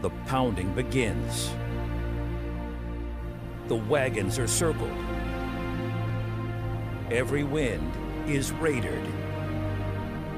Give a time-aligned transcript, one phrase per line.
[0.00, 1.50] the pounding begins.
[3.66, 4.96] The wagons are circled.
[7.10, 7.92] Every wind
[8.28, 9.02] is raided.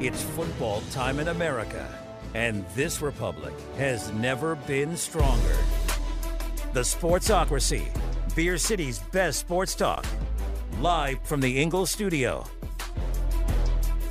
[0.01, 1.87] It's football time in America,
[2.35, 5.57] and this republic has never been stronger.
[6.73, 7.85] The Sportsocracy,
[8.35, 10.07] Beer City's best sports talk,
[10.81, 12.47] live from the Ingles studio.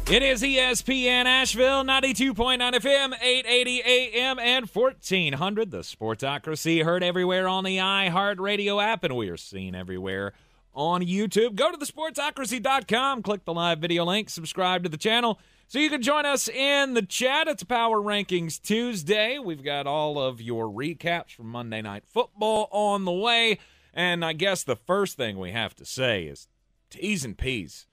[0.10, 5.70] It is ESPN Asheville, 92.9 FM, 880 AM, and 1400.
[5.70, 10.34] The Sportsocracy heard everywhere on the iHeartRadio app, and we are seen everywhere
[10.74, 11.54] on YouTube.
[11.54, 16.02] Go to thesportsocracy.com, click the live video link, subscribe to the channel so you can
[16.02, 17.48] join us in the chat.
[17.48, 19.38] It's Power Rankings Tuesday.
[19.38, 23.60] We've got all of your recaps from Monday Night Football on the way.
[23.94, 26.48] And I guess the first thing we have to say is
[26.90, 27.86] T's and P's.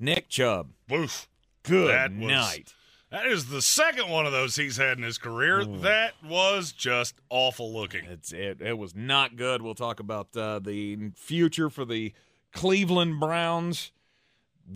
[0.00, 0.70] Nick Chubb.
[0.88, 1.28] Woof.
[1.62, 2.74] Good That was- night.
[3.10, 5.64] That is the second one of those he's had in his career.
[5.64, 8.04] That was just awful looking.
[8.04, 8.60] It's it.
[8.62, 9.62] It was not good.
[9.62, 12.12] We'll talk about uh, the future for the
[12.52, 13.90] Cleveland Browns.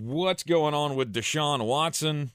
[0.00, 2.32] What's going on with Deshaun Watson?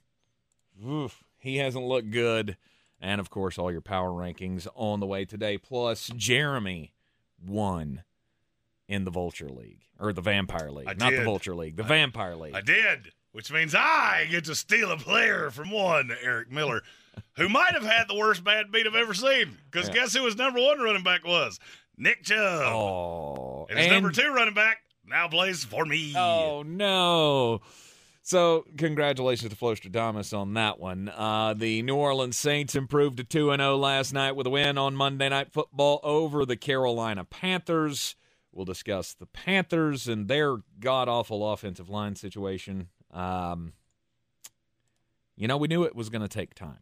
[0.88, 2.56] Oof, he hasn't looked good.
[3.02, 5.58] And of course, all your power rankings on the way today.
[5.58, 6.94] Plus, Jeremy
[7.46, 8.04] won
[8.88, 11.26] in the Vulture League or the Vampire League, I not the.
[11.26, 12.56] Vulture League, the Vampire League.
[12.56, 16.82] I did, which means I get to steal a player from one, Eric Miller,
[17.36, 19.58] who might have had the worst bad beat I've ever seen.
[19.72, 19.94] Because Yeah.
[19.96, 21.60] guess who his number one running back was?
[21.98, 22.38] Nick Chubb.
[22.74, 26.14] oh, and his number two running back now plays for me.
[26.16, 27.62] Oh no.
[28.22, 31.10] So congratulations to Flostradamus on that one.
[31.10, 34.96] Uh, the New Orleans Saints improved to 2 0 last night with a win on
[34.96, 38.16] Monday Night Football over the Carolina Panthers.
[38.52, 42.90] We'll discuss the Panthers and their god awful offensive line situation.
[43.12, 43.74] Um,
[45.36, 46.80] you know, we knew it was going to take time.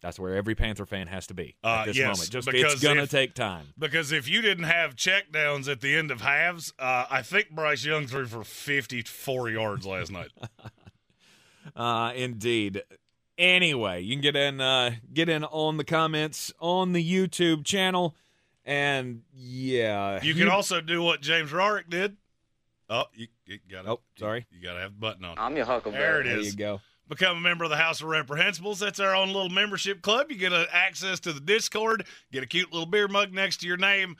[0.00, 2.30] That's where every Panther fan has to be at Uh, this yes, moment.
[2.30, 3.66] Just because it's going to if- take time.
[3.76, 7.50] Because if you didn't have check downs at the end of halves, uh, I think
[7.50, 10.30] Bryce Young threw for 54 yards last night.
[11.76, 12.82] Uh, indeed.
[13.36, 18.16] Anyway, you can get in uh, get in on the comments on the YouTube channel,
[18.64, 22.16] and yeah, You can also do what James Rorick did.
[22.88, 24.46] Oh, you, you got Oh, sorry.
[24.50, 25.38] You, got to have the button on.
[25.38, 26.02] I'm your huckleberry.
[26.02, 26.32] There it is.
[26.32, 26.52] there is.
[26.52, 26.80] you go.
[27.08, 28.78] Become a member of the House of Reprehensibles.
[28.78, 30.26] That's our own little membership club.
[30.30, 33.66] You get uh, access to the Discord, get a cute little beer mug next to
[33.66, 34.16] your name.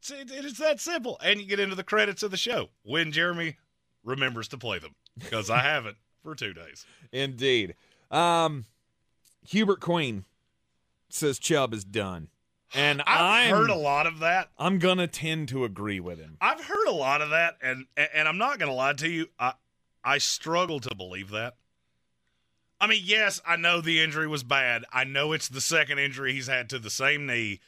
[0.00, 1.18] It's, it, it's that simple.
[1.24, 3.56] And you get into the credits of the show when Jeremy
[4.04, 6.84] remembers to play them because I haven't for two days.
[7.12, 7.74] Indeed.
[8.10, 8.66] Um,
[9.48, 10.24] Hubert Queen
[11.08, 12.28] says Chubb is done,
[12.74, 14.48] and I've I'm heard a lot of that.
[14.58, 16.36] I'm gonna tend to agree with him.
[16.40, 19.26] I've heard a lot of that, and and I'm not going to lie to you.
[19.38, 19.54] I
[20.04, 21.54] I struggle to believe that.
[22.80, 24.84] I mean, yes, I know the injury was bad.
[24.92, 27.60] I know it's the second injury he's had to the same knee.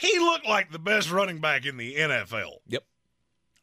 [0.00, 2.58] He looked like the best running back in the NFL.
[2.68, 2.84] Yep.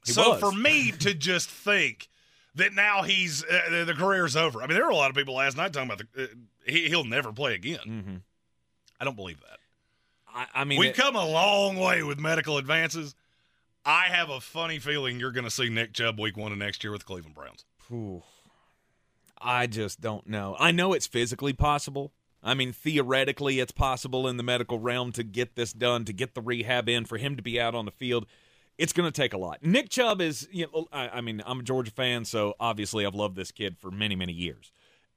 [0.05, 0.39] He so was.
[0.39, 2.09] for me to just think
[2.55, 4.61] that now he's uh, the- career's over.
[4.61, 6.27] I mean, there were a lot of people last night talking about the uh,
[6.65, 7.79] he, he'll never play again.
[7.87, 8.15] Mm-hmm.
[8.99, 9.56] I don't believe that.
[10.37, 13.15] I, I mean, We've it- come a long way with medical advances.
[13.83, 16.83] I have a funny feeling you're going to see Nick Chubb week one of next
[16.83, 17.65] year with the Cleveland Browns.
[17.91, 18.21] Ooh.
[19.41, 20.55] I just don't know.
[20.59, 22.11] I know it's physically possible.
[22.43, 26.35] I mean, theoretically, it's possible in the medical realm to get this done, to get
[26.35, 28.25] the rehab in, for him to be out on the field.
[28.77, 29.63] It's going to take a lot.
[29.63, 33.15] Nick Chubb is, you know, I, I mean, I'm a Georgia fan, so obviously I've
[33.15, 34.71] loved this kid for many, many years.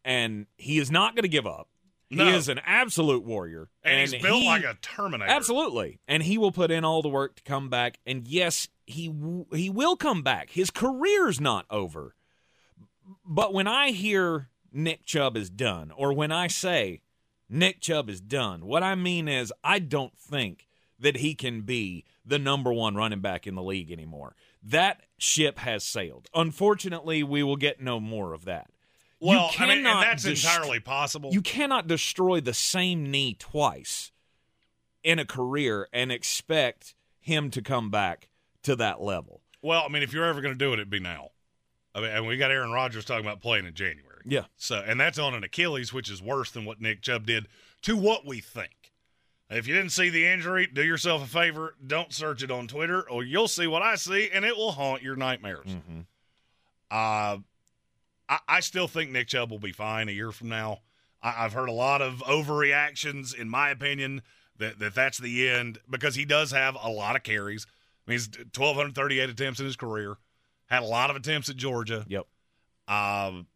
[0.04, 1.68] And he is not going to give up.
[2.10, 2.24] No.
[2.24, 3.68] He is an absolute warrior.
[3.84, 5.30] And, he's built he- like a Terminator.
[5.30, 6.00] Absolutely.
[6.08, 8.00] And he will put in all the work to come back.
[8.04, 10.50] And yes, he w- he will come back.
[10.50, 12.14] His career's not over.
[13.24, 17.02] But when I hear Nick Chubb is done, or when I say
[17.48, 20.66] Nick Chubb is done, what I mean is I don't think
[20.98, 24.34] that he can be the number one running back in the league anymore.
[24.62, 26.28] That ship has sailed.
[26.34, 28.70] Unfortunately, we will get no more of that.
[29.20, 31.30] Well, I mean, that's dest- entirely possible.
[31.32, 34.12] you cannot destroy the same knee twice
[35.02, 38.28] in a career and expect him to come back
[38.62, 39.42] to that level.
[39.62, 41.30] well, I mean, if you're ever going to do it, it'd be now.
[41.94, 44.22] I mean, and we got Aaron Rodgers talking about playing in January.
[44.24, 44.44] Yeah.
[44.56, 47.46] So, and that's on an Achilles, which is worse than what Nick Chubb did
[47.82, 48.92] to what we think.
[49.50, 51.74] If you didn't see the injury, do yourself a favor.
[51.84, 55.02] Don't search it on Twitter, or you'll see what I see, and it will haunt
[55.02, 55.66] your nightmares.
[55.66, 56.00] Mm-hmm.
[56.90, 57.38] Uh,
[58.30, 60.78] I, I still think Nick Chubb will be fine a year from now.
[61.22, 64.22] I, I've heard a lot of overreactions, in my opinion,
[64.58, 67.66] that, that that's the end because he does have a lot of carries.
[68.06, 70.16] I mean, he's 1,238 attempts in his career,
[70.66, 72.04] had a lot of attempts at Georgia.
[72.08, 72.26] Yep.
[72.88, 73.46] Um,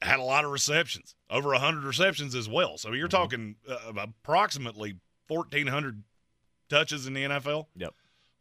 [0.00, 2.76] had a lot of receptions, over 100 receptions as well.
[2.78, 3.16] So you're Mm-hmm.
[3.16, 4.96] talking uh, approximately
[5.28, 6.02] 1,400
[6.68, 7.66] touches in the NFL.
[7.76, 7.94] Yep.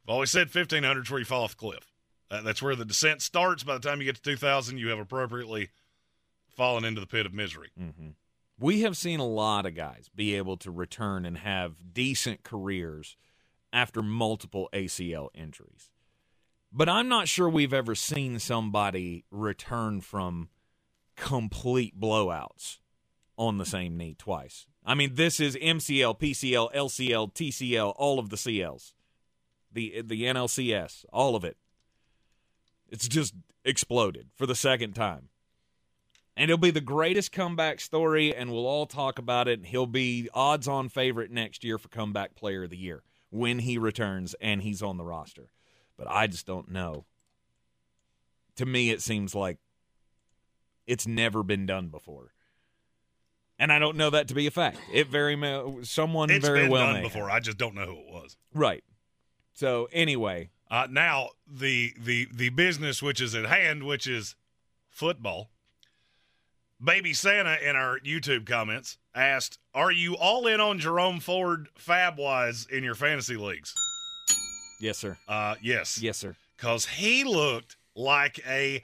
[0.07, 1.90] I've always said 1,500 is where you fall off the cliff.
[2.31, 3.63] Uh, that's where the descent starts.
[3.63, 5.69] By the time you get to 2,000, you have appropriately
[6.49, 7.71] fallen into the pit of misery.
[7.79, 8.09] Mm-hmm.
[8.57, 13.17] We have seen a lot of guys be able to return and have decent careers
[13.73, 15.91] after multiple ACL injuries.
[16.71, 20.49] But I'm not sure we've ever seen somebody return from
[21.17, 22.77] complete blowouts
[23.37, 24.67] on the same knee twice.
[24.85, 28.93] I mean, this is MCL, PCL, LCL, TCL, all of the CLs,
[29.71, 31.57] the the NLCS, all of it.
[32.91, 33.33] It's just
[33.65, 35.29] exploded for the second time.
[36.37, 39.59] And it'll be the greatest comeback story, and we'll all talk about it.
[39.59, 43.59] And he'll be odds on favorite next year for comeback player of the year when
[43.59, 45.51] he returns and he's on the roster.
[45.97, 47.05] But I just don't know.
[48.57, 49.57] To me, it seems like
[50.87, 52.33] it's never been done before.
[53.59, 54.79] And I don't know that to be a fact.
[54.91, 57.27] It very may, someone It's very been well done before.
[57.27, 57.37] have.
[57.37, 58.35] I just don't know who it was.
[58.53, 58.83] Right.
[59.53, 64.35] So anyway, Uh, now the the the business which is at hand, which is
[64.89, 65.49] football.
[66.83, 72.17] Baby Santa in our YouTube comments asked, "Are you all in on Jerome Ford fab
[72.17, 73.75] wise in your fantasy leagues?"
[74.79, 75.17] yes, sir.
[75.27, 76.35] Uh, yes, Yes, sir.
[76.55, 78.81] because he looked like a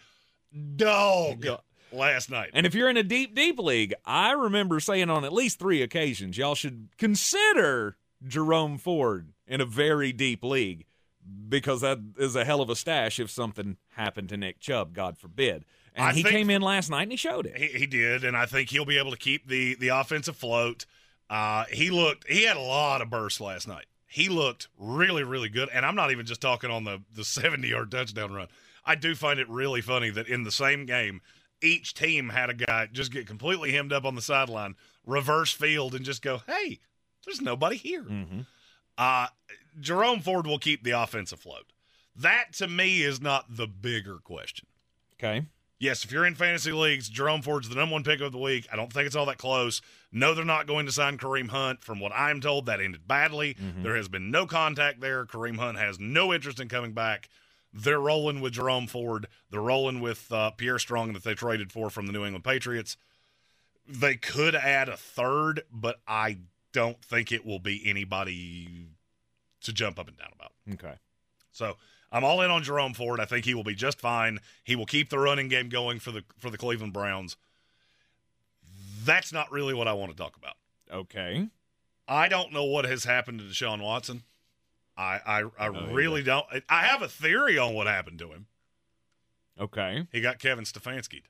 [0.76, 1.58] dog Yeah.
[1.94, 2.50] last night.
[2.54, 5.82] And if you're in a deep, deep league, I remember saying on at least three
[5.82, 7.98] occasions, y'all should consider
[8.28, 10.86] Jerome Ford in a very deep league
[11.50, 15.18] because that is a hell of a stash if something happened to Nick Chubb, God
[15.18, 15.66] forbid.
[15.96, 17.58] And I he came in last night and he showed it.
[17.58, 20.86] He, he did, and I think he'll be able to keep the the offense afloat.
[21.30, 23.86] Uh, he looked he had a lot of bursts last night.
[24.06, 27.68] He looked really really good, and I'm not even just talking on the the 70
[27.68, 28.48] yard touchdown run.
[28.86, 31.22] I do find it really funny that in the same game,
[31.62, 34.76] each team had a guy just get completely hemmed up on the sideline,
[35.06, 36.80] reverse field, and just go, "Hey,
[37.26, 38.42] there's nobody here." Mm-hmm.
[38.98, 39.28] Uh,
[39.80, 41.72] Jerome Ford will keep the offense afloat.
[42.16, 44.68] That to me is not the bigger question.
[45.20, 45.46] Okay.
[45.80, 48.68] Yes, if you're in fantasy leagues, Jerome Ford's the number one pick of the week.
[48.72, 49.80] I don't think it's all that close.
[50.12, 51.84] No, they're not going to sign Kareem Hunt.
[51.84, 53.56] From what I'm told, that ended badly.
[53.84, 55.26] There has been no contact there.
[55.26, 57.30] Kareem Hunt has no interest in coming back.
[57.72, 59.28] They're rolling with Jerome Ford.
[59.52, 62.98] They're rolling with uh, Pierre Strong that they traded for from the New England Patriots.
[63.88, 66.40] They could add a third, but I
[66.78, 68.86] don't think it will be anybody
[69.62, 70.52] to jump up and down about.
[70.74, 70.94] Okay.
[71.52, 71.76] So
[72.12, 73.20] I'm all in on Jerome Ford.
[73.20, 74.38] I think he will be just fine.
[74.64, 77.36] He will keep the running game going for the for the Cleveland Browns.
[79.04, 80.54] That's not really what I want to talk about.
[80.92, 81.50] Okay.
[82.08, 84.22] I don't know what has happened to Deshaun Watson.
[84.96, 86.46] I I, I No, really don't.
[86.70, 88.46] I have a theory on what happened to him.
[89.60, 90.06] Okay.
[90.12, 91.24] He got Kevin Stefanski.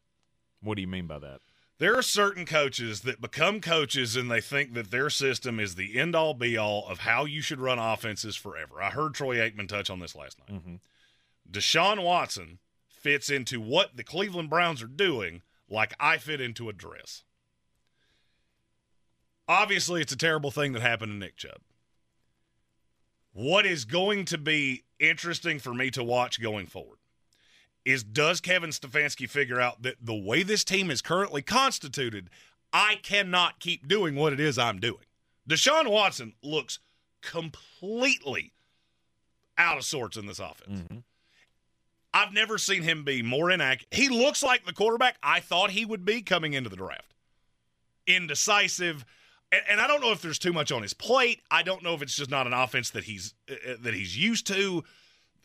[0.62, 1.40] What do you mean by that?
[1.80, 6.00] There are certain coaches that become coaches and they think that their system is the
[6.00, 8.82] end all be all of how you should run offenses forever.
[8.82, 10.58] I heard Troy Aikman touch on this last night.
[10.58, 10.76] Mm-hmm.
[11.52, 12.58] Deshaun Watson
[12.88, 17.24] fits into what the Cleveland Browns are doing like I fit into a dress.
[19.48, 21.62] Obviously, it's a terrible thing that happened to Nick Chubb.
[23.34, 26.97] What is going to be interesting for me to watch going forward
[27.88, 32.30] is does Kevin Stefanski figure out that the way this team is currently constituted,
[32.74, 35.06] I cannot keep doing what it is I'm doing.
[35.50, 36.80] Deshaun Watson looks
[37.22, 38.52] completely
[39.58, 40.82] out of sorts in this offense.
[40.82, 40.98] Mm-hmm.
[42.14, 43.94] I've never seen him be more inaccurate.
[43.94, 47.14] He looks like the quarterback I thought he would be coming into the draft.
[48.06, 49.06] Indecisive,
[49.50, 51.42] and, and I don't know if there's too much on his plate.
[51.50, 54.46] I don't know if it's just not an offense that he's uh, that he's used
[54.48, 54.84] to.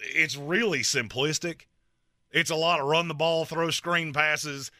[0.00, 1.66] It's really simplistic.
[2.32, 4.70] It's a lot of run the ball, throw screen passes.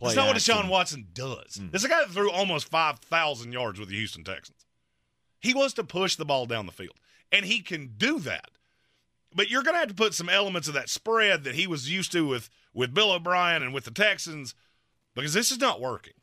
[0.00, 0.56] That's Play not action.
[0.56, 1.58] what Deshaun Watson does.
[1.60, 1.70] Mm.
[1.72, 4.66] This is a guy that threw almost 5,000 yards with the Houston Texans.
[5.40, 6.98] He wants to push the ball down the field,
[7.30, 8.50] and he can do that.
[9.34, 11.90] But you're going to have to put some elements of that spread that he was
[11.90, 14.54] used to with, with Bill O'Brien and with the Texans
[15.14, 16.14] because this is not working.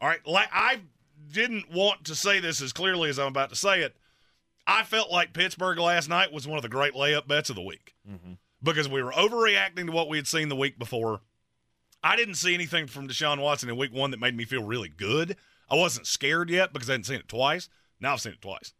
[0.00, 0.26] All right.
[0.26, 0.80] Like I
[1.30, 3.96] didn't want to say this as clearly as I'm about to say it.
[4.66, 7.62] I felt like Pittsburgh last night was one of the great layup bets of the
[7.62, 8.32] week Mm-hmm.
[8.62, 11.20] Because we were overreacting to what we had seen the week before.
[12.02, 14.88] I didn't see anything from Deshaun Watson in week one that made me feel really
[14.88, 15.36] good.
[15.68, 17.68] I wasn't scared yet because I hadn't seen it twice.
[18.00, 18.72] Now I've seen it twice.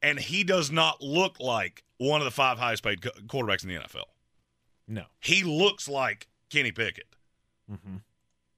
[0.00, 3.74] And he does not look like one of the five highest paid quarterbacks in the
[3.76, 4.04] NFL.
[4.86, 5.04] No.
[5.20, 7.14] He looks like Kenny Pickett.
[7.70, 7.96] Mm-hmm.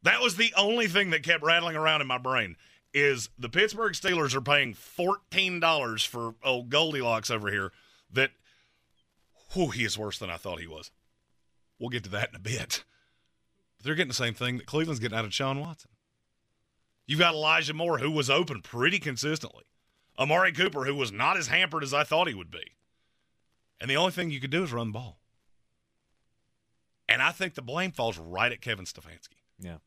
[0.02, 2.56] That was the only thing that kept rattling around in my brain
[2.92, 7.72] is the Pittsburgh Steelers are paying $14 for old Goldilocks over here
[8.12, 8.30] that
[9.52, 10.90] whew, he is worse than I thought he was.
[11.78, 12.84] We'll get to that in a bit.
[13.76, 15.90] But they're getting the same thing that Cleveland's getting out of Sean Watson.
[17.06, 19.64] You've got Elijah Moore, who was open pretty consistently.
[20.18, 22.76] Amari Cooper, who was not as hampered as I thought he would be.
[23.80, 25.18] And the only thing you could do is run the ball.
[27.08, 29.40] And I think the blame falls right at Kevin Stefanski.
[29.58, 29.78] Yeah.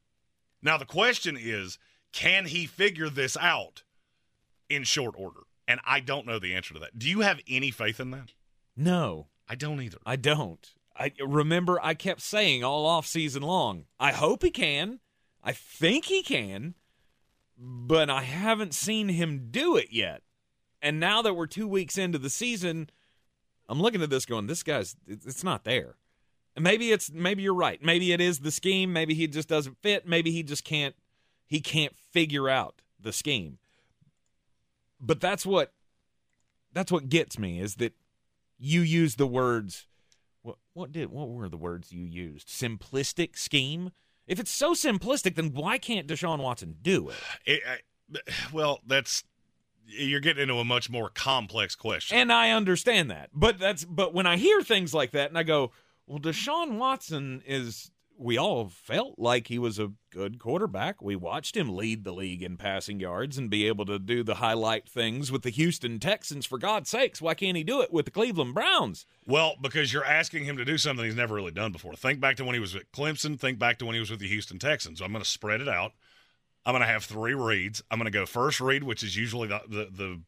[0.61, 1.77] Now, the question is
[2.11, 3.83] can he figure this out
[4.69, 5.41] in short order?
[5.67, 6.99] And I don't know the answer to that.
[6.99, 8.33] Do you have any faith in that?
[8.75, 9.99] No, I don't either.
[10.05, 10.73] I don't.
[10.95, 14.99] I remember I kept saying all off season long, I hope he can.
[15.43, 16.75] I think he can,
[17.57, 20.21] but I haven't seen him do it yet.
[20.81, 22.89] And now that we're 2 weeks into the season,
[23.67, 25.95] I'm looking at this going, this guy's it's not there.
[26.55, 27.81] And maybe it's maybe you're right.
[27.81, 30.95] Maybe it is the scheme, maybe he just doesn't fit, maybe he just can't
[31.47, 33.57] he can't figure out the scheme.
[34.99, 35.73] But that's what
[36.71, 37.93] that's what gets me is that
[38.63, 39.87] you used the words
[40.41, 42.47] what what did what were the words you used?
[42.47, 43.91] Simplistic scheme?
[44.25, 47.15] If it's so simplistic, then why can't Deshaun Watson do it?
[47.45, 48.19] it I,
[48.53, 49.23] well, that's
[49.85, 52.17] you're getting into a much more complex question.
[52.17, 53.29] And I understand that.
[53.33, 55.71] But that's but when I hear things like that and I go,
[56.07, 61.01] well, Deshaun Watson is we all felt like he was a good quarterback.
[61.01, 64.35] We watched him lead the league in passing yards and be able to do the
[64.35, 66.45] highlight things with the Houston Texans.
[66.45, 69.05] For God's sakes, why can't he do it with the Cleveland Browns?
[69.25, 71.95] Well, because you're asking him to do something he's never really done before.
[71.95, 73.39] Think back to when he was at Clemson.
[73.39, 75.01] Think back to when he was with the Houston Texans.
[75.01, 75.93] I'm going to spread it out.
[76.65, 77.83] I'm going to have three reads.
[77.91, 80.21] I'm going to go first read, which is usually the the the,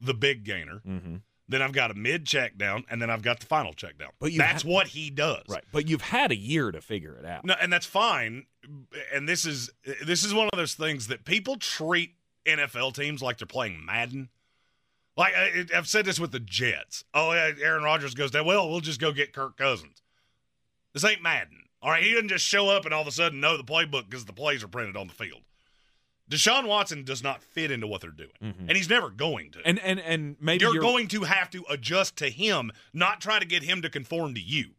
[0.00, 0.82] the big gainer.
[0.86, 1.16] Mm-hmm.
[1.52, 4.08] Then I've got a mid check down, and then I've got the final check down.
[4.18, 5.62] But that's ha- what he does, Right.
[5.70, 7.44] But you've had a year to figure it out.
[7.44, 8.46] No, and that's fine.
[9.12, 9.70] And this is
[10.04, 12.14] this is one of those things that people treat
[12.46, 14.28] NFL teams like they're playing Madden.
[15.16, 17.04] Like I, I've said this with the Jets.
[17.12, 18.46] Oh, yeah, Aaron Rodgers goes down.
[18.46, 20.00] Well, we'll just go get Kirk Cousins.
[20.94, 21.64] This ain't Madden.
[21.82, 24.08] All right, he doesn't just show up and all of a sudden know the playbook
[24.08, 25.42] because the plays are printed on the field.
[26.32, 28.60] Deshaun Watson does not fit into what they're doing, Mhm.
[28.68, 29.60] and he's never going to.
[29.66, 33.38] And and and maybe you're, you're going to have to adjust to him, not try
[33.38, 34.70] to get him to conform to you.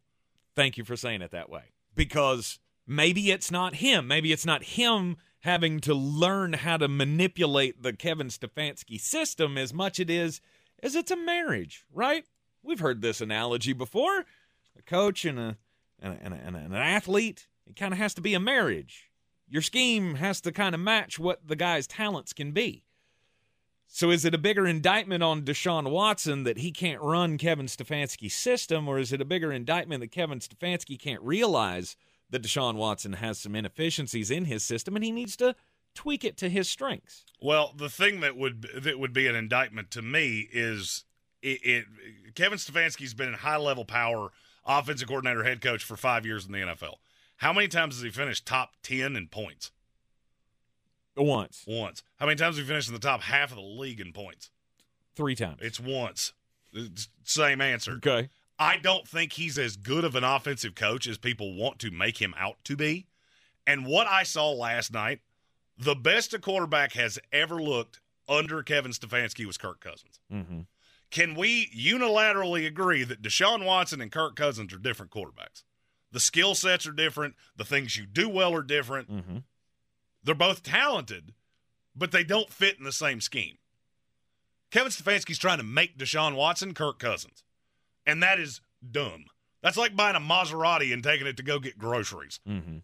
[0.56, 1.72] Thank you for saying it that way.
[1.96, 4.08] Because maybe it's not him.
[4.08, 9.74] Maybe it's not him having to learn how to manipulate the Kevin Stefanski system as
[9.74, 10.42] much it is
[10.82, 12.26] as it's a marriage, right?
[12.64, 14.26] We've heard this analogy before.
[14.78, 15.58] A coach and a
[16.02, 19.10] and, a, and, a, and an athlete, it kind of has to be a marriage.
[19.54, 22.86] Your scheme has to kind of match what the guy's talents can be.
[23.86, 28.34] So is it a bigger indictment on Deshaun Watson that he can't run Kevin Stefanski's
[28.34, 31.96] system, or is it a bigger indictment that Kevin Stefanski can't realize
[32.32, 35.56] that Deshaun Watson has some inefficiencies in his system and he needs to
[35.94, 37.24] tweak it to his strengths?
[37.40, 41.04] Well, the thing that would that would be an indictment to me is
[41.44, 41.86] it, it
[42.34, 44.32] Kevin Stefanski's been in high level power
[44.66, 46.96] offensive coordinator, head coach for five years in the NFL.
[47.38, 49.72] How many times has he finished top ten in points?
[51.16, 52.02] Once, Once.
[52.18, 54.50] How many times has he finished in the top half of the league in points?
[55.16, 55.60] three times.
[55.62, 56.34] It's once.
[56.74, 57.94] It's same answer.
[57.94, 58.30] okay.
[58.58, 62.20] I don't think he's as good of an offensive coach as people want to make
[62.20, 63.08] him out to be.
[63.68, 65.20] And what I saw last night,
[65.78, 70.20] the best a quarterback has ever looked under Kevin Stefanski was Kirk Cousins.
[70.32, 70.62] Mm-hmm.
[71.12, 75.64] Can we unilaterally agree that Deshaun Watson and Kirk Cousins are different quarterbacks?
[76.14, 77.36] The skill sets are different.
[77.58, 79.12] The things you do well are different.
[79.12, 79.38] Mm-hmm.
[80.24, 81.34] They're both talented,
[81.96, 83.58] but they don't fit in the same scheme.
[84.72, 87.44] Kevin Stefanski's trying to make Deshaun Watson Kirk Cousins,
[88.06, 89.26] and that is dumb.
[89.62, 92.40] That's like buying a Maserati and taking it to go get groceries.
[92.48, 92.78] Mm-hmm.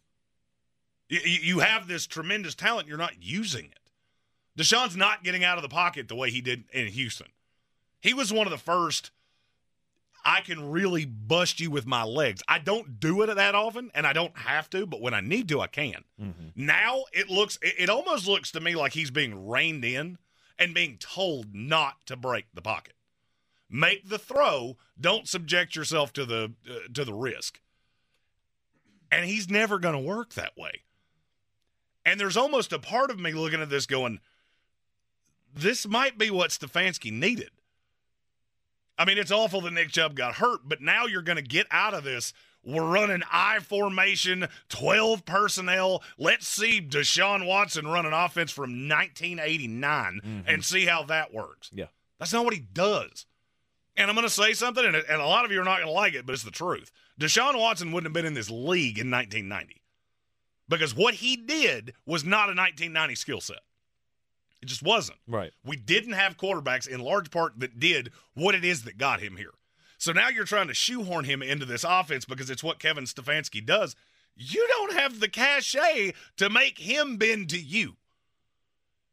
[1.07, 3.91] You, you have this tremendous talent, you're not using it.
[4.57, 7.27] Deshaun's not getting out of the pocket the way he did in Houston.
[8.01, 9.11] He was one of the first.
[10.23, 12.41] I can really bust you with my legs.
[12.47, 15.47] I don't do it that often, and I don't have to, but when I need
[15.49, 16.03] to, I can.
[16.21, 16.47] Mm-hmm.
[16.55, 20.17] Now it looks, it, it almost looks to me like he's being reined in
[20.57, 22.93] and being told not to break the pocket.
[23.69, 24.77] Make the throw.
[24.99, 27.59] Don't subject yourself to the uh, to the risk.
[29.11, 30.83] And he's never going to work that way.
[32.05, 34.19] And there's almost a part of me looking at this going,
[35.53, 37.51] this might be what Stefanski needed.
[38.99, 41.65] I mean, it's awful that Nick Chubb got hurt, but now you're going to get
[41.71, 42.33] out of this.
[42.65, 46.03] We're running I formation, 12 personnel.
[46.17, 50.39] Let's see Deshaun Watson run an offense from 1989 mm-hmm.
[50.45, 51.71] and see how that works.
[51.73, 51.85] Yeah.
[52.19, 53.25] That's not what he does.
[53.95, 55.87] And I'm going to say something, and, and a lot of you are not going
[55.87, 56.91] to like it, but it's the truth.
[57.19, 59.81] Deshaun Watson wouldn't have been in this league in 1990
[60.67, 63.59] because what he did was not a 1990 skill set.
[64.61, 65.19] It just wasn't.
[65.27, 65.51] Right.
[65.63, 69.37] We didn't have quarterbacks in large part that did what it is that got him
[69.37, 69.53] here.
[69.97, 73.65] So now you're trying to shoehorn him into this offense because it's what Kevin Stefanski
[73.65, 73.95] does.
[74.35, 77.97] you don't have the cachet to make him bend to you.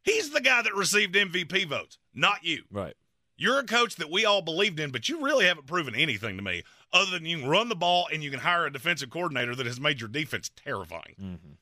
[0.03, 2.63] He's the guy that received MVP votes, not you.
[2.71, 2.95] Right.
[3.37, 6.43] You're a coach that we all believed in, but you really haven't proven anything to
[6.43, 6.63] me
[6.93, 9.67] other than you can run the ball and you can hire a defensive coordinator that
[9.67, 11.17] has made your defense terrifying.
[11.21, 11.53] Mm-hmm.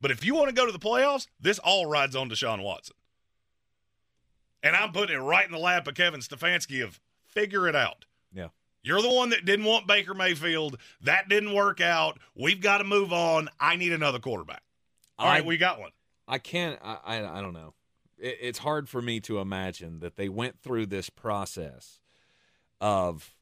[0.00, 2.94] But if you want to go to the playoffs, this all rides on Deshaun Watson.
[4.64, 8.06] And I'm putting it right in the lap of Kevin Stefanski of figure it out.
[8.34, 8.48] Yeah.
[8.82, 10.78] You're the one that didn't want Baker Mayfield.
[11.02, 12.18] That didn't work out.
[12.34, 13.48] We've got to move on.
[13.60, 14.62] I need another quarterback.
[15.18, 15.90] All I- right, we got one.
[16.26, 16.80] I can't.
[16.82, 17.74] I, I, I don't know.
[18.18, 22.00] It, it's hard for me to imagine that they went through this process
[22.80, 23.34] of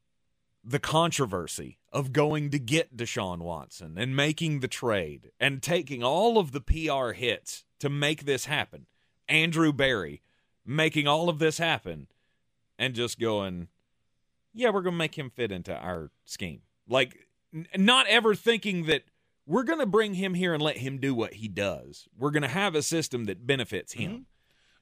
[0.64, 6.38] the controversy of going to get Deshaun Watson and making the trade and taking all
[6.38, 8.86] of the PR hits to make this happen.
[9.28, 10.22] Andrew Berry
[10.64, 12.06] making all of this happen
[12.78, 13.68] and just going,
[14.52, 16.62] yeah, we're going to make him fit into our scheme.
[16.88, 19.02] Like, n- not ever thinking that
[19.46, 22.06] we're going to bring him here and let him do what he does.
[22.16, 24.26] We're going to have a system that benefits him.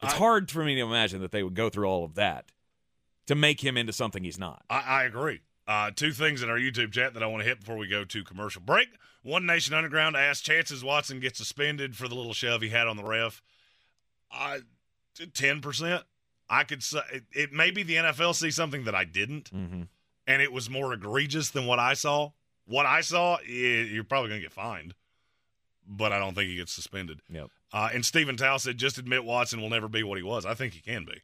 [0.02, 2.52] It's I- hard for me to imagine that they would go through all of that
[3.26, 4.62] to make him into something he's not.
[4.68, 5.40] I, I agree.
[5.68, 8.04] Uh, two things in our YouTube chat that I want to hit before we go
[8.04, 8.88] to commercial break.
[9.22, 12.96] One Nation Underground asked Chances Watson gets suspended for the little shove he had on
[12.96, 13.40] the ref.
[14.32, 14.58] Uh,
[15.34, 16.02] ten percent.
[16.48, 19.82] I could say it, it may be the NFL see something that I didn't, Mm-hmm.
[20.26, 22.30] and it was more egregious than what I saw.
[22.66, 24.94] What I saw, i you're probably going to get fined,
[25.86, 27.20] but I don't think he gets suspended.
[27.28, 27.48] Yep.
[27.72, 30.44] Uh, and Stephen Tao said, just admit Watson will never be what he was.
[30.44, 31.22] I think he can be.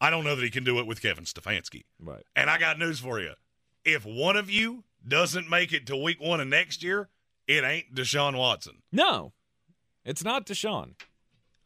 [0.00, 1.84] I don't know that he can do it with Kevin Stefanski.
[2.02, 2.22] Right.
[2.36, 3.32] And I got news for you.
[3.84, 7.08] If one of you doesn't make it to week one of next year,
[7.46, 8.82] it ain't Deshaun Watson.
[8.92, 9.32] No,
[10.04, 10.94] it's not Deshaun.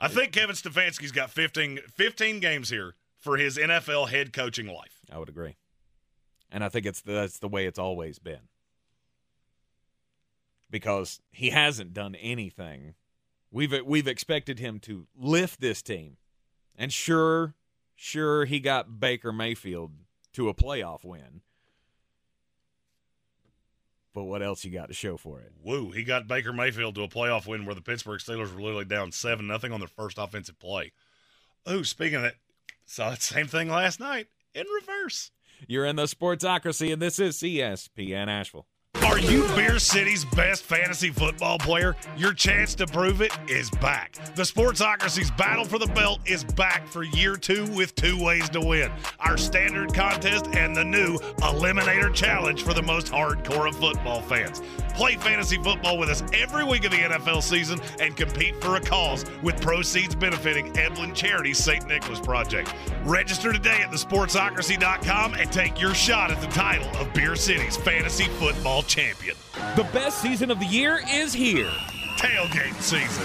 [0.00, 5.00] I think Kevin Stefanski's got 15, 15 games here for his NFL head coaching life.
[5.10, 5.56] I would agree,
[6.50, 8.48] and I think it's that's the way it's always been
[10.70, 12.94] because he hasn't done anything.
[13.52, 16.16] We've we've expected him to lift this team,
[16.76, 17.54] and sure,
[17.94, 19.92] sure, he got Baker Mayfield
[20.32, 21.42] to a playoff win.
[24.14, 25.53] But what else you got to show for it?
[25.62, 28.85] Woo, he got Baker Mayfield to a playoff win where the Pittsburgh Steelers were literally
[28.85, 30.92] down 7 nothing on their first offensive play.
[31.66, 32.37] Oh, speaking of that,
[32.87, 35.33] saw the same thing last night in reverse.
[35.66, 38.66] You're in the Sportsocracy, and this is ESPN Asheville.
[39.14, 41.94] Are you Beer City's best fantasy football player?
[42.16, 44.12] Your chance to prove it is back.
[44.35, 48.61] The Sportsocracy's battle for the belt is back for year two with two ways to
[48.61, 54.20] win our standard contest and the new Eliminator Challenge for the most hardcore of football
[54.20, 54.61] fans.
[54.94, 58.81] Play fantasy football with us every week of the NFL season and compete for a
[58.81, 61.87] cause with proceeds benefiting Evelyn Charity's St.
[61.87, 62.74] Nicholas Project.
[63.05, 68.24] Register today at thesportsocracy.com and take your shot at the title of Beer City's fantasy
[68.24, 69.03] football champion.
[69.76, 71.70] The best season of the year is here.
[72.16, 73.24] Tailgate season.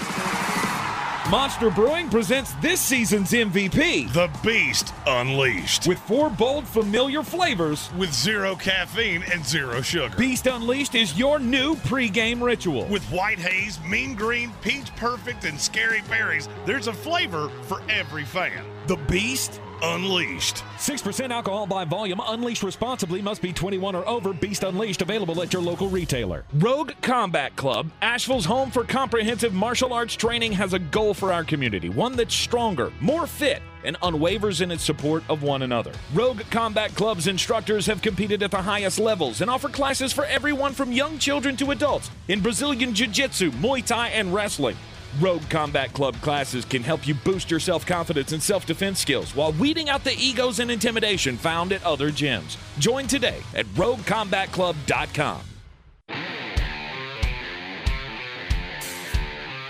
[1.30, 5.86] Monster Brewing presents this season's MVP The Beast Unleashed.
[5.86, 7.88] with four bold, familiar flavors.
[7.96, 10.14] With zero caffeine and zero sugar.
[10.18, 12.84] Beast Unleashed is your new pregame ritual.
[12.86, 18.24] With white haze, mean green, peach perfect, and scary berries, there's a flavor for every
[18.24, 18.64] fan.
[18.86, 20.62] the Beast Unleashed.
[20.78, 22.20] 6% alcohol by volume.
[22.24, 23.22] Unleashed responsibly.
[23.22, 24.32] Must be 21 or over.
[24.32, 26.44] Beast Unleashed available at your local retailer.
[26.54, 31.44] Rogue Combat Club, Asheville's home for comprehensive martial arts training, has a goal for our
[31.44, 31.88] community.
[31.88, 35.92] One that's stronger, more fit, and unwavers in its support of one another.
[36.12, 40.72] Rogue Combat Club's instructors have competed at the highest levels and offer classes for everyone
[40.72, 44.76] from young children to adults in Brazilian Jiu Jitsu, Muay Thai, and wrestling.
[45.18, 49.34] Rogue Combat Club classes can help you boost your self confidence and self defense skills
[49.34, 52.56] while weeding out the egos and intimidation found at other gyms.
[52.78, 55.42] Join today at RogueCombatClub.com.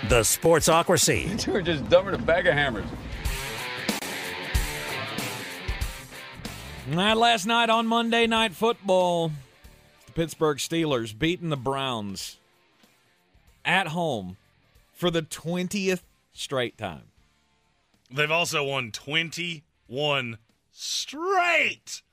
[0.07, 1.45] The Sportsocracy.
[1.47, 2.85] You were just dumber than a bag of hammers.
[6.87, 9.31] Now, last night on Monday Night Football,
[10.07, 12.37] the Pittsburgh Steelers beating the Browns
[13.63, 14.35] at home
[15.01, 17.05] for the 20th straight time.
[18.13, 20.37] They've also won 21
[20.71, 22.03] straight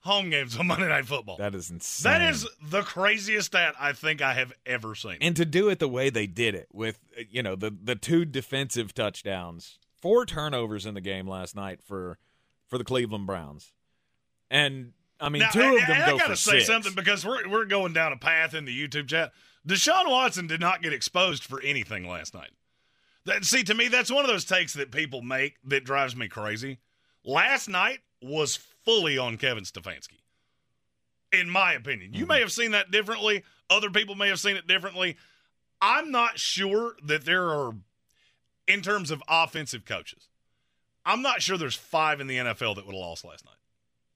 [0.00, 1.38] home games on Monday Night Football.
[1.38, 2.12] That is insane.
[2.12, 5.16] that is the craziest stat I think I have ever seen.
[5.22, 6.98] and to do it the way they did it with
[7.30, 12.18] you know the the two defensive touchdowns, four turnovers in the game last night for
[12.66, 13.72] for the Cleveland Browns,
[14.50, 16.66] and I mean Now, two of them go I gotta for say six.
[16.66, 19.32] something because we're we're going down a path in the YouTube chat.
[19.66, 22.50] Deshaun Watson did not get exposed for anything last night.
[23.24, 26.28] That, see, to me, that's one of those takes that people make that drives me
[26.28, 26.78] crazy.
[27.24, 30.20] Last night was fully on Kevin Stefanski,
[31.32, 32.12] in my opinion.
[32.12, 32.42] You may mm-hmm.
[32.42, 35.16] have seen that differently, Other people may have seen it differently.
[35.80, 37.72] I'm not sure that there are,
[38.68, 40.28] in terms of offensive coaches,
[41.06, 43.56] I'm not sure there's five in the NFL that would have lost last night.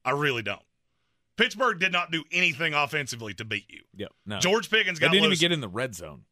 [0.04, 0.62] I really don't.
[1.38, 3.80] Pittsburgh did not do anything offensively to beat you.
[3.96, 4.12] Yep.
[4.26, 4.38] No.
[4.40, 5.38] George Pickens got they didn't loose.
[5.38, 6.24] even get in the red zone.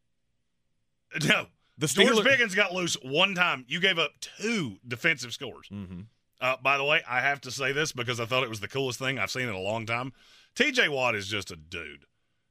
[1.27, 1.47] no,
[1.79, 2.25] The George Steelers.
[2.25, 3.65] Pickens got loose one time.
[3.69, 5.69] You gave up two defensive scores.
[5.69, 6.01] hmm
[6.41, 8.69] Uh, by the way, I have to say this because I thought it was the
[8.69, 10.13] coolest thing I've seen in a long time.
[10.55, 12.05] TJ Watt is just a dude.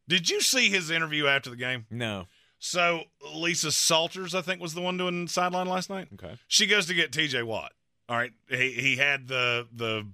[0.07, 1.85] Did you see his interview after the game?
[1.91, 2.25] No.
[2.59, 3.03] So
[3.35, 6.07] Lisa Salters, I think, was the one doing sideline last night.
[6.13, 6.37] Okay.
[6.47, 7.73] She goes to get TJ Watt.
[8.07, 10.07] All right, he he had the the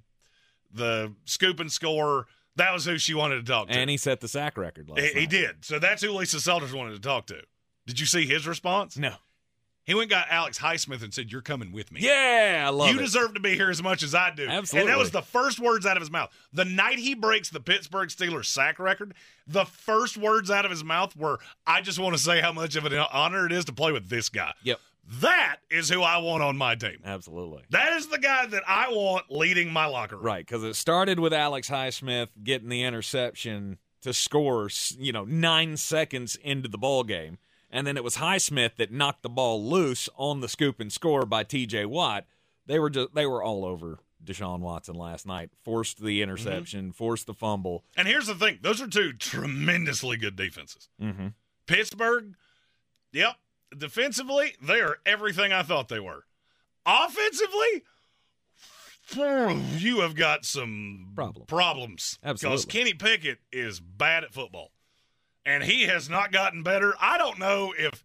[0.73, 2.27] the scoop and score.
[2.57, 3.73] That was who she wanted to talk to.
[3.73, 5.63] And he set the sack record last he, he did.
[5.63, 7.41] So that's who Lisa Salters wanted to talk to.
[7.87, 8.97] Did you see his response?
[8.97, 9.15] No.
[9.83, 12.91] He went and got Alex Highsmith and said, "You're coming with me." Yeah, I love
[12.91, 13.01] you it.
[13.01, 14.47] deserve to be here as much as I do.
[14.47, 14.81] Absolutely.
[14.81, 16.29] And that was the first words out of his mouth.
[16.53, 19.15] The night he breaks the Pittsburgh Steelers sack record,
[19.47, 22.75] the first words out of his mouth were, I just want to say how much
[22.75, 24.53] of an honor it is to play with this guy.
[24.63, 24.79] Yep.
[25.19, 26.99] That is who I want on my team.
[27.03, 27.63] Absolutely.
[27.69, 30.25] That is the guy that I want leading my locker room.
[30.25, 35.75] Right, because it started with Alex Highsmith getting the interception to score, you know, nine
[35.75, 40.07] seconds into the ball game, and then it was Highsmith that knocked the ball loose
[40.15, 41.85] on the scoop and score by T.J.
[41.85, 42.25] Watt.
[42.65, 45.49] They were just they were all over Deshaun Watson last night.
[45.63, 47.83] Forced the interception, forced the fumble.
[47.97, 50.89] And here's the thing those are two tremendously good defenses.
[51.01, 51.27] Mm-hmm.
[51.67, 52.35] Pittsburgh,
[53.11, 53.35] yep.
[53.77, 56.25] Defensively, they are everything I thought they were.
[56.85, 57.83] Offensively,
[59.77, 61.45] you have got some Problem.
[61.45, 62.19] problems.
[62.23, 64.71] Because Kenny Pickett is bad at football.
[65.45, 66.93] And he has not gotten better.
[66.99, 68.03] I don't know if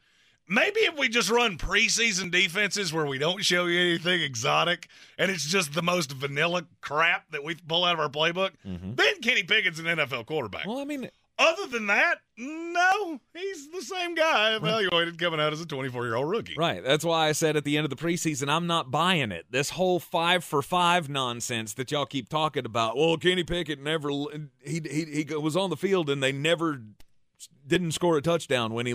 [0.48, 5.30] maybe if we just run preseason defenses where we don't show you anything exotic and
[5.30, 8.94] it's just the most vanilla crap that we pull out of our playbook, mm-hmm.
[8.94, 10.66] then Kenny Pickett's an NFL quarterback.
[10.66, 15.60] Well, I mean, Other than that, no, he's the same guy evaluated coming out as
[15.60, 16.54] a 24 year old rookie.
[16.56, 16.82] Right.
[16.82, 19.44] That's why I said at the end of the preseason, I'm not buying it.
[19.50, 22.96] This whole five for five nonsense that y'all keep talking about.
[22.96, 24.08] Well, Kenny Pickett never
[24.62, 26.80] he he he was on the field and they never
[27.66, 28.94] didn't score a touchdown when he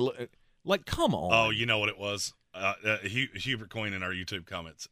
[0.66, 1.32] like come on.
[1.34, 2.34] Oh, you know what it was?
[2.56, 4.90] Uh, uh, Hu- Hubert Coyne in our YouTube comments.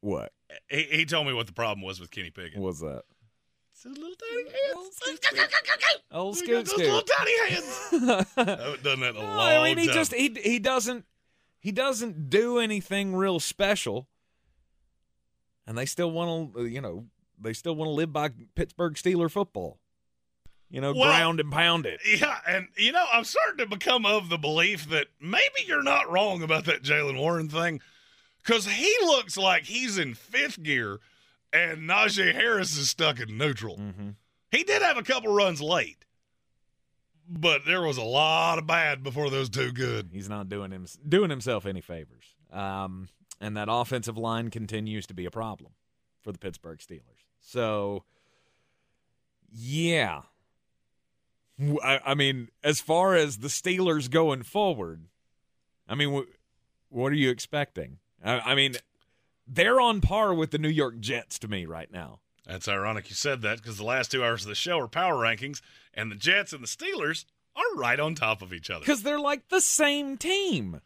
[0.00, 0.32] what
[0.70, 2.58] He, he told me what the problem was with Kenny Pickett.
[2.58, 3.02] What was that?
[3.84, 4.98] Little tiny hands.
[6.40, 7.88] He got scoot little tiny hands.
[8.36, 9.94] I haven't done that in a long I mean, he time.
[9.94, 11.04] just he he doesn't
[11.60, 14.08] he doesn't do anything real special,
[15.66, 17.06] and they still want to you know
[17.40, 19.78] they still want to live by Pittsburgh Steeler football.
[20.70, 22.00] You know, Well- ground and pound it.
[22.06, 26.10] Yeah, and you know, I'm starting to become of the belief that maybe you're not
[26.10, 27.80] wrong about that Jaylen Warren thing,
[28.44, 30.98] because he looks like he's in fifth gear,
[31.52, 33.76] and Najee Harris is stuck in neutral.
[33.76, 34.10] Mm-hmm.
[34.50, 36.04] He did have a couple runs late,
[37.28, 40.10] but there was a lot of bad before those two good.
[40.12, 42.34] He's not doing him doing himself any favors.
[42.52, 43.08] Um,
[43.40, 45.72] and that offensive line continues to be a problem
[46.22, 47.26] for the Pittsburgh Steelers.
[47.40, 48.04] So,
[49.52, 50.22] yeah.
[51.82, 55.06] I mean, as far as the Steelers going forward,
[55.88, 57.98] I mean, wh- what are you expecting?
[58.24, 58.74] I, I mean,
[59.48, 62.20] they're on par with the New York Jets to me right now.
[62.46, 65.14] That's ironic you said that because the last two hours of the show are power
[65.14, 65.60] rankings,
[65.92, 68.80] and the Jets and the Steelers are right on top of each other.
[68.80, 70.80] Because they're like the same team.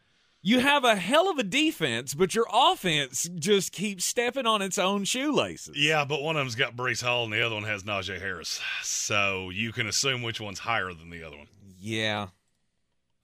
[0.45, 4.77] You have a hell of a defense, but your offense just keeps stepping on its
[4.77, 5.77] own shoelaces.
[5.77, 8.61] Yeah, but one of them's got Breece Hall and the other one has Najee Harris.
[8.83, 11.47] So you can assume which one's higher than the other one.
[11.79, 12.29] Yeah.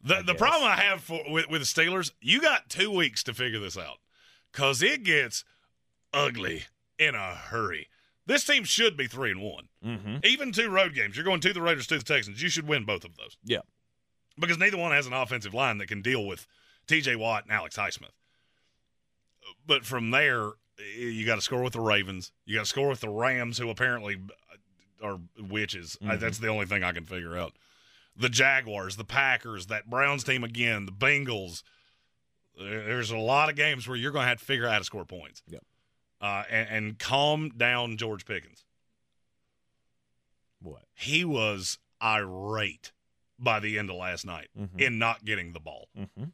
[0.04, 0.38] The I the guess.
[0.40, 3.76] problem I have for with, with the Steelers, you got two weeks to figure this
[3.76, 3.98] out.
[4.58, 5.44] Cause it gets
[6.12, 6.64] ugly
[6.98, 7.86] in a hurry.
[8.26, 9.68] This team should be three and one.
[9.84, 10.16] Mm-hmm.
[10.24, 11.14] Even two road games.
[11.16, 12.42] You're going to the Raiders, to the Texans.
[12.42, 13.36] You should win both of those.
[13.44, 13.60] Yeah.
[14.36, 16.46] Because neither one has an offensive line that can deal with
[16.88, 18.10] TJ Watt and Alex Highsmith.
[19.64, 20.50] But from there,
[20.96, 22.32] you got to score with the Ravens.
[22.44, 24.16] You got to score with the Rams, who apparently
[25.02, 25.96] are witches.
[26.02, 26.20] I, Mhm.
[26.20, 27.54] that's the only thing I can figure out.
[28.16, 31.62] The Jaguars, the Packers, that Browns team again, the Bengals.
[32.58, 34.78] There- There's a lot of games where you're going to have to figure out how
[34.78, 35.42] to score points.
[35.48, 35.62] Yep.
[36.20, 38.64] Uh, and, and calm down George Pickens.
[40.60, 40.82] What?
[40.94, 42.92] He was irate
[43.38, 44.80] by the end of last night Mhm.
[44.80, 45.88] in not getting the ball.
[45.96, 46.24] Mm-hmm.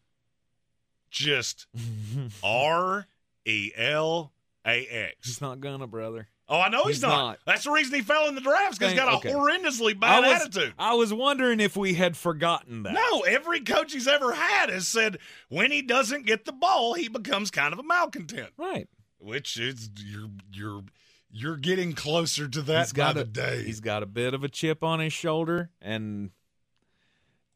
[1.10, 1.66] Just
[2.42, 3.06] R
[3.44, 4.32] E L
[4.66, 5.14] A X.
[5.26, 6.28] He's not gonna, brother.
[6.48, 7.08] Oh, I know he's, He's not.
[7.10, 7.38] not.
[7.46, 9.30] That's the reason he fell in the drafts because he's got a Okay.
[9.30, 10.74] horrendously I bad was, attitude.
[10.78, 12.92] I was wondering if we had forgotten that.
[12.92, 17.08] No, every coach he's ever had has said when he doesn't get the ball, he
[17.08, 18.50] becomes kind of a malcontent.
[18.58, 18.88] Right.
[19.18, 20.82] Which is you're you're
[21.30, 23.62] you're getting closer to that He's by got the a- day.
[23.64, 26.30] He's got a bit of a chip on his shoulder, and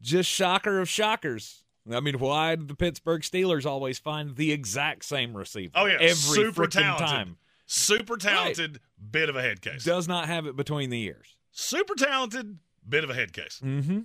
[0.01, 1.63] just shocker of shockers.
[1.91, 5.71] I mean, why do the Pittsburgh Steelers always find the exact same receiver?
[5.75, 7.37] Oh yeah, every super talented, time.
[7.69, 8.79] Super talented,
[9.11, 9.83] bit of a head case.
[9.83, 11.37] Does not have it between the ears.
[11.51, 13.61] super talented, bit of a head case.
[13.63, 14.01] Mm-hmm.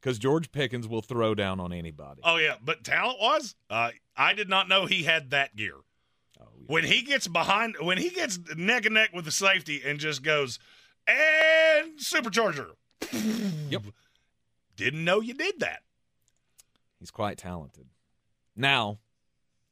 [0.00, 2.20] Because George Pickens will throw down on anybody.
[2.22, 5.74] Oh yeah, but talent wise, uh, I did not know he had that gear.
[6.40, 6.66] Oh, yeah.
[6.66, 10.22] When he gets behind, when he gets neck and neck with the safety and just
[10.22, 10.58] goes
[11.08, 12.70] and supercharger.
[13.70, 13.82] Yep.
[14.76, 15.80] Didn't know you did that.
[17.00, 17.86] He's quite talented.
[18.54, 18.98] Now,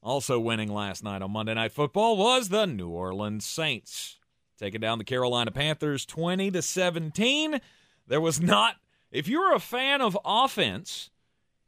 [0.05, 4.19] also winning last night on Monday Night Football was the New Orleans Saints,
[4.59, 7.61] taking down the Carolina Panthers 20 to 17.
[8.07, 8.77] There was not
[9.11, 11.11] if you're a fan of offense,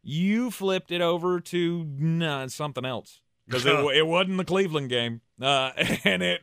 [0.02, 5.22] you flipped it over to nah, something else because it, it wasn't the Cleveland game,
[5.40, 5.70] uh,
[6.04, 6.42] and it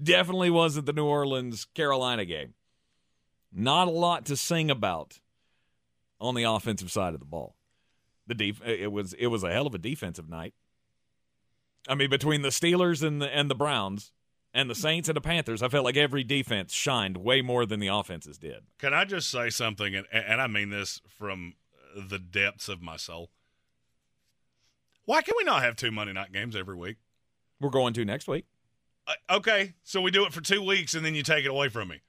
[0.00, 2.54] definitely wasn't the New Orleans Carolina game.
[3.52, 5.20] Not a lot to sing about
[6.20, 7.56] on the offensive side of the ball.
[8.26, 10.54] The def- it was it was a hell of a defensive night.
[11.88, 14.12] I mean, between the Steelers and the and the Browns
[14.52, 17.80] and the Saints and the Panthers, I felt like every defense shined way more than
[17.80, 18.62] the offenses did.
[18.78, 21.54] Can I just say something, and, and I mean this from
[21.96, 23.30] the depths of my soul?
[25.04, 26.96] Why can we not have two Monday night games every week?
[27.60, 28.46] We're going to next week.
[29.06, 31.68] Uh, okay, so we do it for two weeks, and then you take it away
[31.68, 32.00] from me.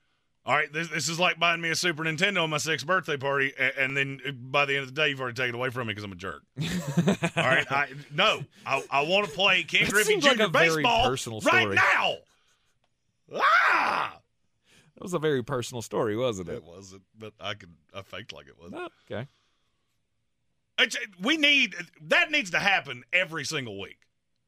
[0.48, 3.18] All right, this, this is like buying me a Super Nintendo on my sixth birthday
[3.18, 5.58] party, and, and then uh, by the end of the day, you've already taken it
[5.58, 6.44] away from me because I'm a jerk.
[7.36, 10.44] All right, I, no, I, I want to play Ken That Griffey seems like Jr.
[10.44, 12.16] a very baseball personal right now.
[13.34, 14.20] Ah,
[14.94, 16.56] That was a very personal story, wasn't it?
[16.58, 18.72] it wasn't, but I could I faked like it was.
[18.76, 19.28] Oh, okay.
[20.78, 23.98] It's, we need that needs to happen every single week.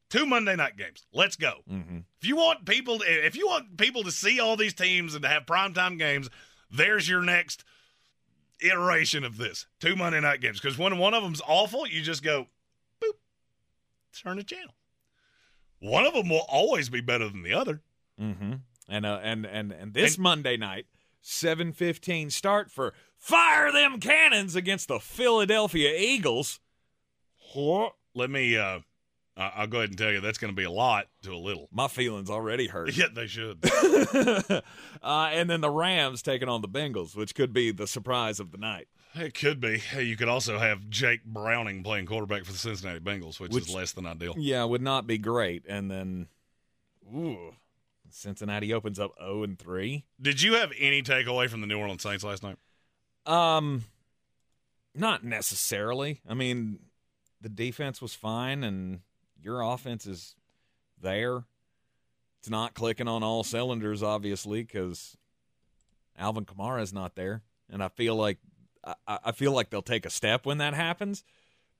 [0.09, 1.05] Two Monday night games.
[1.11, 1.55] Let's go.
[1.69, 1.97] Mm-hmm.
[2.21, 5.27] If you want people, if you want people to see all these teams and to
[5.29, 6.29] have primetime games,
[6.71, 7.65] there's your next
[8.61, 9.67] iteration of this.
[9.79, 10.61] Two Monday night games.
[10.61, 12.47] Because when one of them's awful, you just go,
[13.01, 13.13] boop,
[14.17, 14.73] turn the channel.
[15.79, 17.81] One of them will always be better than the other.
[18.19, 18.53] Mm-hmm.
[18.89, 20.85] And uh, and and and this And- Monday night,
[21.21, 26.61] seven fifteen start for fire them cannons against the Philadelphia Eagles.
[27.53, 28.55] Let me.
[28.57, 28.79] uh
[29.37, 31.37] I- I'll go ahead and tell you that's going to be a lot to a
[31.37, 31.69] little.
[31.71, 32.95] My feelings already hurt.
[32.97, 33.59] Yeah, they should.
[33.71, 34.61] uh,
[35.03, 38.57] and then the Rams taking on the Bengals, which could be the surprise of the
[38.57, 38.87] night.
[39.15, 39.77] It could be.
[39.79, 43.67] Hey, You could also have Jake Browning playing quarterback for the Cincinnati Bengals, which, Which-
[43.69, 44.35] is less than ideal.
[44.37, 45.63] Yeah, would not be great.
[45.67, 46.27] And then,
[47.15, 47.53] ooh,
[48.09, 50.05] Cincinnati opens up zero and three.
[50.21, 52.57] Did you have any takeaway from the New Orleans Saints last night?
[53.25, 53.83] Um,
[54.95, 56.21] not necessarily.
[56.27, 56.79] I mean,
[57.41, 59.01] the defense was fine, and
[59.47, 60.35] your offense is
[61.01, 61.45] there.
[62.39, 65.15] It's not clicking on all cylinders, obviously, because
[66.17, 68.39] Alvin Kamara is not there, and I feel like
[68.83, 71.23] I, I feel like they'll take a step when that happens.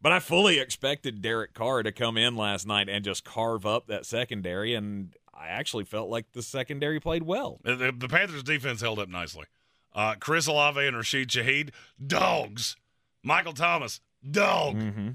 [0.01, 3.88] But I fully expected Derek Carr to come in last night and just carve up
[3.88, 7.60] that secondary, and I actually felt like the secondary played well.
[7.63, 9.45] The, the, the Panthers' defense held up nicely.
[9.93, 11.71] Uh, Chris Olave and Rashid Shaheed,
[12.06, 12.77] dogs.
[13.23, 13.99] Michael Thomas,
[14.30, 14.77] dog.
[14.77, 15.10] Mm-hmm.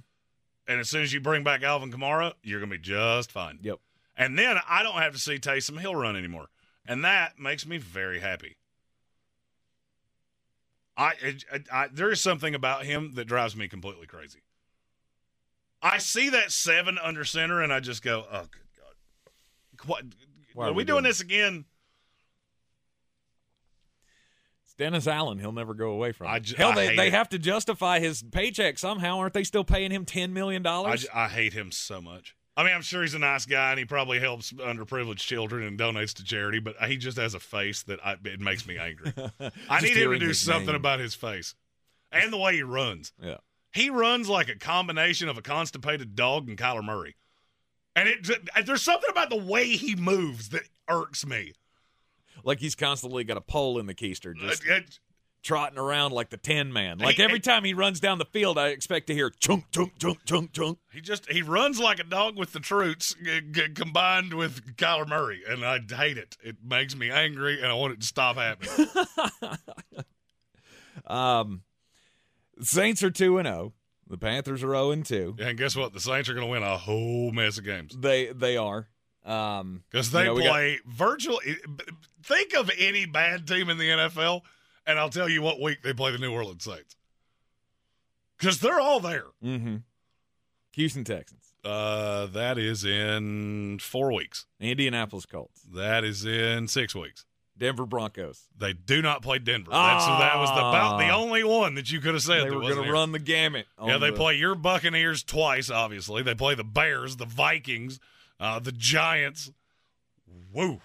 [0.66, 3.59] And as soon as you bring back Alvin Kamara, you're going to be just fine.
[3.62, 3.79] Yep.
[4.16, 6.48] And then I don't have to see Taysom Hill run anymore.
[6.87, 8.57] And that makes me very happy.
[10.96, 11.12] I,
[11.53, 14.40] I, I there is something about him that drives me completely crazy.
[15.81, 19.87] I see that seven under center, and I just go, "Oh, good God!
[19.87, 20.05] What?
[20.68, 21.64] Are, we doing doing this again?"
[24.73, 25.39] It's Dennis Allen.
[25.39, 27.13] He'll never go away from I ju- Hell, I they, hate they it.
[27.13, 29.19] have to justify his paycheck somehow.
[29.19, 30.67] Aren't they still paying him $10 million?
[30.67, 32.35] I, ju- I hate him so much.
[32.57, 35.79] I mean, I'm sure he's a nice guy, and he probably helps underprivileged children and
[35.79, 36.59] donates to charity.
[36.59, 39.13] But he just has a face that I, it makes me angry.
[39.69, 40.77] I Just need him to hearing do his something name.
[40.77, 41.55] about his face
[42.11, 43.13] and the way he runs.
[43.23, 43.37] yeah.
[43.75, 47.17] He runs like a combination of a constipated dog and Kyler Murray.
[47.97, 48.27] And it
[48.67, 51.53] there's something about the way he moves that irks me.
[52.44, 54.98] Like he's constantly got a pole in the keister, just It- it-
[55.42, 56.98] trotting around like the Tin Man.
[56.98, 59.98] Like He- every time he runs down the field, I expect to hear chunk, chunk,
[59.98, 60.78] chunk, chunk, chunk.
[60.92, 65.09] he just he runs like a dog with the troots g- g- combined with Kyler
[65.09, 66.37] Murray, and I hate it.
[66.44, 68.87] It makes me angry, and I want it to stop happening.
[71.07, 71.62] Um,
[72.61, 73.72] Saints are 2 and 0.
[74.07, 75.37] The Panthers are 0 and 2.
[75.40, 75.92] and guess what?
[75.92, 77.96] The Saints are going to win a whole mess of games.
[77.98, 78.88] They they are.
[79.25, 81.57] Um, Because they you know, we got- play virtually.
[82.23, 84.43] Think of any bad team in the NFL,
[84.87, 86.97] and I'll tell you what week they play the New Orleans Saints.
[88.39, 89.27] Because they're all there.
[89.43, 89.77] mm-hmm.
[90.73, 94.47] Houston Texans, Uh, that is in four weeks.
[94.59, 97.25] Indianapolis Colts, That is in six weeks.
[97.59, 98.49] Denver Broncos.
[98.57, 99.71] They do not play Denver.
[99.71, 101.17] That's that was the, about the Ah.
[101.17, 102.47] only one that you could have said.
[102.47, 103.67] They were going to run the gamut.
[103.85, 105.69] Yeah, they the- play your Buccaneers twice.
[105.71, 108.01] Obviously, they play the Bears, the Vikings,
[108.42, 109.52] uh, the Giants.
[110.52, 110.81] Woo!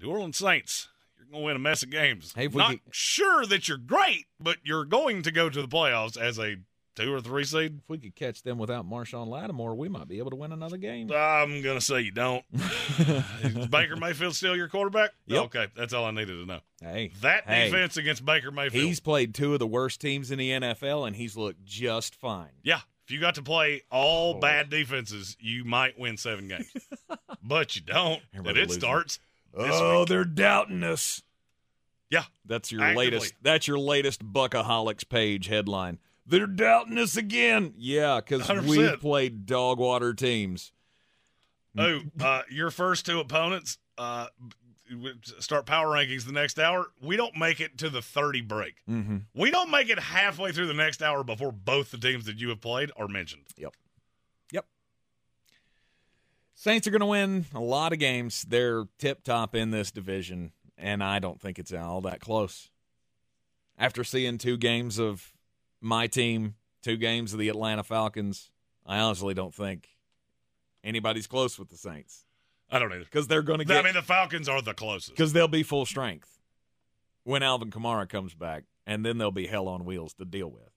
[0.00, 0.88] New Orleans Saints.
[1.18, 2.32] You're going to win a mess of games.
[2.36, 6.16] Hey, Not could- sure that you're great, but you're going to go to the playoffs
[6.16, 6.56] as a
[6.96, 7.78] two or three seed.
[7.82, 10.76] If we could catch them without Marshon Lattimore, we might be able to win another
[10.76, 11.10] game.
[11.12, 12.44] I'm going to say you don't.
[12.52, 15.10] Is Baker Mayfield still your quarterback?
[15.26, 15.42] Yep.
[15.44, 16.60] Okay, that's all I needed to know.
[16.82, 18.84] hey, That hey, defense against Baker Mayfield.
[18.84, 22.50] He's played two of the worst teams in the NFL, and he's looked just fine.
[22.62, 24.38] Yeah, if you got to play all Oh.
[24.38, 26.68] bad defenses, you might win seven games.
[27.42, 28.22] but you don't.
[28.32, 28.80] And it losing.
[28.80, 29.18] starts.
[29.52, 30.08] Oh, week.
[30.08, 31.20] they're doubting us.
[32.08, 33.04] Yeah, That's your Actively.
[33.06, 33.34] latest.
[33.42, 35.98] That's your latest Buckaholics page headline.
[36.24, 37.74] They're doubting us again.
[37.76, 40.70] Yeah, because we played dog water teams.
[41.76, 44.26] Oh, uh, your first two opponents uh,
[45.38, 46.86] start power rankings the next hour.
[47.02, 48.76] We don't make it to the 30 break.
[48.88, 49.18] Mm-hmm.
[49.34, 52.48] We don't make it halfway through the next hour before both the teams that you
[52.48, 53.42] have played are mentioned.
[53.56, 53.74] Yep.
[54.52, 54.66] Yep.
[56.54, 58.44] Saints are going to win a lot of games.
[58.48, 62.70] They're tip top in this division, and I don't think it's all that close.
[63.78, 65.32] After seeing two games of
[65.80, 68.50] my team, two games of the Atlanta Falcons,
[68.84, 69.88] I honestly don't think
[70.84, 72.24] anybody's close with the Saints
[72.70, 73.04] I don't either.
[73.04, 73.78] because they're going to get.
[73.78, 75.10] I mean, the Falcons are the closest.
[75.10, 76.38] because they'll be full strength
[77.24, 80.70] when Alvin Kamara comes back, and then they'll be hell on wheels to deal with.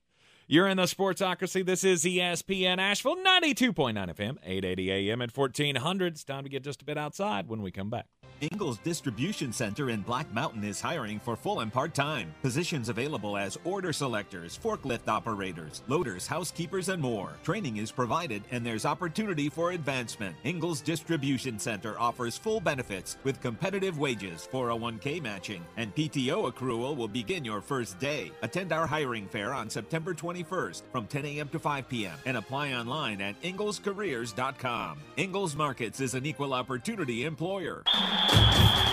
[0.46, 1.64] You're in the Sportsocracy.
[1.64, 6.12] This is ESPN Asheville, 92.9 FM, 880 AM at 1400.
[6.12, 8.06] It's time to get just a bit outside when we come back.
[8.40, 12.34] Ingles Distribution Center in Black Mountain is hiring for full and part time.
[12.42, 17.32] Positions available as order selectors, forklift operators, loaders, housekeepers, and more.
[17.42, 20.36] Training is provided and there's opportunity for advancement.
[20.44, 27.08] Ingles Distribution Center offers full benefits with competitive wages, 401k matching, and PTO accrual will
[27.08, 28.30] begin your first day.
[28.42, 31.48] Attend our hiring fair on September 21st from 10 a.m.
[31.48, 32.18] to 5 p.m.
[32.26, 34.98] and apply online at inglescareers.com.
[35.16, 37.82] Ingles Markets is an equal opportunity employer.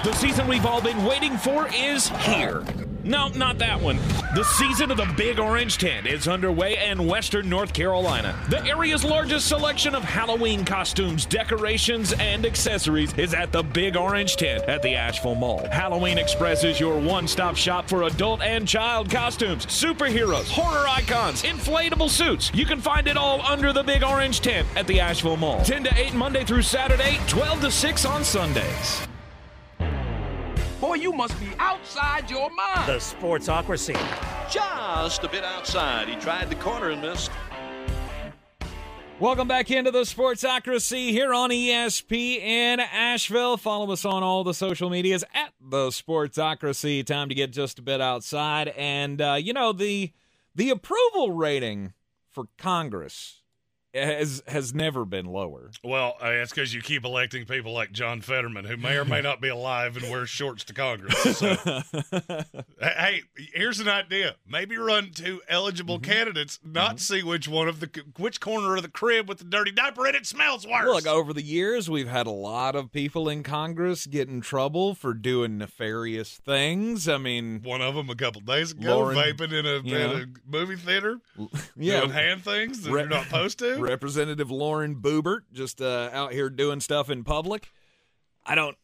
[0.03, 2.63] The season we've all been waiting for is here.
[3.03, 3.97] No, not that one.
[4.35, 8.37] The season of the Big Orange Tent is underway in Western North Carolina.
[8.49, 14.35] The area's largest selection of Halloween costumes, decorations, and accessories is at the Big Orange
[14.35, 15.67] Tent at the Asheville Mall.
[15.71, 21.41] Halloween Express is your one stop shop for adult and child costumes, superheroes, horror icons,
[21.41, 22.51] inflatable suits.
[22.53, 25.63] You can find it all under the Big Orange Tent at the Asheville Mall.
[25.63, 29.07] 10 to 8 Monday through Saturday, 12 to 6 on Sundays.
[30.81, 32.89] Boy, you must be outside your mind.
[32.89, 33.93] The Sportsocracy.
[34.51, 36.09] just a bit outside.
[36.09, 37.29] He tried the corner and missed.
[39.19, 43.57] Welcome back into the Sportsocracy here on ESPN Asheville.
[43.57, 47.05] Follow us on all the social medias at the Sportsocracy.
[47.05, 50.11] Time to get just a bit outside, and uh, you know the
[50.55, 51.93] the approval rating
[52.31, 53.40] for Congress
[53.93, 55.71] has has never been lower.
[55.83, 59.21] Well, uh, it's because you keep electing people like John Fetterman, who may or may
[59.21, 61.37] not be alive and wears shorts to Congress.
[61.37, 61.55] So,
[62.81, 63.21] hey,
[63.53, 66.11] here's an idea: maybe run two eligible Mm-hmm.
[66.11, 69.71] candidates, not see which one of the which corner of the crib with the dirty
[69.71, 70.85] diaper in it smells worse.
[70.85, 74.95] Look, over the years, we've had a lot of people in Congress get in trouble
[74.95, 77.09] for doing nefarious things.
[77.09, 80.25] I mean, one of them a couple days ago, Lauren, vaping in a, in a
[80.49, 81.19] movie theater,
[81.75, 83.80] yeah, doing hand things that Re- you're not supposed to.
[83.81, 87.71] Representative Lauren Boebert just uh, out here doing stuff in public.
[88.45, 88.77] I don't,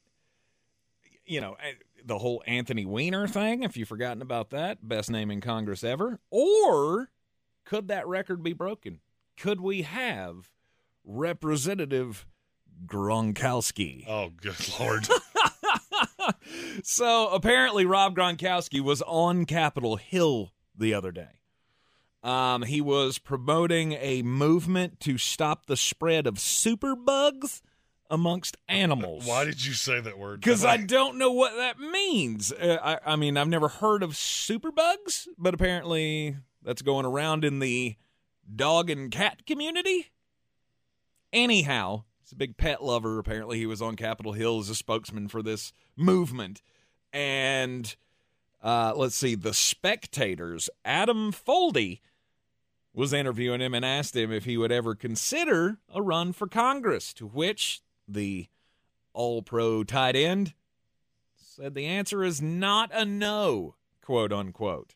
[1.25, 1.57] you know,
[2.05, 3.63] the whole Anthony Weiner thing.
[3.63, 6.19] If you've forgotten about that, best name in Congress ever.
[6.29, 7.09] Or
[7.65, 8.99] could that record be broken?
[9.35, 10.51] Could we have
[11.03, 12.25] Representative
[12.85, 14.05] Gronkowski?
[14.07, 15.07] oh, good lord!
[16.83, 21.36] so apparently, Rob Gronkowski was on Capitol Hill the other day.
[22.23, 27.61] Um, he was promoting a movement to stop the spread of superbugs
[28.09, 29.25] amongst animals.
[29.25, 30.39] Why did you say that word?
[30.39, 32.51] Because I don't know what that means.
[32.51, 37.59] Uh, I, I mean, I've never heard of superbugs, but apparently that's going around in
[37.59, 37.95] the
[38.53, 40.07] dog and cat community.
[41.31, 43.19] Anyhow, he's a big pet lover.
[43.19, 46.61] Apparently, he was on Capitol Hill as a spokesman for this movement.
[47.13, 47.95] And
[48.63, 51.99] uh, let's see, the spectators, Adam Foldy
[52.97, 57.13] was interviewing him and asked him if he would ever consider a run for Congress,
[57.13, 58.47] to which the
[59.13, 60.55] all pro tight end
[61.35, 64.95] said the answer is not a no, quote unquote.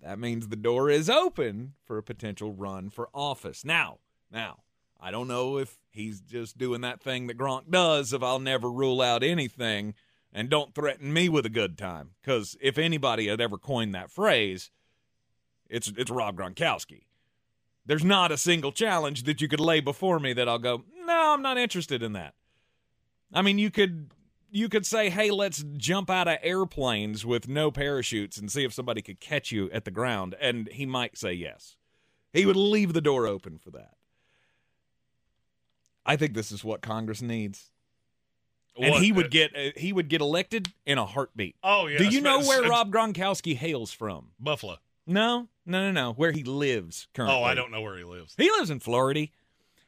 [0.00, 3.64] That means the door is open for a potential run for office.
[3.64, 3.98] Now,
[4.30, 4.58] now,
[5.00, 8.70] I don't know if he's just doing that thing that Gronk does of I'll never
[8.70, 9.94] rule out anything.
[10.32, 12.10] and don't threaten me with a good time.
[12.22, 14.70] Because if anybody had ever coined that phrase,
[15.68, 17.04] it's it's Rob Gronkowski.
[17.86, 21.32] There's not a single challenge that you could lay before me that I'll go, no,
[21.32, 22.34] I'm not interested in that.
[23.32, 24.10] I mean, you could
[24.50, 28.72] you could say, hey, let's jump out of airplanes with no parachutes and see if
[28.72, 31.76] somebody could catch you at the ground, and he might say yes.
[32.32, 33.94] He would leave the door open for that.
[36.04, 37.70] I think this is what Congress needs.
[38.80, 41.56] And he would get uh, he would get elected in a heartbeat.
[41.64, 41.98] Oh yeah.
[41.98, 44.28] Do you know where Rob Gronkowski hails from?
[44.38, 44.76] Buffalo?
[45.04, 46.12] No, no, no, no.
[46.14, 47.36] Where he lives currently.
[47.38, 48.34] Oh, I don't know where he lives.
[48.36, 49.28] He lives in Florida.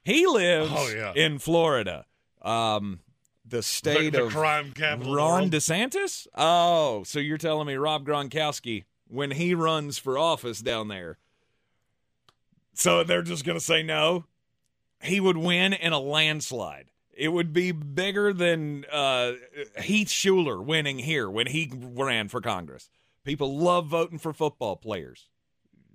[0.05, 1.12] He lives Oh, yeah.
[1.14, 2.07] in Florida.
[2.43, 3.01] Um,
[3.45, 5.14] the state the, the of crime capital.
[5.14, 5.51] Ron world.
[5.53, 6.26] DeSantis?
[6.37, 11.18] Oh, so you're telling me Rob Gronkowski, when he runs for office down there,
[12.74, 14.24] so they're just going to say no?
[15.03, 16.91] He would win in a landslide.
[17.12, 19.33] It would be bigger than uh,
[19.83, 22.89] Heath Shuler winning here when he ran for Congress.
[23.24, 25.28] People love voting for football players.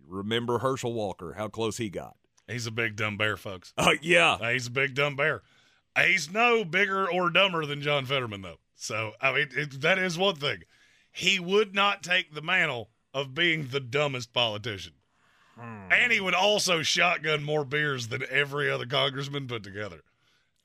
[0.07, 2.15] Remember Herschel Walker, how close he got.
[2.47, 3.73] He's a big dumb bear, folks.
[3.77, 4.33] Oh, yeah.
[4.33, 5.41] Uh, He's a big dumb bear.
[5.95, 8.59] Uh, he's no bigger or dumber than John Fetterman, though.
[8.75, 10.63] So I mean, it, that is one thing.
[11.11, 14.93] He would not take the mantle of being the dumbest politician,
[15.57, 15.91] hmm.
[15.91, 20.01] and he would also shotgun more beers than every other congressman put together.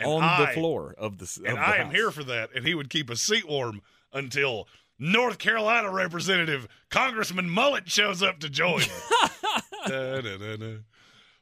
[0.01, 2.51] And On I, the floor of the of and the I am here for that.
[2.55, 3.83] And he would keep a seat warm
[4.13, 4.67] until
[5.03, 8.83] North Carolina Representative Congressman Mullet shows up to join.
[9.87, 10.77] Da, da, da.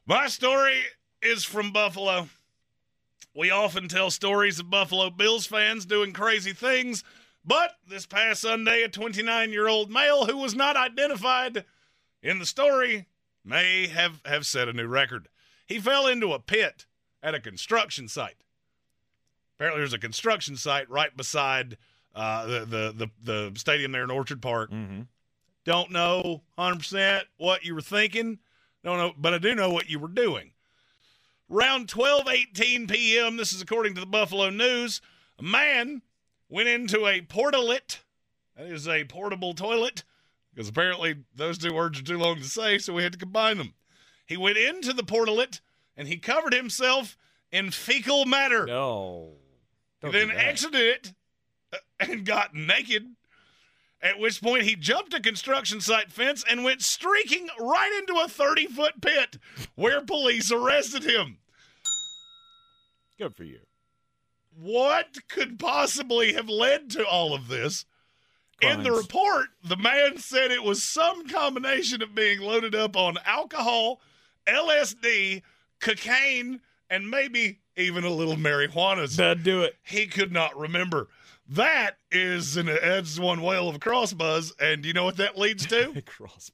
[0.06, 0.80] My story
[1.20, 2.28] is from Buffalo.
[3.34, 7.02] We often tell stories of Buffalo Bills fans doing crazy things,
[7.44, 11.64] but this past Sunday, a 29 year old male who was not identified
[12.22, 13.06] in the story
[13.44, 15.28] may have, have set a new record.
[15.66, 16.86] He fell into a pit
[17.24, 18.44] at a construction site.
[19.56, 21.76] Apparently, there's a construction site right beside
[22.18, 22.92] uh, the, the,
[23.22, 24.70] the, the stadium there in Orchard Park.
[24.70, 25.06] Mhm.
[25.64, 28.38] Don't know 100% what you were thinking.
[28.84, 30.52] Don't know, but I do know what you were doing.
[31.50, 35.00] Around 12:18 p.m., this is according to the Buffalo News,
[35.38, 36.02] a man
[36.48, 37.98] went into a portalet.
[38.56, 40.04] That is a portable toilet
[40.54, 43.58] because apparently those two words are too long to say, so we had to combine
[43.58, 43.74] them.
[44.26, 45.60] He went into the portalet
[45.96, 47.16] and he covered himself
[47.52, 48.66] in fecal matter.
[48.66, 49.34] No.
[50.02, 50.44] Don't then do that.
[50.44, 51.12] exited it
[52.00, 53.06] and got naked.
[54.00, 58.28] At which point he jumped a construction site fence and went streaking right into a
[58.28, 59.38] 30 foot pit
[59.74, 61.38] where police arrested him.
[63.18, 63.60] Good for you.
[64.56, 67.84] What could possibly have led to all of this?
[68.60, 73.16] In the report, the man said it was some combination of being loaded up on
[73.24, 74.00] alcohol,
[74.48, 75.42] LSD,
[75.78, 79.14] cocaine, and maybe even a little marijuana.
[79.14, 79.76] That'd do it.
[79.84, 81.06] he could not remember.
[81.48, 85.66] That is an that's one whale of a crossbuzz, and you know what that leads
[85.66, 85.92] to?
[86.06, 86.50] Crossbus.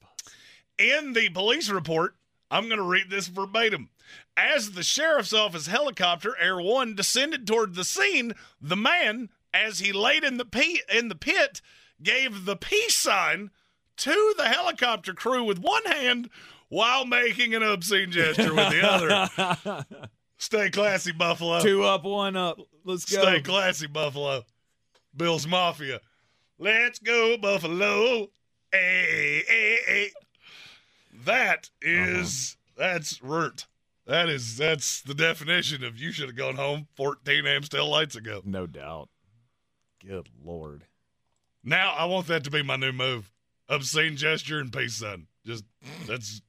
[0.78, 2.16] In the police report,
[2.50, 3.90] I'm going to read this verbatim.
[4.36, 9.92] As the sheriff's office helicopter Air One descended toward the scene, the man, as he
[9.92, 11.60] laid in the pe- in the pit,
[12.02, 13.50] gave the peace sign
[13.96, 16.30] to the helicopter crew with one hand
[16.68, 19.84] while making an obscene gesture with the other.
[20.38, 21.60] Stay classy, Buffalo.
[21.60, 22.58] Two up, one up.
[22.84, 23.22] Let's go.
[23.22, 24.44] Stay classy, Buffalo.
[25.16, 26.00] Bills Mafia.
[26.58, 28.28] Let's go, Buffalo.
[28.72, 30.10] Hey, hey, hey.
[31.24, 32.88] That is uh-huh.
[32.88, 33.66] that's rurt.
[34.06, 38.42] That is that's the definition of you should have gone home 14 Amstel lights ago.
[38.44, 39.08] No doubt.
[40.04, 40.84] Good lord.
[41.62, 43.30] Now I want that to be my new move.
[43.68, 45.26] Obscene gesture and peace sign.
[45.46, 45.64] Just
[46.06, 46.42] that's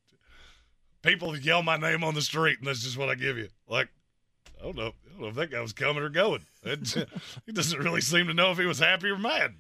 [1.02, 3.48] people yell my name on the street and that's just what I give you.
[3.70, 3.88] Like
[4.60, 4.94] I don't know.
[5.06, 6.46] I don't know if that guy was coming or going.
[6.64, 7.08] It,
[7.46, 9.56] he doesn't really seem to know if he was happy or mad.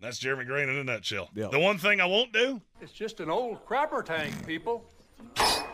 [0.00, 1.30] That's Jeremy Greene in a nutshell.
[1.34, 1.48] Yeah.
[1.48, 4.84] The one thing I won't do It's just an old crapper tank, people.
[5.38, 5.66] Oh,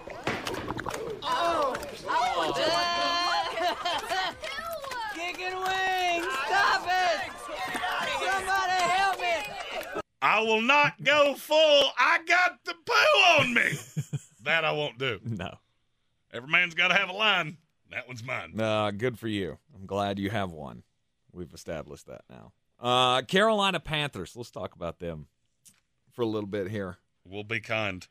[1.25, 1.77] oh,
[2.09, 2.53] oh.
[5.15, 6.27] Chicken wings!
[6.47, 7.33] Stop it!
[8.21, 10.01] Somebody help me!
[10.21, 11.91] I will not go full.
[11.99, 13.73] I got the poo on me.
[14.45, 15.19] that I won't do.
[15.25, 15.57] No.
[16.33, 17.59] Every man's got to have a line.
[17.91, 18.59] That one's mine.
[18.59, 19.59] Uh, good for you.
[19.75, 20.83] I'm glad you have one.
[21.33, 22.53] We've established that now.
[22.81, 24.35] Uh, Carolina Panthers.
[24.35, 25.27] Let's talk about them
[26.11, 26.97] for a little bit here.
[27.25, 28.07] We'll be kind.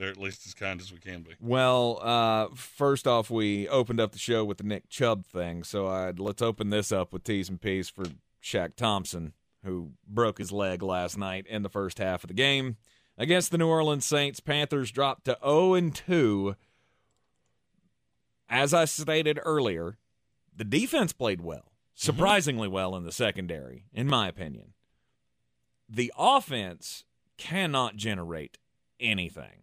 [0.00, 1.32] Or at least as kind as we can be.
[1.40, 5.86] Well, uh, first off, we opened up the show with the Nick Chubb thing, so
[5.86, 8.04] I'd, let's open this up with T's and P's for
[8.42, 9.32] Shaq Thompson,
[9.64, 12.76] who broke his leg last night in the first half of the game
[13.16, 14.38] against the New Orleans Saints.
[14.38, 16.56] Panthers dropped to 0 and 2.
[18.48, 19.98] As I stated earlier,
[20.54, 21.58] the defense played well.
[21.98, 22.12] Mm-hmm.
[22.12, 24.74] surprisingly well in the secondary, in my opinion.
[25.88, 27.04] The offense
[27.38, 28.58] cannot generate
[29.00, 29.62] anything.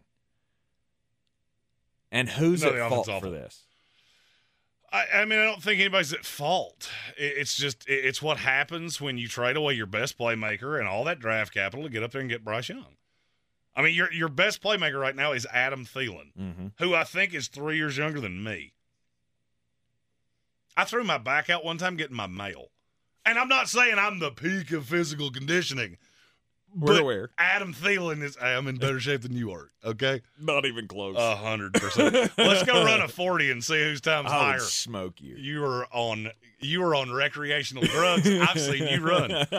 [2.10, 3.62] And who's No, at fault for this?
[4.92, 6.90] I, I mean, I don't think anybody's at fault.
[7.16, 10.88] It- It's just it- it's what happens when you trade away your best playmaker and
[10.88, 12.96] all that draft capital to get up there and get Bryce Young.
[13.76, 16.66] I mean, your your best playmaker right now is Adam Thielen, Mm-hmm.
[16.78, 18.72] who I think is three years younger than me.
[20.76, 22.66] I threw my back out one time getting my mail,
[23.24, 25.98] and I'm not saying I'm the peak of physical conditioning.
[26.76, 27.30] We're but aware.
[27.38, 28.36] Adam Thielen is.
[28.42, 29.70] I'm in better shape than you are.
[29.84, 31.14] Okay, Not even close.
[31.16, 32.12] a hundred percent.
[32.36, 34.52] Let's go run a forty and see whose time's I higher.
[34.54, 35.36] would smoke you.
[35.36, 38.28] You are on you are on recreational drugs.
[38.28, 39.30] I've seen you run,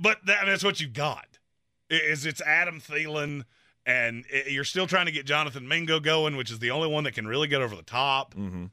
[0.00, 1.37] but that, that's what you got.
[1.90, 3.44] Is it's Adam Thielen,
[3.86, 7.04] and i- you're still trying to get Jonathan Mingo going, which is the only one
[7.04, 8.34] that can really get over the top.
[8.34, 8.66] mm-hmm.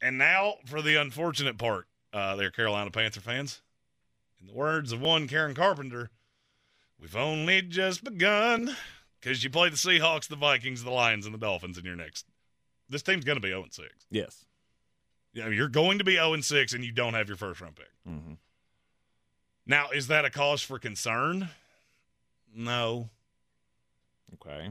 [0.00, 3.62] And now for the unfortunate part, uh, there, Carolina Panther fans.
[4.40, 6.10] In the words of one Karen Carpenter,
[7.00, 8.76] we've only just begun
[9.20, 12.26] because you play the Seahawks, the Vikings, the Lions, and the Dolphins in your next.
[12.88, 13.88] This team's going to be 0 6.
[14.10, 14.44] Yes.
[15.32, 17.74] You know, you're going to be 0 6 and you don't have your first round
[17.74, 17.90] pick.
[18.08, 18.34] Mm-hmm.
[19.66, 21.48] Now, is that a cause for concern?
[22.54, 23.10] No.
[24.34, 24.70] Okay.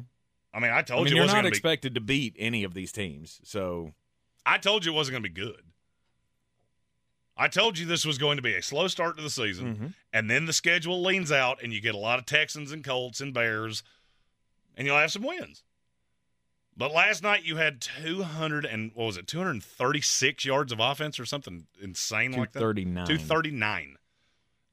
[0.53, 1.55] I mean, I I told mean, you it you're wasn't not going be.
[1.57, 3.93] expected to beat any of these teams, so
[4.45, 5.63] I told you it wasn't going to be good.
[7.35, 9.93] I told you this was going to be a slow start to the season, Mhm.
[10.11, 13.21] and then the schedule leans out, and you get a lot of Texans and Colts
[13.21, 13.83] and Bears,
[14.75, 15.63] and you'll have some wins.
[16.75, 21.25] But last night you had 200 and what was it, 236 yards of offense or
[21.25, 22.59] something insane like that.
[22.59, 23.05] 239.
[23.05, 23.97] 239.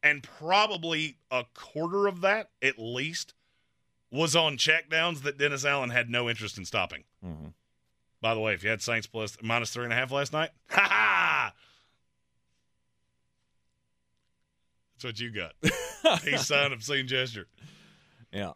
[0.05, 3.33] And probably a quarter of that, at least,
[4.11, 7.05] was on checkdowns that Dennis Allen had no interest in stopping.
[7.25, 7.49] Mm-hmm.
[8.21, 10.51] By the way, if you had Saints plus minus three and a half last night,
[10.69, 11.53] ha ha!
[14.95, 16.21] That's what you got.
[16.23, 17.47] Peace sign, obscene gesture.
[18.31, 18.53] Yeah.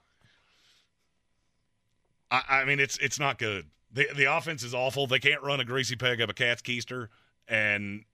[2.31, 3.67] I, I mean, it's it's not good.
[3.91, 5.07] The the offense is awful.
[5.07, 7.09] They can't run a greasy peg up a cat's keister,
[7.49, 8.05] and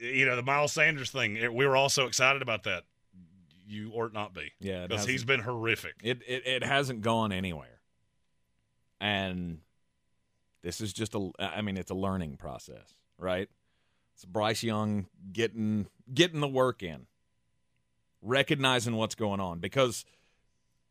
[0.00, 1.36] you know the Miles Sanders thing.
[1.36, 2.84] it- we were all so excited about that.
[3.66, 5.94] You ought not be Yeah, because he's been horrific.
[6.02, 7.80] It, it it hasn't gone anywhere,
[9.00, 9.58] and
[10.62, 11.30] this is just a.
[11.38, 13.48] I mean, it's a learning process, right?
[14.14, 17.06] It's Bryce Young getting getting the work in,
[18.22, 19.60] recognizing what's going on.
[19.60, 20.04] Because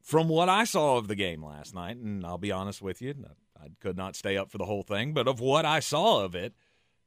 [0.02, 3.14] from what I saw of the game last night, and I'll be honest with you,
[3.62, 6.34] I could not stay up for the whole thing, but of what I saw of
[6.34, 6.54] it,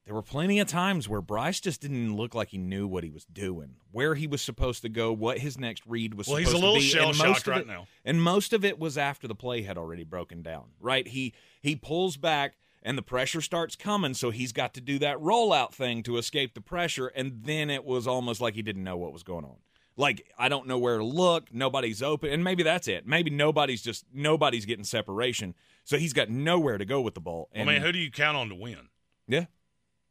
[0.04, 3.10] there were plenty of times where Bryce just didn't look like he knew what he
[3.10, 6.48] was doing, where he was supposed to go, what his next read was Well, he's
[6.48, 6.86] a supposed little to be.
[6.88, 7.86] shell and most shocked of right it- now.
[8.04, 11.06] and most of it was after the play had already broken down, right?
[11.06, 15.16] He he pulls back and the pressure starts coming, so he's got to do that
[15.18, 18.96] rollout thing to escape the pressure, and then it was almost like he didn't know
[18.96, 19.56] what was going on.
[19.96, 23.06] Like I don't know where to look, nobody's open, and maybe that's it.
[23.06, 27.48] Maybe nobody's just nobody's getting separation, so he's got nowhere to go with the ball.
[27.54, 28.88] I And, mean, who do you count on to win?
[29.28, 29.44] yeah,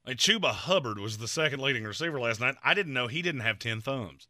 [0.06, 2.56] Like Chuba Hubbard was the second leading receiver last night.
[2.64, 4.28] I didn't know he didn't have 10 thumbs.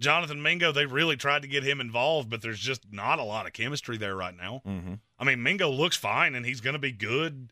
[0.00, 3.46] Jonathan Mingo, they really tried to get him involved, but there's just not a lot
[3.46, 4.62] of chemistry there right now.
[4.66, 4.94] mm-hmm.
[5.18, 7.50] I mean, Mingo looks fine and he's going to be good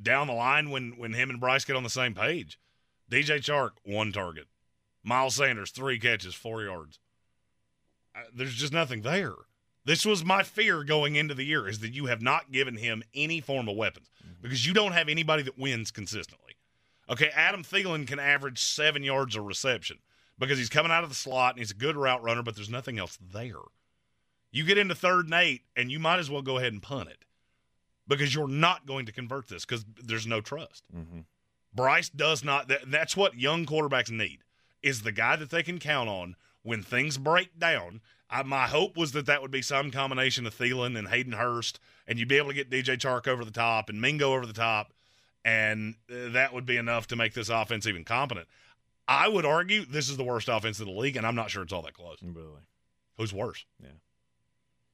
[0.00, 2.58] down the line when when him and Bryce get on the same page.
[3.10, 4.46] DJ Chark, one target.
[5.02, 6.98] Miles Sanders, three catches, four yards.
[8.34, 9.34] There's just nothing there.
[9.84, 13.04] This was my fear going into the year is that you have not given him
[13.14, 14.10] any form of weapons
[14.42, 16.54] because you don't have anybody that wins consistently.
[17.08, 19.98] Okay, Adam Thielen can average seven yards a reception
[20.38, 22.70] because he's coming out of the slot and he's a good route runner, but there's
[22.70, 23.54] nothing else there.
[24.50, 27.10] You get into third and eight, and you might as well go ahead and punt
[27.10, 27.24] it
[28.08, 30.84] because you're not going to convert this because there's no trust.
[30.94, 31.20] Mm-hmm.
[31.74, 32.68] Bryce does not.
[32.68, 34.38] That, that's what young quarterbacks need
[34.82, 38.00] is the guy that they can count on when things break down.
[38.28, 41.78] I, my hope was that that would be some combination of Thielen and Hayden Hurst,
[42.06, 44.52] and you'd be able to get DJ Chark over the top and Mingo over the
[44.52, 44.92] top,
[45.44, 48.48] and uh, that would be enough to make this offense even competent.
[49.08, 51.62] I would argue this is the worst offense in the league, and I'm not sure
[51.62, 52.18] it's all that close.
[52.22, 52.62] really,
[53.16, 53.64] Who's worse?
[53.80, 53.90] Yeah.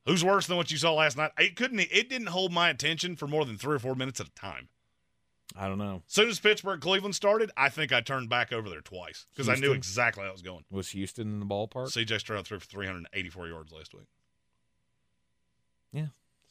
[0.05, 1.31] Who's worse than what you saw last night?
[1.39, 1.81] It couldn't.
[1.81, 4.69] It didn't hold my attention for more than three or four minutes at a time.
[5.57, 6.03] I don't know.
[6.07, 9.49] As soon as Pittsburgh Cleveland started, I think I turned back over there twice because
[9.49, 9.77] I knew Houston?
[9.77, 10.65] exactly how it was going.
[10.71, 11.89] Was Houston in the ballpark?
[11.89, 14.07] CJ Stroud threw for 384 yards last week,
[15.93, 16.07] yeah,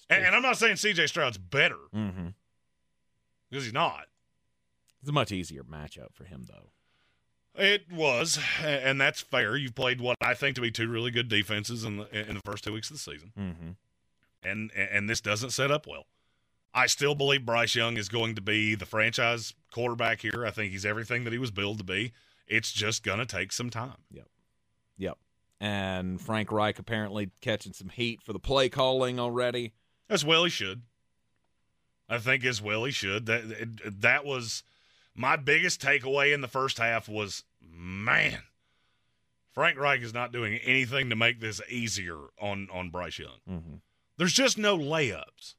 [0.09, 2.27] and, and I'm not saying CJ Stroud's better mm-hmm.
[3.49, 4.05] because he's not.
[5.01, 6.69] It's a much easier matchup for him, though.
[7.55, 9.57] It was, and that's fair.
[9.57, 12.41] You've played what I think to be two really good defenses in the in the
[12.45, 13.69] first two weeks of the season, Mm-hmm.
[14.47, 16.05] and and this doesn't set up well.
[16.73, 20.45] I still believe Bryce Young is going to be the franchise quarterback here.
[20.45, 22.13] I think he's everything that he was billed to be.
[22.47, 23.97] It's just going to take some time.
[24.11, 24.27] Yep.
[24.97, 25.17] Yep.
[25.59, 29.73] And Frank Reich apparently catching some heat for the play calling already.
[30.09, 30.81] As well he should.
[32.09, 33.25] I think as well he should.
[33.27, 33.43] That
[34.01, 34.63] that was
[35.15, 38.39] my biggest takeaway in the first half was man,
[39.53, 43.39] Frank Reich is not doing anything to make this easier on on Bryce Young.
[43.49, 43.75] Mm-hmm.
[44.17, 45.55] There's just no layups.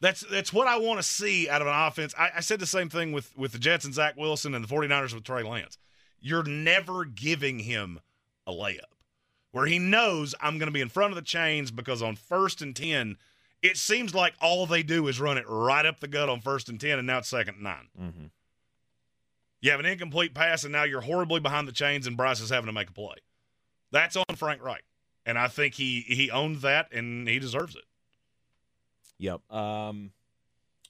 [0.00, 2.14] That's that's what I want to see out of an offense.
[2.18, 4.68] I, I, said the same thing with with the Jets and Zach Wilson and the
[4.68, 5.78] 49ers with Trey Lance.
[6.20, 8.00] You're never giving him
[8.46, 8.92] a layup
[9.52, 12.60] where he knows I'm going to be in front of the chains because on first
[12.60, 13.16] and 10,
[13.62, 16.68] it seems like all they do is run it right up the gut on first
[16.68, 18.24] and 10, and now it's second and 9 mm-hmm.
[19.62, 22.50] You have an incomplete pass, and now you're horribly behind the chains, and Bryce is
[22.50, 23.16] having to make a play.
[23.90, 24.84] That's on Frank Reich.
[25.24, 27.84] And I think he, he owned that, and he deserves it.
[29.18, 29.50] Yep.
[29.52, 30.12] Um,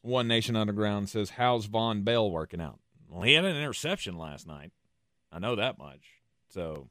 [0.02, 2.80] One Nation Underground says, How's Vonn Bell working out?
[3.08, 4.72] Well, he had an interception last night.
[5.32, 6.00] I know that much.
[6.48, 6.88] So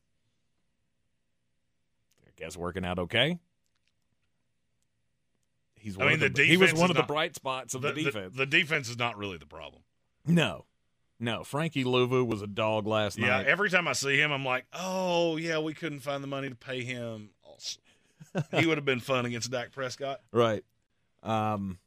[2.26, 3.40] I guess working out okay.
[5.76, 7.82] He's I mean, the, the defense he was one of not, the bright spots of
[7.82, 8.34] the, the defense.
[8.34, 9.84] The, the, defense is not really the problem.
[10.26, 10.66] No,
[11.20, 11.44] no.
[11.44, 13.46] Frankie Luvu was a dog last yeah, night.
[13.46, 16.50] Yeah, every time I see him, I'm like, oh yeah, we couldn't find the money
[16.50, 17.30] to pay him.
[18.52, 20.22] he would have been fun against Dak Prescott.
[20.32, 20.64] Right.
[21.26, 21.80] Um,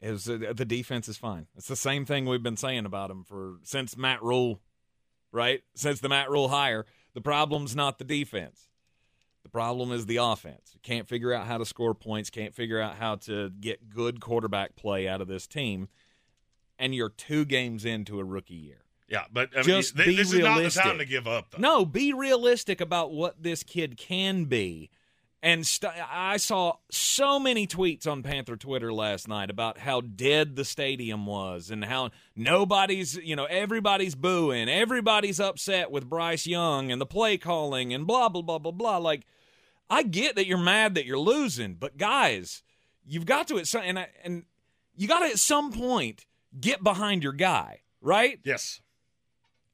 [0.00, 1.46] is the defense is fine.
[1.56, 4.60] It's the same thing we've been saying about him for since Matt Rhule,
[5.32, 5.62] right?
[5.74, 6.84] Since the Matt Rhule hire,
[7.14, 8.68] the problem's not the defense.
[9.44, 10.72] The problem is the offense.
[10.74, 14.20] You can't figure out how to score points, can't figure out how to get good
[14.20, 15.88] quarterback play out of this team,
[16.78, 18.84] and you're two games into a rookie year.
[19.08, 20.66] Yeah, but I mean, just th- be this realistic.
[20.66, 21.50] is not the time to give up.
[21.50, 21.58] Though.
[21.58, 24.90] No, be realistic about what this kid can be
[25.44, 30.56] and st- I saw so many tweets on Panther Twitter last night about how dead
[30.56, 36.90] the stadium was and how nobody's, you know, everybody's booing, everybody's upset with Bryce Young
[36.90, 38.96] and the play calling and blah, blah, blah, blah, blah.
[38.96, 39.26] Like,
[39.90, 42.62] I get that you're mad that you're losing, but guys,
[43.04, 44.44] you've got to at some, and, and
[44.96, 46.24] you got to at some point
[46.58, 48.40] get behind your guy, right?
[48.44, 48.80] Yes.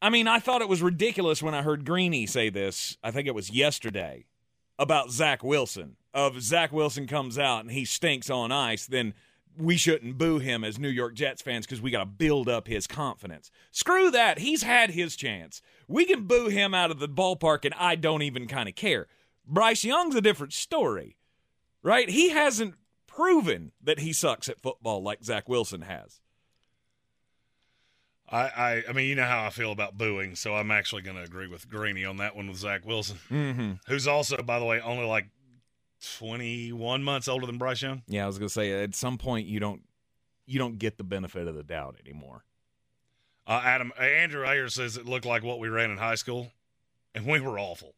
[0.03, 2.97] I mean, I thought it was ridiculous when I heard Greeny say this.
[3.05, 4.25] I think it was yesterday
[4.81, 5.97] about Zach Wilson.
[6.13, 9.15] Of Zach Wilson comes out and he stinks on ice, then
[9.57, 12.67] we shouldn't boo him as New York Jets fans because we got to build up
[12.67, 13.51] his confidence.
[13.71, 14.39] Screw that.
[14.39, 15.61] He's had his chance.
[15.87, 19.07] We can boo him out of the ballpark and I don't even kind of care.
[19.47, 21.19] Bryce Young's a different story,
[21.83, 22.09] right?
[22.09, 22.75] He hasn't
[23.07, 26.21] proven that he sucks at football like Zach Wilson has.
[28.31, 31.17] I, I, I mean, you know how I feel about booing, so I'm actually going
[31.17, 33.73] to agree with Greeny on that one with Zach Wilson, mm-hmm.
[33.89, 35.27] who's also, by the way, only like
[36.19, 38.03] 21 months older than Bryce Young.
[38.07, 39.83] Yeah, I was going to say at some point you don't
[40.47, 42.45] you don't get the benefit of the doubt anymore.
[43.47, 46.53] Uh, Adam uh, Andrew Ayer says it looked like what we ran in high school,
[47.15, 47.95] and we were awful.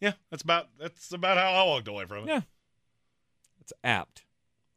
[0.00, 2.28] Yeah, that's about that's about how I walked away from it.
[2.28, 2.40] Yeah,
[3.60, 4.24] it's apt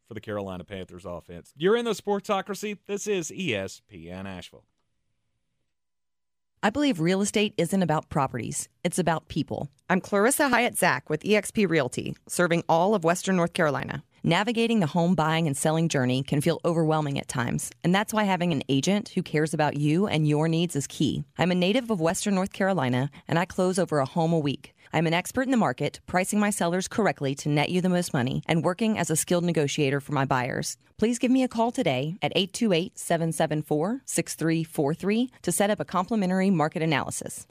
[0.07, 1.53] for the Carolina Panthers offense.
[1.55, 2.77] You're in the Sportsocracy.
[2.87, 4.65] This is ESPN Asheville.
[6.65, 9.69] I believe real estate isn't about properties, it's about people.
[9.87, 14.03] I'm Clarissa Hyatt Zach with eXp Realty, serving all of Western North Carolina.
[14.23, 18.23] Navigating the home buying and selling journey can feel overwhelming at times, and that's why
[18.23, 21.23] having an agent who cares about you and your needs is key.
[21.37, 24.73] I'm a native of Western North Carolina, and I close over a home a week.
[24.95, 28.13] I'm an expert in the market, pricing my sellers correctly to net you the most
[28.13, 30.77] money, and working as a skilled negotiator for my buyers.
[30.97, 36.49] Please give me a call today at 828 774 6343 to set up a complimentary
[36.49, 37.45] market analysis.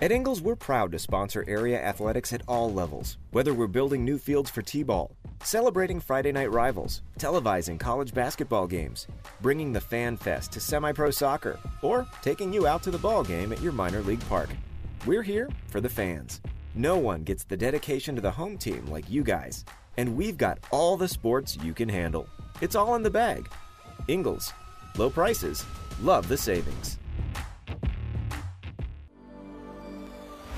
[0.00, 4.16] At Ingles, we're proud to sponsor area athletics at all levels, whether we're building new
[4.16, 9.08] fields for T ball, celebrating Friday night rivals, televising college basketball games,
[9.40, 13.24] bringing the Fan Fest to semi pro soccer, or taking you out to the ball
[13.24, 14.50] game at your minor league park.
[15.04, 16.40] We're here for the fans.
[16.74, 19.66] No one gets the dedication to the home team like you guys.
[19.98, 22.26] And we've got all the sports you can handle.
[22.62, 23.46] It's all in the bag.
[24.08, 24.54] Ingles.
[24.96, 25.66] Low prices.
[26.00, 26.98] Love the savings.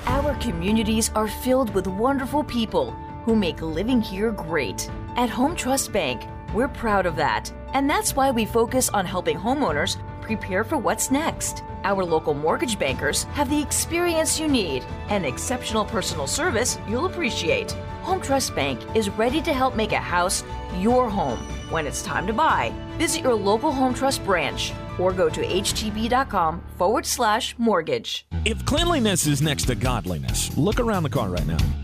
[0.07, 2.93] Our communities are filled with wonderful people
[3.25, 4.89] who make living here great.
[5.17, 6.23] At Home Trust Bank,
[6.55, 7.53] we're proud of that.
[7.73, 11.63] And that's why we focus on helping homeowners prepare for what's next.
[11.85, 17.73] Our local mortgage bankers have the experience you need and exceptional personal service you'll appreciate.
[18.03, 20.43] Home Trust Bank is ready to help make a house
[20.79, 21.39] your home.
[21.71, 26.63] When it's time to buy, visit your local Home Trust branch or go to htb.com
[26.79, 28.27] forward slash mortgage.
[28.45, 31.84] If cleanliness is next to godliness, look around the car right now.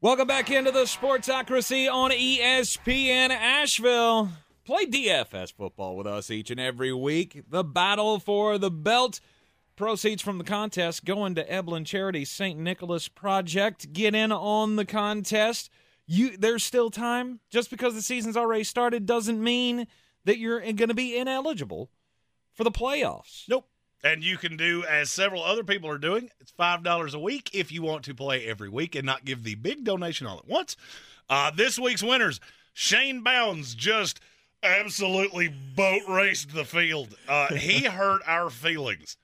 [0.00, 4.28] Welcome back into the Sportsocracy on ESPN Asheville.
[4.64, 7.42] Play DFS football with us each and every week.
[7.50, 9.18] The battle for the belt.
[9.74, 12.56] Proceeds from the contest going to Eblen Charity St.
[12.56, 13.92] Nicholas Project.
[13.92, 15.68] Get in on the contest.
[16.06, 17.40] You there's still time.
[17.50, 19.88] Just because the season's already started doesn't mean
[20.24, 21.90] that you're going to be ineligible
[22.54, 23.48] for the playoffs.
[23.48, 23.68] Nope.
[24.04, 26.30] And you can do as several other people are doing.
[26.40, 29.42] It's five dollars a week if you want to play every week and not give
[29.42, 30.76] the big donation all at once.
[31.28, 32.40] Uh, this week's winners:
[32.72, 34.20] Shane Bounds just
[34.62, 37.16] absolutely boat raced the field.
[37.28, 39.16] Uh, he hurt our feelings.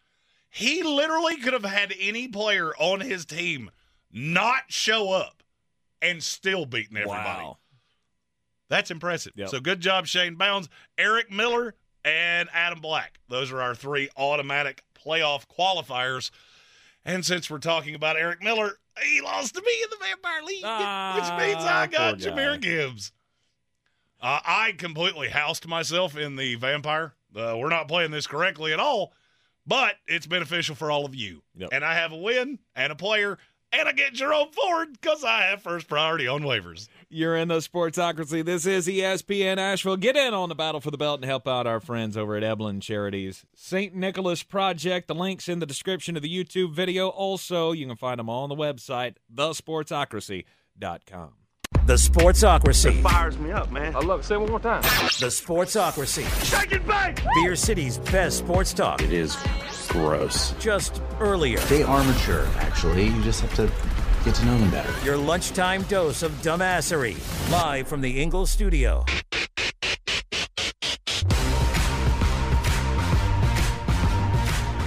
[0.51, 3.71] He literally could have had any player on his team
[4.13, 5.43] not show up
[6.01, 7.45] and still beaten everybody.
[7.45, 7.59] Wow.
[8.69, 9.33] That's impressive.
[9.37, 9.49] Yep.
[9.49, 11.75] So good job, Shane Bounds, Eric Miller,
[12.05, 13.19] and Adam Black.
[13.29, 16.31] Those are our three automatic playoff qualifiers.
[17.05, 20.63] And since we're talking about Eric Miller, he lost to me in the Vampire League,
[20.65, 22.19] Ah, which means I got.
[22.19, 23.13] Jahmyr Gibbs.
[24.21, 27.15] Uh, I completely housed myself in the Vampire.
[27.37, 29.13] Uh, we're not playing this correctly at all,
[29.67, 31.43] but it's beneficial for all of you.
[31.57, 31.71] Yep.
[31.73, 33.39] And I have a win and a player,
[33.73, 36.89] and I get Jerome Ford because I have first priority on waivers.
[37.15, 38.45] You're in the Sportsocracy.
[38.45, 39.97] This is ESPN Asheville.
[39.97, 42.43] Get in on the battle for the belt and help out our friends over at
[42.43, 43.47] Eblen Charities.
[43.55, 43.95] St.
[43.95, 45.07] Nicholas Project.
[45.07, 47.11] The link's in the description of the YouTube video.
[47.11, 51.35] Also, you can find them all on the website, thesportsocracy.com.
[51.87, 53.01] The Sportsocracy.
[53.01, 53.95] fires me up, man.
[53.95, 54.25] I love it.
[54.25, 54.83] Say it one more time.
[54.83, 56.27] The Sportsocracy.
[56.45, 57.23] Shake it back!
[57.37, 59.01] Beer City's best sports talk.
[59.01, 59.37] It is
[59.87, 60.51] gross.
[60.59, 61.61] Just earlier.
[61.61, 63.07] They are mature, actually.
[63.07, 63.71] You just have to
[64.25, 64.93] get to know them better.
[65.05, 67.17] Your lunchtime dose of dumbassery.
[67.51, 69.05] Live from the Ingles studio.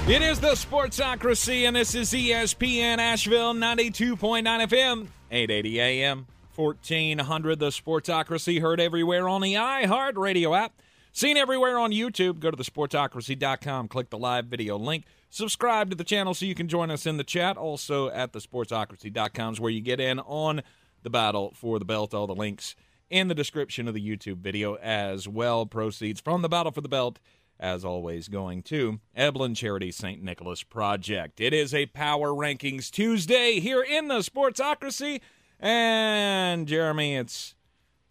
[0.07, 7.59] It is the Sportsocracy, and this is ESPN Asheville 92.9 FM, 880 AM, 1400.
[7.59, 10.71] The Sportsocracy heard everywhere on the iHeart Radio app.
[11.11, 12.39] Seen everywhere on YouTube.
[12.39, 15.03] Go to thesportsocracy.com, click the live video link.
[15.29, 17.57] Subscribe to the channel so you can join us in the chat.
[17.57, 20.61] Also at thesportsocracy.com is where you get in on
[21.03, 22.13] the battle for the belt.
[22.13, 22.75] All the links
[23.09, 25.65] in the description of the YouTube video as well.
[25.65, 27.19] Proceeds from the battle for the belt
[27.59, 30.21] as always, going to Eblen Charity St.
[30.21, 31.41] Nicholas Project.
[31.41, 35.21] It is a Power Rankings Tuesday here in the Sportsocracy.
[35.59, 37.55] And, Jeremy, it's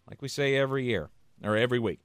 [0.09, 1.09] like we say every year
[1.43, 1.99] or every week.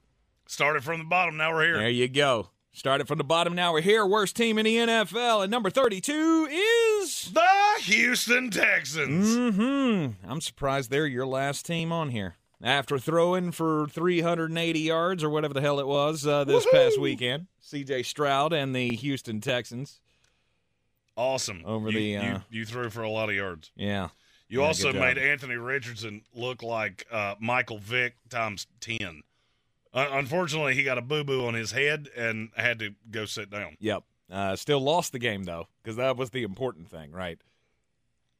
[0.47, 1.77] Started from the bottom, now we're here.
[1.79, 2.49] There you go.
[2.75, 4.03] Started from the bottom, now we're here.
[4.03, 5.43] Worst team in the NFL.
[5.43, 6.47] And number 32
[7.01, 7.29] is.
[7.31, 9.35] The Houston Texans.
[9.37, 10.29] Mm-hmm.
[10.29, 12.35] I'm surprised they're your last team on here.
[12.63, 17.45] After throwing for 380 yards or whatever the hell it was uh, this past weekend,
[17.59, 18.03] C.J.
[18.03, 19.99] Stroud and the Houston Texans.
[21.15, 21.61] Awesome.
[21.65, 23.69] Over you, the, you, uh, you threw for a lot of yards.
[23.75, 24.09] Yeah.
[24.47, 29.21] You Yeah, also made Anthony Richardson look like uh, Michael Vick times 10.
[29.93, 33.49] Uh, unfortunately, he got a boo boo on his head and had to go sit
[33.49, 33.77] down.
[33.79, 34.03] Yep.
[34.31, 37.39] Uh, still lost the game, though, because that was the important thing, right?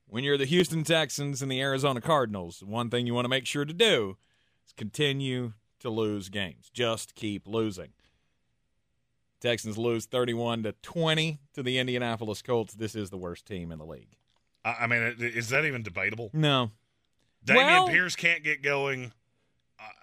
[0.07, 3.45] When you're the Houston Texans and the Arizona Cardinals, one thing you want to make
[3.45, 4.17] sure to do
[4.65, 6.69] is continue to lose games.
[6.73, 7.89] Just keep losing.
[9.39, 12.73] Texans lose 31 to 20 to the Indianapolis Colts.
[12.73, 14.15] This is the worst team in the league.
[14.63, 16.29] I, I mean, is that even debatable?
[16.33, 16.71] No.
[17.45, 19.11] Dameon Well- Pierce can't get going.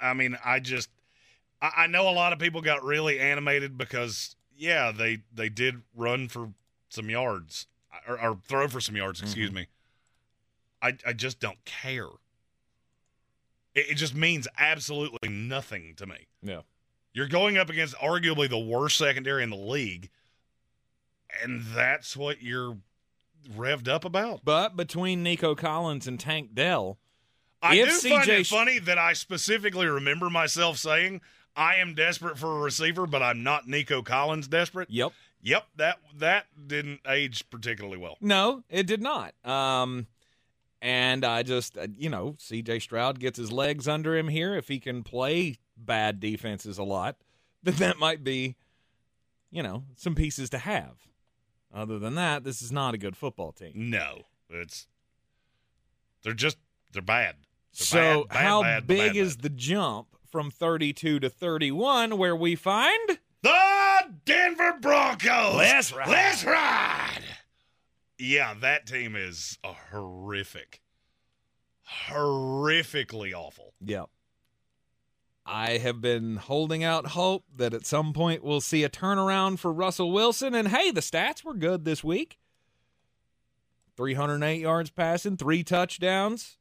[0.01, 0.90] I mean, I just
[1.62, 5.82] I, I know a lot of people got really animated because yeah, they they did
[5.94, 6.50] run for
[6.88, 7.66] some yards
[8.08, 9.20] or, or throw for some yards.
[9.20, 9.56] Excuse Mm-hmm.
[9.56, 9.66] me.
[10.82, 12.06] I I just don't care.
[13.74, 16.26] It, it just means absolutely nothing to me.
[16.42, 16.61] Yeah.
[17.12, 20.11] You're going up against arguably the worst secondary in the league,
[21.42, 22.76] and that's what you're
[23.56, 24.40] revved up about.
[24.44, 26.98] But between Nico Collins and Tank Dell,
[27.62, 31.20] I if do find CJ it funny that I specifically remember myself saying
[31.61, 34.88] I am desperate for a receiver, but I'm not Nico Collins desperate.
[34.88, 35.12] Yep.
[35.42, 38.16] Yep, that that didn't age particularly well.
[38.18, 39.34] No, it did not.
[39.44, 40.06] Um,
[40.80, 42.78] and I just, uh, you know, C.J.
[42.78, 44.54] Stroud gets his legs under him here.
[44.54, 47.16] If he can play bad defenses a lot,
[47.62, 48.56] then that might be,
[49.50, 50.96] you know, some pieces to have.
[51.74, 53.72] Other than that, this is not a good football team.
[53.74, 54.22] No.
[54.48, 54.86] It's
[56.22, 56.56] they're just
[56.92, 57.36] they're bad.
[57.78, 62.36] They're So, bad, bad, how bad, big is the jump from 32 to 31 where
[62.36, 63.58] we find the
[64.24, 65.56] Denver Broncos?
[65.56, 66.08] Let's ride.
[66.08, 67.24] Let's ride.
[68.18, 70.80] Yeah, that team is a horrific,
[72.08, 73.72] horrifically awful.
[73.84, 74.10] Yep.
[75.46, 79.72] I have been holding out hope that at some point we'll see a turnaround for
[79.72, 80.54] Russell Wilson.
[80.54, 82.38] And hey, the stats were good this week
[83.96, 86.56] 308 yards passing, three touchdowns,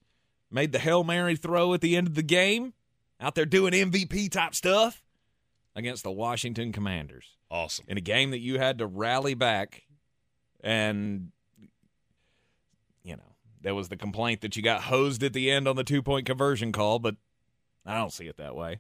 [0.49, 2.74] made the Hail Mary throw at the end of the game,
[3.20, 5.03] out there doing MVP type stuff
[5.76, 7.38] against the Washington Commanders.
[7.51, 7.86] Awesome.
[7.88, 9.84] In a game that you had to rally back
[10.61, 11.32] and
[13.03, 15.84] you know, there was the complaint that you got hosed at the end on the
[15.84, 17.15] two point conversion call, but
[17.86, 18.80] I don't see it that way.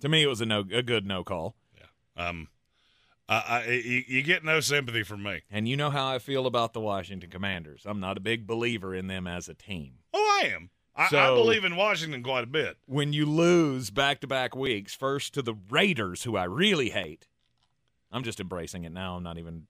[0.00, 1.56] To me, it was a no, a good no call.
[1.76, 2.28] Yeah.
[2.28, 2.48] Um,
[3.28, 5.42] I, I you, you get no sympathy from me.
[5.50, 7.82] And you know how I feel about the Washington Commanders.
[7.86, 9.94] I'm not a big believer in them as a team.
[10.12, 10.70] Oh, I am.
[10.96, 12.78] I, I believe in Washington quite a bit.
[12.86, 17.26] When you lose back to back weeks, first to the Raiders, who I really hate,
[18.10, 19.16] I'm just embracing it now.
[19.16, 19.66] I'm not even.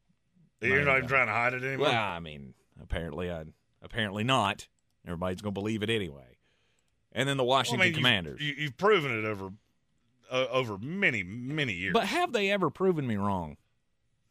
[0.60, 1.88] You're not even trying to hide it anymore.
[1.88, 3.44] Well, I mean, apparently, I
[3.82, 4.68] apparently not.
[5.06, 6.38] Everybody's going to believe it anyway.
[7.12, 8.40] And then the Washington Well, I mean, Commanders.
[8.40, 9.50] You've, you've proven it over
[10.30, 11.92] uh, over many many years.
[11.92, 13.56] But have they ever proven me wrong?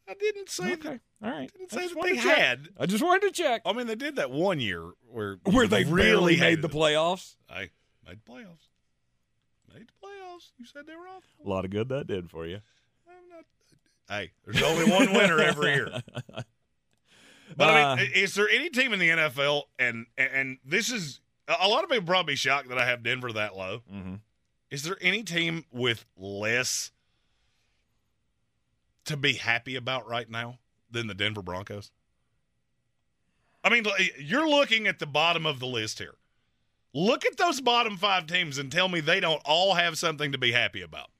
[0.08, 0.88] I didn't say Okay.
[0.90, 1.00] that.
[1.22, 1.50] All right.
[1.52, 2.68] Didn't say that they had.
[2.78, 3.62] I just wanted to check.
[3.66, 7.36] I mean, they did that one year where Where they really made the playoffs.
[7.50, 7.70] I
[8.06, 8.68] made the playoffs.
[9.74, 10.52] Made the playoffs.
[10.58, 11.24] You said they were off.
[11.44, 12.60] A lot of good that did for you.
[14.08, 16.02] Hey, there's only one winner every year.
[17.56, 21.20] But I Uh, mean, is there any team in the NFL, and and this is
[21.46, 23.82] a lot of people probably shocked that I have Denver that low.
[23.92, 24.20] Mhm.
[24.68, 26.90] Is there any team with less
[29.06, 30.58] to be happy about right now
[30.90, 31.90] than the Denver Broncos?
[33.64, 33.84] I mean,
[34.18, 36.14] you're looking at the bottom of the list here.
[36.94, 40.38] Look at those bottom five teams and tell me they don't all have something to
[40.38, 41.10] be happy about.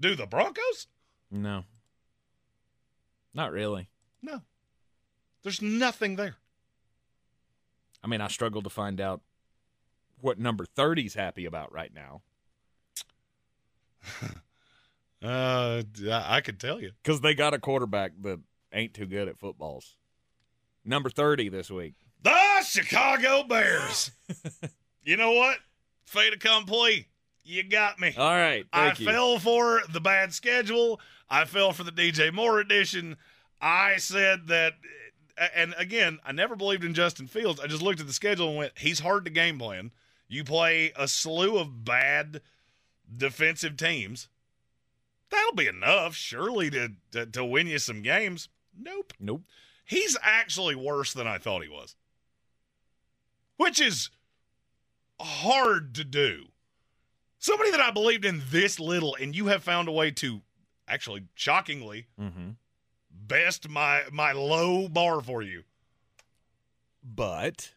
[0.00, 0.88] Do the Broncos?
[1.30, 1.64] No.
[3.32, 3.88] Not really.
[4.20, 4.42] No.
[5.42, 6.36] There's nothing there.
[8.02, 9.20] I mean, I struggle to find out
[10.20, 12.22] what number 30's happy about right now
[15.22, 16.92] Uh, I I could tell you.
[17.02, 18.40] because they got a quarterback that
[18.72, 19.96] ain't too good at footballs.
[20.84, 21.94] Number 30 this week.
[22.22, 24.10] The Chicago Bears.
[25.02, 25.58] you know what?
[26.06, 27.06] Fait accompli.
[27.44, 28.14] You got me.
[28.16, 28.64] All right.
[28.72, 29.06] I you.
[29.06, 31.00] fell for the bad schedule.
[31.28, 33.16] I fell for the DJ Moore edition.
[33.60, 34.74] I said that,
[35.54, 37.60] and again, I never believed in Justin Fields.
[37.60, 39.90] I just looked at the schedule and went, he's hard to game plan.
[40.28, 42.40] You play a slew of bad
[43.14, 44.28] defensive teams.
[45.30, 48.48] That'll be enough, surely, to, to, to win you some games.
[48.78, 49.12] Nope.
[49.20, 49.42] Nope.
[49.84, 51.96] He's actually worse than I thought he was,
[53.56, 54.10] which is
[55.20, 56.46] hard to do.
[57.38, 60.42] Somebody that I believed in this little, and you have found a way to
[60.86, 62.50] actually, shockingly, Mm-hmm.
[63.10, 65.62] best my my low bar for you.
[67.02, 67.72] But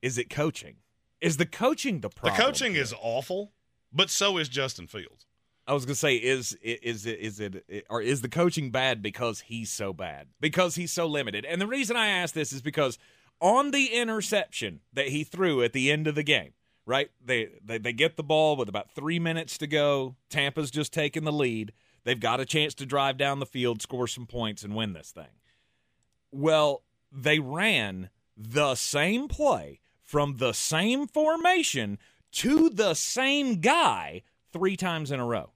[0.00, 0.76] is it coaching?
[1.20, 2.36] Is the coaching the problem?
[2.36, 3.52] the coaching is awful,
[3.92, 5.26] but so is Justin Fields.
[5.66, 9.40] I was gonna say, is is it is it or is the coaching bad because
[9.40, 10.28] he's so bad?
[10.40, 11.44] Because he's so limited.
[11.44, 12.98] And the reason I ask this is because
[13.40, 16.52] on the interception that he threw at the end of the game,
[16.86, 17.10] right?
[17.24, 20.16] They they, they get the ball with about three minutes to go.
[20.30, 21.72] Tampa's just taking the lead.
[22.04, 25.12] They've got a chance to drive down the field, score some points, and win this
[25.12, 25.38] thing.
[26.32, 26.82] Well,
[27.12, 31.98] they ran the same play from the same formation
[32.32, 35.51] to the same guy three times in a row.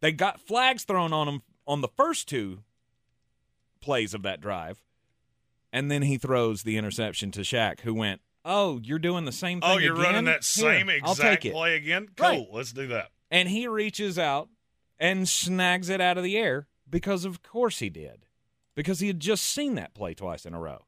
[0.00, 2.60] They got flags thrown on them on the first two
[3.80, 4.82] plays of that drive,
[5.72, 9.60] and then he throws the interception to Shaq, who went, "Oh, you're doing the same
[9.62, 9.76] oh, thing.
[9.76, 10.24] Oh, you're running again?
[10.26, 12.08] that same Here, exact play again?
[12.16, 12.26] Cool.
[12.26, 12.46] Right.
[12.52, 13.10] Let's do that.
[13.30, 14.48] And he reaches out
[14.98, 18.26] and snags it out of the air because, of course, he did,
[18.74, 20.84] because he had just seen that play twice in a row.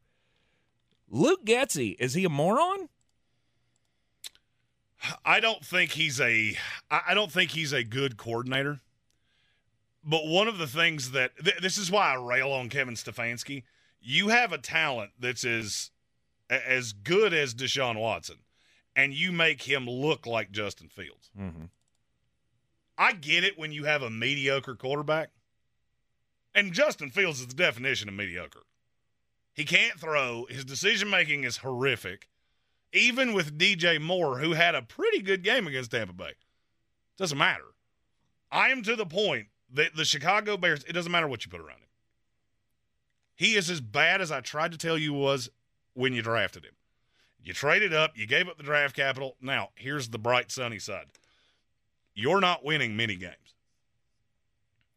[1.08, 2.88] Luke Getsy, is he a moron?
[5.24, 6.56] I don't think he's a.
[6.90, 8.80] I don't think he's a good coordinator.
[10.02, 13.64] But one of the things that th- this is why I rail on Kevin Stefanski.
[14.00, 15.90] You have a talent that's as
[16.48, 18.38] as good as Deshaun Watson,
[18.96, 21.30] and you make him look like Justin Fields.
[21.38, 21.64] Mm-hmm.
[22.98, 25.30] I get it when you have a mediocre quarterback,
[26.54, 28.62] and Justin Fields is the definition of mediocre.
[29.52, 30.46] He can't throw.
[30.48, 32.28] His decision making is horrific.
[32.92, 36.32] Even with DJ Moore, who had a pretty good game against Tampa Bay,
[37.16, 37.64] doesn't matter.
[38.50, 40.84] I am to the point that the Chicago Bears.
[40.84, 41.88] It doesn't matter what you put around him.
[43.34, 45.48] He is as bad as I tried to tell you was
[45.94, 46.74] when you drafted him.
[47.42, 49.36] You traded up, you gave up the draft capital.
[49.40, 51.06] Now, here's the bright sunny side.
[52.14, 53.54] You're not winning many games.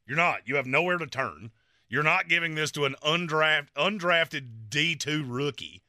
[0.05, 0.41] You're not.
[0.45, 1.51] You have nowhere to turn.
[1.87, 5.83] You're not giving this to an undraft, undrafted D2 rookie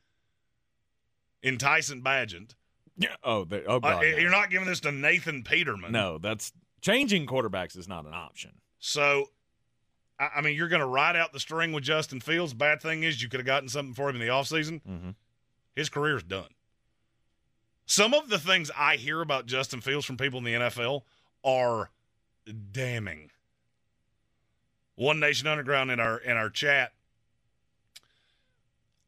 [1.43, 2.55] in Tyson Bagent.
[2.97, 3.17] Yeah.
[3.25, 3.95] Oh, the, oh God.
[3.95, 4.17] Uh, no.
[4.19, 5.91] You're not giving this to Nathan Peterman.
[5.91, 8.53] No, that's changing quarterbacks is not an option.
[8.87, 9.31] So,
[10.21, 12.53] I, I mean, you're going to ride out the string with Justin Fields.
[12.53, 14.83] Bad thing is, you could have gotten something for him in the offseason.
[14.83, 15.11] Mm-hmm.
[15.75, 16.51] His career's done.
[17.87, 21.01] Some of the things I hear about Justin Fields from people in the NFL
[21.43, 21.93] are
[22.73, 23.31] damning.
[24.97, 26.93] One Nation Underground in our in our chat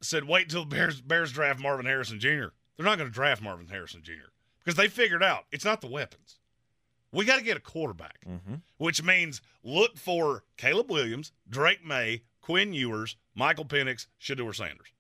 [0.01, 3.43] said, "Wait till the Bears Bears draft Marvin Harrison Jr." They're not going to draft
[3.43, 4.31] Marvin Harrison Jr.
[4.59, 6.39] because they figured out it's not the weapons.
[7.17, 8.57] We got to get a quarterback, mm-hmm.
[8.77, 14.93] which means look for Caleb Williams, Drake Maye, Quinn Ewers, Michael Penix, Shedeur Sanders.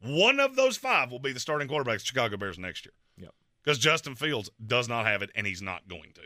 [0.00, 2.92] One of those five will be the starting quarterback of the Chicago Bears next year.
[3.16, 3.34] Yep.
[3.62, 6.22] Because Justin Fields does not have it, and he's not going to.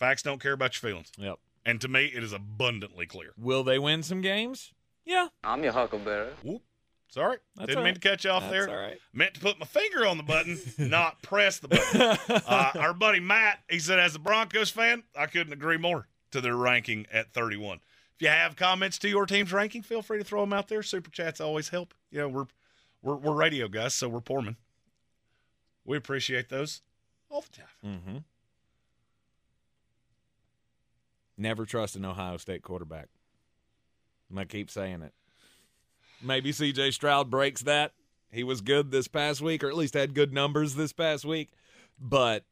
[0.00, 1.12] Facts don't care about your feelings.
[1.16, 1.38] Yep.
[1.64, 3.30] And to me, it is abundantly clear.
[3.38, 4.72] Will they win some games?
[5.04, 5.28] Yeah.
[5.44, 6.32] I'm your huckleberry.
[6.42, 6.62] Whoop.
[7.10, 7.38] Sorry.
[7.56, 8.70] That's Didn't all mean to cut you off That's there.
[8.70, 8.98] all right.
[9.12, 12.00] Meant to put my finger on the button, not press the button.
[12.46, 16.40] uh, our buddy Matt, he said, as a Broncos fan, I couldn't agree more to
[16.40, 17.80] their ranking at 31.
[18.14, 20.82] If you have comments to your team's ranking, feel free to throw them out there.
[20.84, 21.94] Super chats always help.
[22.12, 22.46] You know, we're
[23.02, 24.56] we're, we're radio guys, so we're poormen.
[25.84, 26.82] We appreciate those
[27.30, 27.66] all the time.
[27.84, 28.16] Mm-hmm.
[31.38, 33.08] Never trust an Ohio State quarterback.
[34.28, 35.14] I'm gonna keep saying it.
[36.22, 36.90] Maybe C.J.
[36.92, 37.92] Stroud breaks that.
[38.32, 41.50] He was good this past week, or at least had good numbers this past week,
[41.98, 42.44] but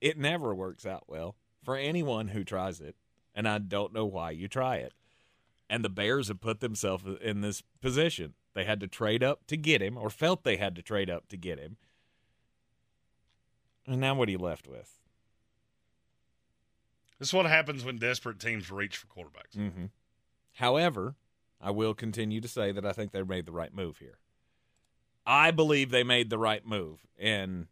[0.00, 2.94] it never works out well for anyone who tries it,
[3.34, 4.92] and I don't know why you try it.
[5.70, 8.34] And the Bears have put themselves in this position.
[8.52, 11.28] They had to trade up to get him, or felt they had to trade up
[11.28, 11.78] to get him.
[13.86, 14.98] And now what are you left with?
[17.18, 19.56] This is what happens when desperate teams reach for quarterbacks.
[19.56, 19.86] Mm-hmm.
[20.54, 21.14] However,
[21.60, 24.18] I will continue to say that I think they made the right move here.
[25.26, 27.68] I believe they made the right move in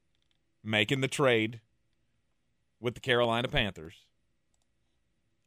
[0.64, 1.60] making the trade
[2.80, 4.06] with the Carolina Panthers.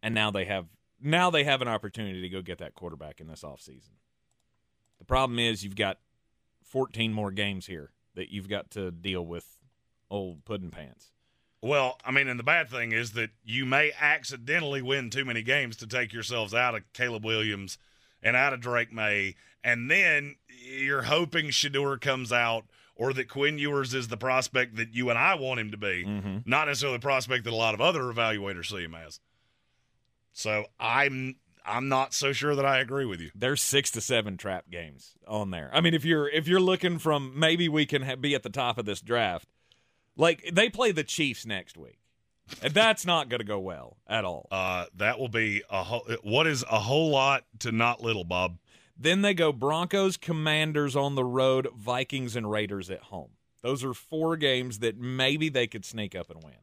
[0.03, 0.67] And now they have
[1.01, 3.95] now they have an opportunity to go get that quarterback in this offseason.
[4.99, 5.99] The problem is you've got
[6.63, 9.57] 14 more games here that you've got to deal with
[10.09, 11.11] old pudding pants.
[11.61, 15.41] Well, I mean, and the bad thing is that you may accidentally win too many
[15.41, 17.77] games to take yourselves out of Caleb Williams
[18.25, 22.65] and out of Drake Maye, and then you're hoping Shedeur comes out
[22.97, 26.03] or that Quinn Ewers is the prospect that you and I want him to be,
[26.05, 26.37] Mm-hmm.
[26.45, 29.19] not necessarily the prospect that a lot of other evaluators see him as.
[30.33, 33.31] So I'm I'm not so sure that I agree with you.
[33.33, 35.69] There's six to seven trap games on there.
[35.73, 38.49] I mean, if you're if you're looking from maybe we can ha- be at the
[38.49, 39.47] top of this draft,
[40.15, 41.99] like they play the Chiefs next week,
[42.61, 44.47] and that's not going to go well at all.
[44.51, 48.57] Uh, that will be a whole, what is a whole lot to not little, Bob.
[48.97, 53.31] Then they go Broncos, Commanders on the road, Vikings and Raiders at home.
[53.61, 56.53] Those are four games that maybe they could sneak up and win.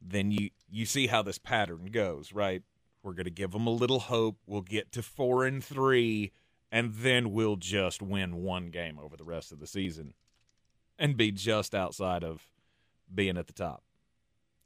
[0.00, 2.62] Then you you see how this pattern goes, right?
[3.02, 4.36] We're going to give them a little hope.
[4.46, 6.30] We'll get to 4 and 3
[6.70, 10.14] and then we'll just win one game over the rest of the season
[10.98, 12.42] and be just outside of
[13.14, 13.82] being at the top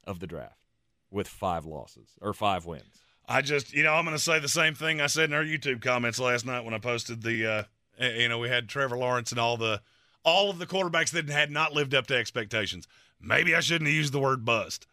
[0.05, 0.65] of the draft
[1.11, 3.01] with 5 losses or 5 wins.
[3.27, 5.43] I just, you know, I'm going to say the same thing I said in our
[5.43, 7.63] YouTube comments last night when I posted the, uh,
[7.99, 9.81] you know, we had Trevor Lawrence and all the,
[10.23, 12.87] all of the quarterbacks that had not lived up to expectations.
[13.21, 14.87] Maybe I shouldn't have used the word bust.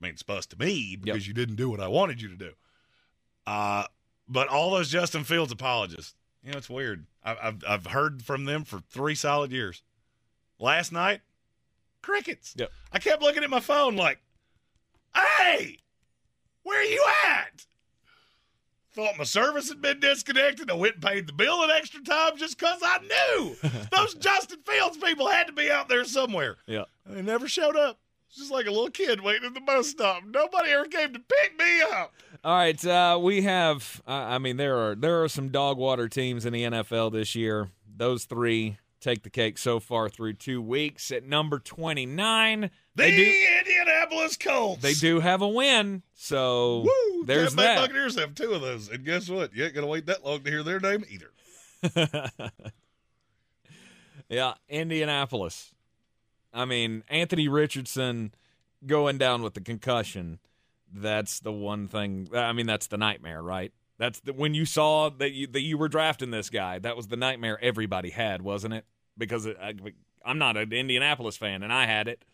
[0.00, 2.36] I mean, it's bust to me because you didn't do what I wanted you to
[2.36, 2.52] do.
[3.46, 3.84] Uh,
[4.28, 7.06] but all those Justin Fields apologists, you know, it's weird.
[7.24, 9.82] I, I've I've heard from them for three solid years.
[10.58, 11.20] Last night,
[12.06, 12.54] crickets.
[12.56, 12.70] Yep.
[12.92, 14.20] I kept looking at my phone like,
[15.14, 15.78] "Hey,
[16.62, 17.66] where are you at?"
[18.92, 20.70] Thought my service had been disconnected.
[20.70, 23.56] I went and paid the bill an extra time just because I knew
[23.92, 26.56] those Justin Fields people had to be out there somewhere.
[26.66, 26.84] Yeah.
[27.04, 27.98] And they never showed up.
[28.28, 30.22] It's just like a little kid waiting at the bus stop.
[30.24, 32.14] Nobody ever came to pick me up.
[32.42, 34.00] All right, uh, we have.
[34.06, 37.34] Uh, I mean, there are there are some dog water teams in the NFL this
[37.34, 37.70] year.
[37.96, 41.10] Those three take the cake so far through two weeks.
[41.10, 44.82] At number twenty nine, The they do Indianapolis Colts.
[44.82, 46.02] they do have a win.
[46.14, 47.24] So Woo!
[47.24, 47.78] there's Tampa that.
[47.80, 49.54] Buccaneers have two of those, and guess what?
[49.54, 51.30] You ain't gonna wait that long to hear their name either.
[54.28, 55.72] yeah, Indianapolis.
[56.52, 58.32] I mean, Anthony Richardson
[58.86, 60.38] going down with the concussion.
[60.92, 62.28] That's the one thing.
[62.34, 63.72] I mean, that's the nightmare, right?
[63.98, 66.78] That's the, when you saw that you that you were drafting this guy.
[66.78, 68.84] That was the nightmare everybody had, wasn't it?
[69.16, 69.74] Because it, I,
[70.24, 72.24] I'm not an Indianapolis fan, and I had it.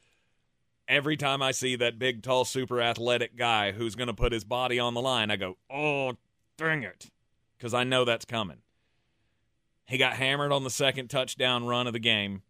[0.89, 4.45] Every time I see that big, tall, super athletic guy who's going to put his
[4.45, 6.15] body on the line, I go, "Oh,
[6.57, 7.11] dang it!"
[7.57, 8.59] Because I know that's coming.
[9.87, 12.43] He got hammered on the second touchdown run of the game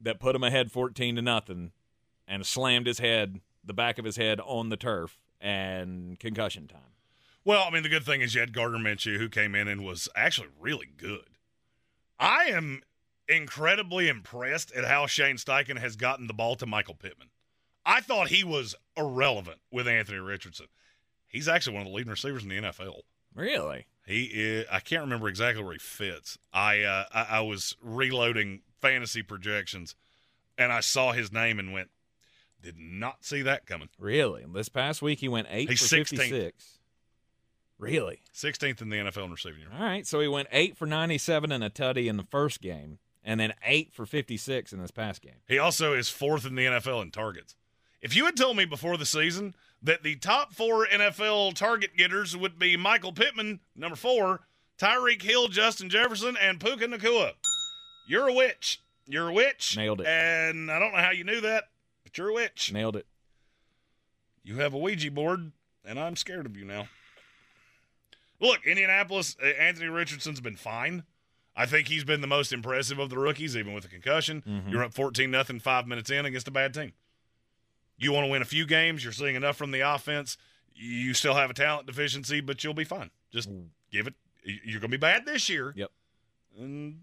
[0.00, 1.72] that put him ahead 14 to nothing,
[2.28, 6.97] and slammed his head, the back of his head, on the turf, and concussion time.
[7.48, 9.82] Well, I mean, the good thing is you had Gardner Minshew, who came in and
[9.82, 11.30] was actually really good.
[12.20, 12.82] I am
[13.26, 17.28] incredibly impressed at how Shane Steichen has gotten the ball to Michael Pittman.
[17.86, 20.66] I thought he was irrelevant with Anthony Richardson.
[21.26, 23.00] He's actually one of the leading receivers in the NFL.
[23.34, 23.86] Really?
[24.04, 24.66] He is.
[24.70, 26.36] I can't remember exactly where he fits.
[26.52, 29.94] I uh, I, I was reloading fantasy projections,
[30.58, 31.88] and I saw his name and went,
[32.60, 33.88] did not see that coming.
[33.98, 34.44] Really?
[34.52, 36.18] This past week he went eight He's for 16th.
[36.18, 36.77] 56.
[37.78, 38.22] Really?
[38.34, 39.76] 16th in the NFL in receiving yards.
[39.78, 40.06] All right.
[40.06, 43.54] So he went eight for 97 and a tutty in the first game, and then
[43.64, 45.40] eight for 56 in this past game.
[45.46, 47.54] He also is fourth in the NFL in targets.
[48.00, 52.36] If you had told me before the season that the top four NFL target getters
[52.36, 54.40] would be Michael Pittman, number four,
[54.78, 57.32] Tyreek Hill, Justin Jefferson, and Puka Nacua,
[58.06, 58.82] you're a witch.
[59.06, 59.76] You're a witch.
[59.76, 60.06] Nailed it.
[60.06, 61.64] And I don't know how you knew that,
[62.04, 62.72] but you're a witch.
[62.72, 63.06] Nailed it.
[64.42, 65.52] You have a Ouija board,
[65.84, 66.88] and I'm scared of you now.
[68.40, 71.04] Look, Indianapolis, uh, Anthony Richardson's been fine.
[71.56, 74.42] I think he's been the most impressive of the rookies, even with a concussion.
[74.42, 74.70] Mhm.
[74.70, 76.92] You're up 14 nothing five minutes in against a bad team.
[77.96, 79.02] You want to win a few games.
[79.02, 80.38] You're seeing enough from the offense.
[80.72, 83.10] You still have a talent deficiency, but you'll be fine.
[83.32, 83.48] Just
[83.90, 84.14] give it.
[84.44, 85.72] You're going to be bad this year.
[85.74, 85.90] Yep.
[86.56, 87.00] And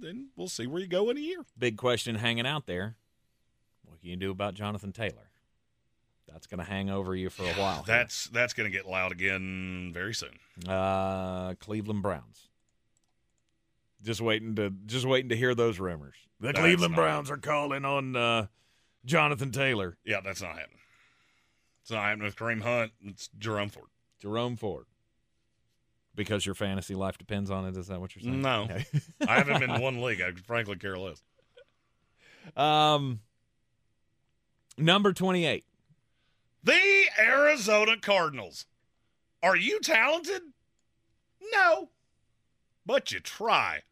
[0.00, 1.44] then we'll see where you go in a year.
[1.58, 2.96] Big question hanging out there.
[3.84, 5.30] What can you do about Jonathan Taylor?
[6.32, 7.76] That's going to hang over you for a while.
[7.84, 7.84] here.
[7.86, 10.38] That's that's going to get loud again very soon.
[10.68, 12.48] Uh, Cleveland Browns.
[14.02, 16.16] Just waiting to just waiting to hear those rumors.
[16.40, 18.46] The That's Cleveland not- Browns are calling on uh,
[19.04, 20.78] Jonathan Taylor, Yeah, that's not happening.
[21.82, 22.92] It's not happening with Kareem Hunt.
[23.04, 23.86] It's Jerome Ford.
[24.20, 24.86] Jerome Ford.
[26.14, 27.76] Because your fantasy life depends on it.
[27.76, 28.42] Is that what you're saying?
[28.42, 28.62] No.
[28.70, 28.84] Okay.
[29.28, 30.20] I have him in one league.
[30.20, 31.22] I frankly care less.
[32.56, 33.20] um,
[34.78, 35.64] number twenty-eight.
[36.66, 38.66] The Arizona Cardinals.
[39.40, 40.42] Are you talented?
[41.52, 41.90] No.
[42.84, 43.82] But you try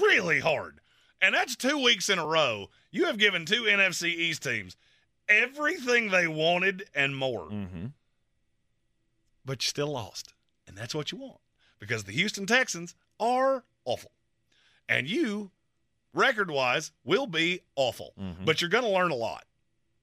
[0.00, 0.80] really hard.
[1.20, 2.70] And that's two weeks in a row.
[2.90, 4.76] You have given two NFC East teams
[5.28, 7.50] everything they wanted and more.
[7.50, 7.86] Mm-hmm.
[9.44, 10.32] But you still lost.
[10.66, 11.40] And that's what you want.
[11.78, 14.12] Because the Houston Texans are awful.
[14.88, 15.50] And you,
[16.14, 18.14] record wise, will be awful.
[18.18, 18.46] Mhm.
[18.46, 19.44] But you're going to learn a lot.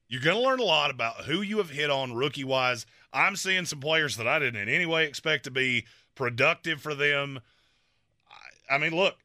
[0.08, 2.86] You're going to learn a lot about who you have hit on rookie wise.
[3.12, 5.84] I'm seeing some players that I didn't in any way expect to be
[6.14, 7.40] productive for them.
[8.70, 9.16] I, I mean, look,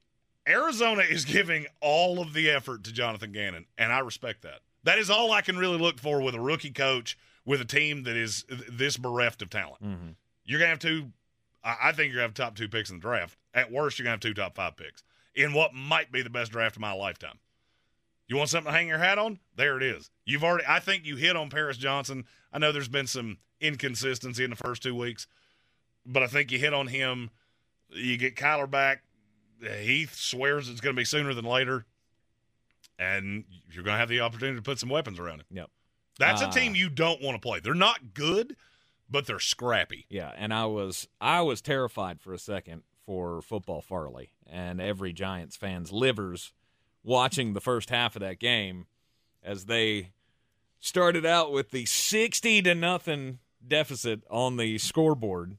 [0.48, 4.60] Arizona is giving all of the effort to Jonathan Gannon, and I respect that.
[4.84, 8.04] That is all I can really look for with a rookie coach with a team
[8.04, 9.84] that is this bereft of talent.
[9.84, 10.10] Mm-hmm.
[10.46, 11.12] You're gonna have two.
[11.64, 13.38] I I think you're gonna have top two picks in the draft.
[13.54, 15.04] At worst, you're gonna have two top five picks
[15.36, 17.40] in what might be the best draft of my lifetime.
[18.28, 19.40] You want something to hang your hat on?
[19.56, 20.10] There it is.
[20.26, 20.64] You've already.
[20.68, 22.26] I think you hit on Paris Johnson.
[22.52, 25.28] I know there's been some inconsistency in the first two weeks,
[26.06, 27.30] but I think you hit on him.
[27.90, 29.04] You get Kyler back.
[29.62, 31.86] Heath swears it's going to be sooner than later,
[33.00, 35.46] and you're going to have the opportunity to put some weapons around him.
[35.52, 35.70] Yep.
[36.20, 36.50] That's Ah.
[36.50, 37.60] a team you don't want to play.
[37.60, 38.56] They're not good,
[39.10, 40.06] but they're scrappy.
[40.10, 45.12] Yeah, and I was I was terrified for a second for football Farley and every
[45.12, 46.54] Giants fan's livers
[47.04, 48.86] watching the first half of that game
[49.44, 50.12] as they
[50.80, 55.58] started out with the sixty to nothing deficit on the scoreboard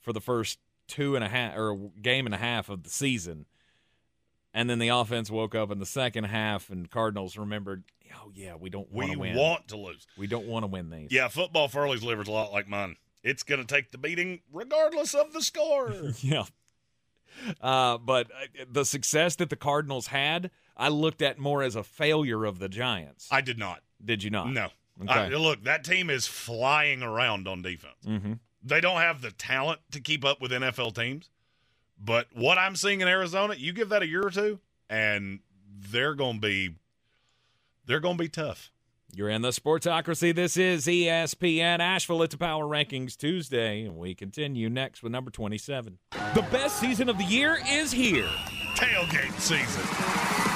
[0.00, 3.46] for the first two and a half or game and a half of the season.
[4.54, 7.84] And then the offense woke up in the second half and Cardinals remembered,
[8.16, 9.36] oh yeah, we don't want We to win.
[9.36, 10.06] want to lose.
[10.16, 11.08] we don't want to win these.
[11.12, 12.96] Yeah, football Farley's liver's a lot like mine.
[13.22, 15.92] It's going to take the beating regardless of the score.
[16.20, 16.44] yeah.
[17.60, 21.82] Uh, but uh, the success that the Cardinals had, I looked at more as a
[21.82, 23.28] failure of the Giants.
[23.30, 23.82] I did not.
[24.04, 24.50] Did you not?
[24.52, 24.68] No.
[25.02, 25.12] Okay.
[25.12, 28.04] I- look, that team is flying around on defense.
[28.06, 28.34] Mm-hmm.
[28.62, 31.30] They don't have the talent to keep up with NFL teams.
[32.00, 35.40] But what I'm seeing in Arizona, you give that a year or two, and
[35.90, 36.74] they're going to be
[37.86, 38.70] they're going to be tough.
[39.14, 40.34] You're in the Sportsocracy.
[40.34, 42.22] This is ESPN Asheville.
[42.22, 45.98] It's a Power Rankings Tuesday, and we continue next with number 27.
[46.34, 48.28] The best season of the year is here.
[48.76, 50.47] Tailgate season.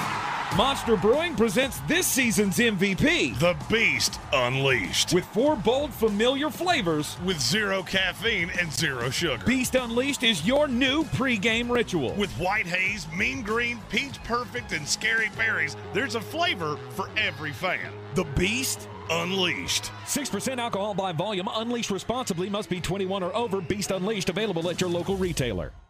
[0.56, 3.38] Monster Brewing presents this season's MVP.
[3.38, 5.14] The Beast Unleashed.
[5.14, 7.16] With four bold, familiar flavors.
[7.24, 9.42] With zero caffeine and zero sugar.
[9.46, 12.12] Beast Unleashed is your new pregame ritual.
[12.16, 17.52] With white haze, mean green, peach perfect, and scary berries, there's a flavor for every
[17.52, 17.90] fan.
[18.14, 19.84] The Beast Unleashed.
[20.04, 21.48] 6% alcohol by volume.
[21.54, 22.50] Unleashed responsibly.
[22.50, 23.62] Must be 21 or over.
[23.62, 25.72] Beast Unleashed available at your local retailer.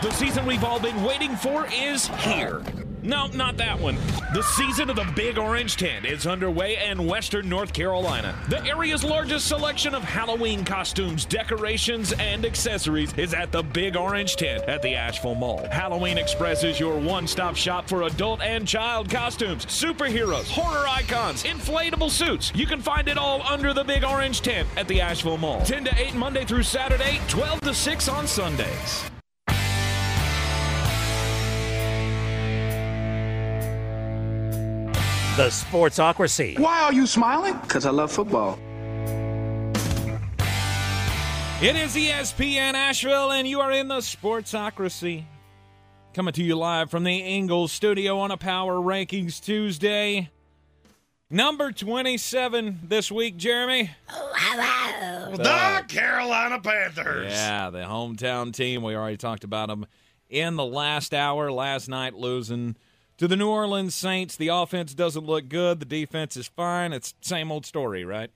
[0.00, 2.62] The season we've all been waiting for is here.
[3.02, 3.96] No, not that one.
[4.32, 8.32] The season of the Big Orange Tent is underway in Western North Carolina.
[8.48, 14.36] The area's largest selection of Halloween costumes, decorations, and accessories is at the Big Orange
[14.36, 15.66] Tent at the Asheville Mall.
[15.72, 21.42] Halloween Express is your one stop shop for adult and child costumes, superheroes, horror icons,
[21.42, 22.52] inflatable suits.
[22.54, 25.64] You can find it all under the Big Orange Tent at the Asheville Mall.
[25.64, 29.10] 10 to 8 Monday through Saturday, 12 to 6 on Sundays.
[35.38, 36.58] The Sportsocracy.
[36.58, 37.56] Why are you smiling?
[37.62, 38.58] Because I love football.
[41.62, 45.26] It is ESPN Asheville, and you are in the Sportsocracy.
[46.12, 50.28] Coming to you live from the Ingles studio on a Power Rankings Tuesday.
[51.30, 53.92] Number 27 this week, Jeremy.
[54.08, 57.30] The Carolina Panthers.
[57.30, 58.82] Yeah, the hometown team.
[58.82, 59.86] We already talked about them
[60.28, 62.74] in the last hour, last night, losing
[63.18, 64.36] to the New Orleans Saints.
[64.36, 65.80] The offense doesn't look good.
[65.80, 66.92] The defense is fine.
[66.92, 68.30] It's same old story, right?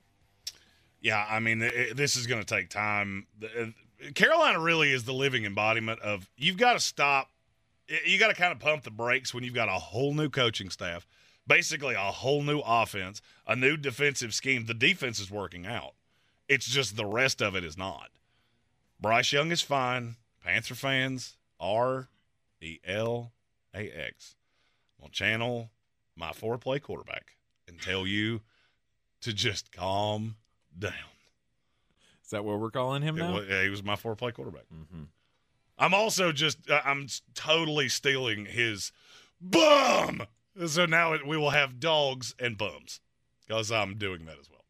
[1.00, 3.26] Yeah, I mean, it, this is going to take time.
[3.42, 3.66] Uh,
[4.14, 7.30] Carolina really is the living embodiment of you've got to stop.
[8.04, 10.70] You got to kind of pump the brakes when you've got a whole new coaching
[10.70, 11.06] staff,
[11.46, 14.66] basically a whole new offense, a new defensive scheme.
[14.66, 15.94] The defense is working out.
[16.48, 18.10] It's just the rest of it is not.
[19.00, 20.16] Bryce Young is fine.
[20.44, 22.08] Panther fans are R
[22.60, 23.32] E L
[23.74, 24.36] A X
[25.08, 25.70] channel
[26.16, 28.40] my four-play quarterback and tell you
[29.22, 30.36] to just calm
[30.78, 30.92] down.
[32.24, 33.32] Is that what we're calling him It now?
[33.34, 34.64] wa- yeah, he was my four play quarterback.
[34.72, 35.04] Mm-hmm.
[35.78, 38.92] I'm also just I'm totally stealing his
[39.40, 40.22] bum.
[40.66, 43.00] So now it, we will have dogs and bums
[43.46, 44.64] because I'm doing that as well.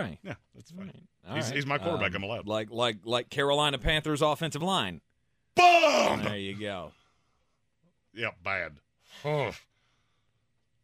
[0.00, 0.18] Okay.
[0.22, 0.92] Yeah, that's fine.
[1.28, 1.54] All he's, right.
[1.54, 2.10] he's my quarterback.
[2.10, 2.46] Um, I'm allowed.
[2.46, 5.00] Like like like Carolina Panthers offensive line.
[5.54, 6.22] Bum.
[6.24, 6.92] There you go.
[8.12, 8.74] Yeah, bad.
[9.24, 9.52] Oh.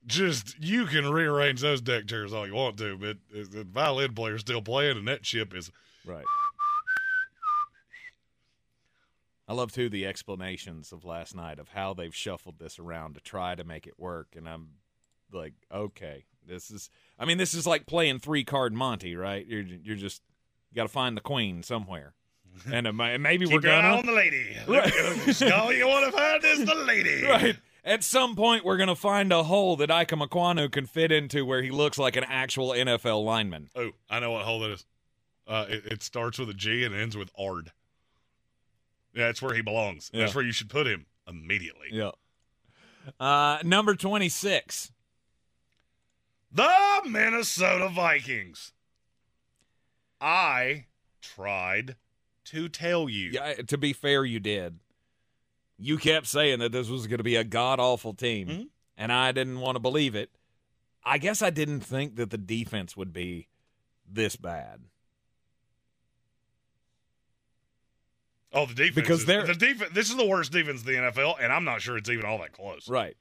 [0.07, 4.41] Just you can rearrange those deck chairs all you want to, but the violin player's
[4.41, 5.71] still playing, and that chip is
[6.07, 6.25] Right.
[9.47, 13.21] I love too the explanations of last night of how they've shuffled this around to
[13.21, 14.69] try to make it work, and I'm
[15.33, 16.89] like, okay, this is.
[17.19, 19.45] I mean, this is like playing three card Monty, right?
[19.47, 20.23] You're you're just
[20.71, 22.15] you got to find the queen somewhere,
[22.73, 24.57] and it might- maybe keep we're your gonna on the lady.
[24.69, 25.53] Right.
[25.53, 27.25] all you want to find is the lady.
[27.29, 27.57] right.
[27.85, 31.63] At some point, we're gonna find a hole that Ikem Ekwonu can fit into where
[31.63, 33.71] he looks like an actual NFL lineman.
[33.75, 34.85] Oh, I know what hole that is.
[35.47, 37.73] Uh, it, it starts with a G and ends with Ard.
[39.15, 40.11] Yeah, that's where he belongs.
[40.13, 41.89] That's where you should put him immediately.
[41.91, 42.13] Yeah.
[43.19, 44.93] Uh, number twenty six.
[46.53, 46.71] The
[47.07, 48.73] Minnesota Vikings.
[50.21, 50.87] I
[51.23, 51.97] tried
[52.47, 53.31] to tell you.
[53.33, 54.81] Yeah, to be fair, you did.
[55.83, 58.69] You kept saying that this was going to be a god awful team, Mhm.
[58.99, 60.31] and I didn't want to believe it.
[61.03, 63.49] I guess I didn't think that the defense would be
[64.07, 64.83] this bad.
[68.53, 68.95] Oh, the defense.
[68.95, 69.93] Because is- they're- the defense.
[69.95, 72.39] This is the worst defense in the NFL, and I'm not sure it's even all
[72.39, 72.89] that close.
[72.89, 73.17] Right.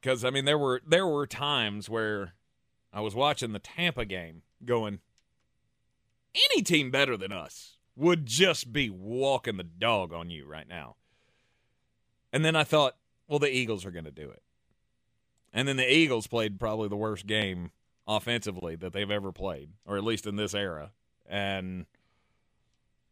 [0.00, 2.34] Because I mean, there were there were times where
[2.92, 5.00] I was watching the Tampa game, going,
[6.34, 10.96] any team better than us would just be walking the dog on you right now.
[12.32, 12.96] And then I thought,
[13.28, 14.42] well, the Eagles are going to do it.
[15.52, 17.70] And then the Eagles played probably the worst game
[18.06, 20.92] offensively that they've ever played, or at least in this era.
[21.28, 21.86] And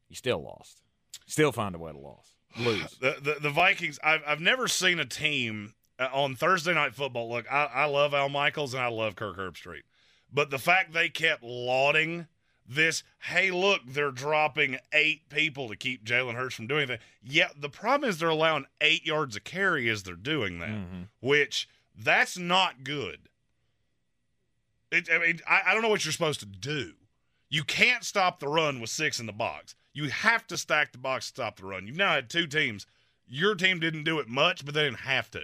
[0.08, 0.82] you still lost.
[1.26, 2.34] Still find a way to lose.
[2.58, 2.96] Lose.
[2.98, 3.98] The, the the Vikings.
[4.02, 7.30] I've I've never seen a team uh, on Thursday night football.
[7.30, 9.82] Look, I, I love Al Michaels and I love Kirk Herbstreit,
[10.32, 12.26] but the fact they kept lauding
[12.68, 17.00] this, hey, look, they're dropping eight people to keep Jalen Hurts from doing that.
[17.22, 21.02] Yeah, the problem is they're allowing eight yards of carry as they're doing that, mm-hmm.
[21.20, 23.20] which that's not good.
[24.92, 26.92] It, I mean, I, I don't know what you're supposed to do.
[27.48, 29.74] You can't stop the run with six in the box.
[29.94, 31.86] You have to stack the box to stop the run.
[31.86, 32.86] You've now had two teams.
[33.26, 35.40] Your team didn't do it much, but they didn't have to.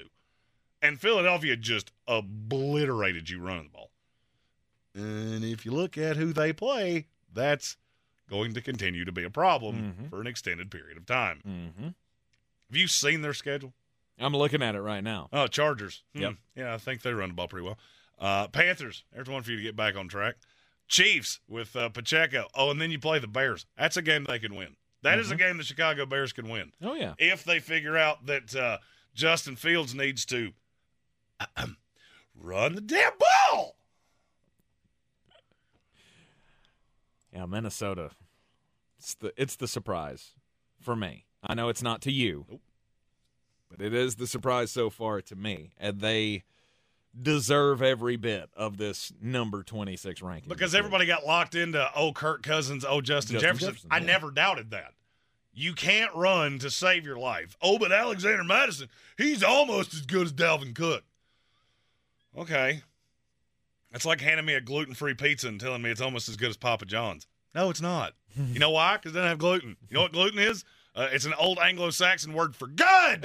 [0.82, 3.90] And Philadelphia just obliterated you running the ball.
[4.94, 7.76] And if you look at who they play, that's
[8.28, 11.40] going to continue to be a problem for an extended period of time.
[11.46, 11.84] Mm-hmm.
[11.84, 13.74] Have you seen their schedule?
[14.18, 15.28] I'm looking at it right now.
[15.32, 16.02] Oh, Chargers.
[16.14, 16.22] Hmm.
[16.22, 16.34] Yep.
[16.56, 17.78] Yeah, I think they run the ball pretty well.
[18.18, 19.04] Uh, Panthers.
[19.12, 20.36] There's one for you to get back on track.
[20.86, 22.46] Chiefs with uh, Pacheco.
[22.54, 23.66] Oh, and then you play the Bears.
[23.76, 24.76] That's a game they can win.
[25.02, 26.72] That is a game the Chicago Bears can win.
[26.82, 27.12] Oh yeah.
[27.18, 28.78] If they figure out that uh,
[29.14, 30.52] Justin Fields needs to
[32.40, 33.76] run the damn ball.
[37.34, 38.10] Yeah, Minnesota.
[38.98, 40.34] It's the it's the surprise
[40.80, 41.26] for me.
[41.42, 42.60] I know it's not to you,
[43.70, 46.44] but it is the surprise so far to me, and they
[47.20, 52.12] deserve every bit of this number twenty six ranking Because everybody got locked into, oh,
[52.12, 53.68] Kirk Cousins, oh, Justin, Justin Jefferson.
[53.68, 54.06] Jefferson, I yeah.
[54.06, 54.92] never doubted that.
[55.52, 57.56] You can't run to save your life.
[57.62, 61.04] Oh, but Alexander Mattison, he's almost as good as Dalvin Cook.
[62.36, 62.82] Okay.
[63.94, 66.50] That's like handing me a gluten free pizza and telling me it's almost as good
[66.50, 67.28] as Papa John's.
[67.54, 68.14] No, it's not.
[68.52, 68.96] you know why?
[68.96, 69.76] Because it doesn't have gluten.
[69.88, 70.64] You know what gluten is?
[70.96, 73.24] Uh, it's an old Anglo Saxon word for good.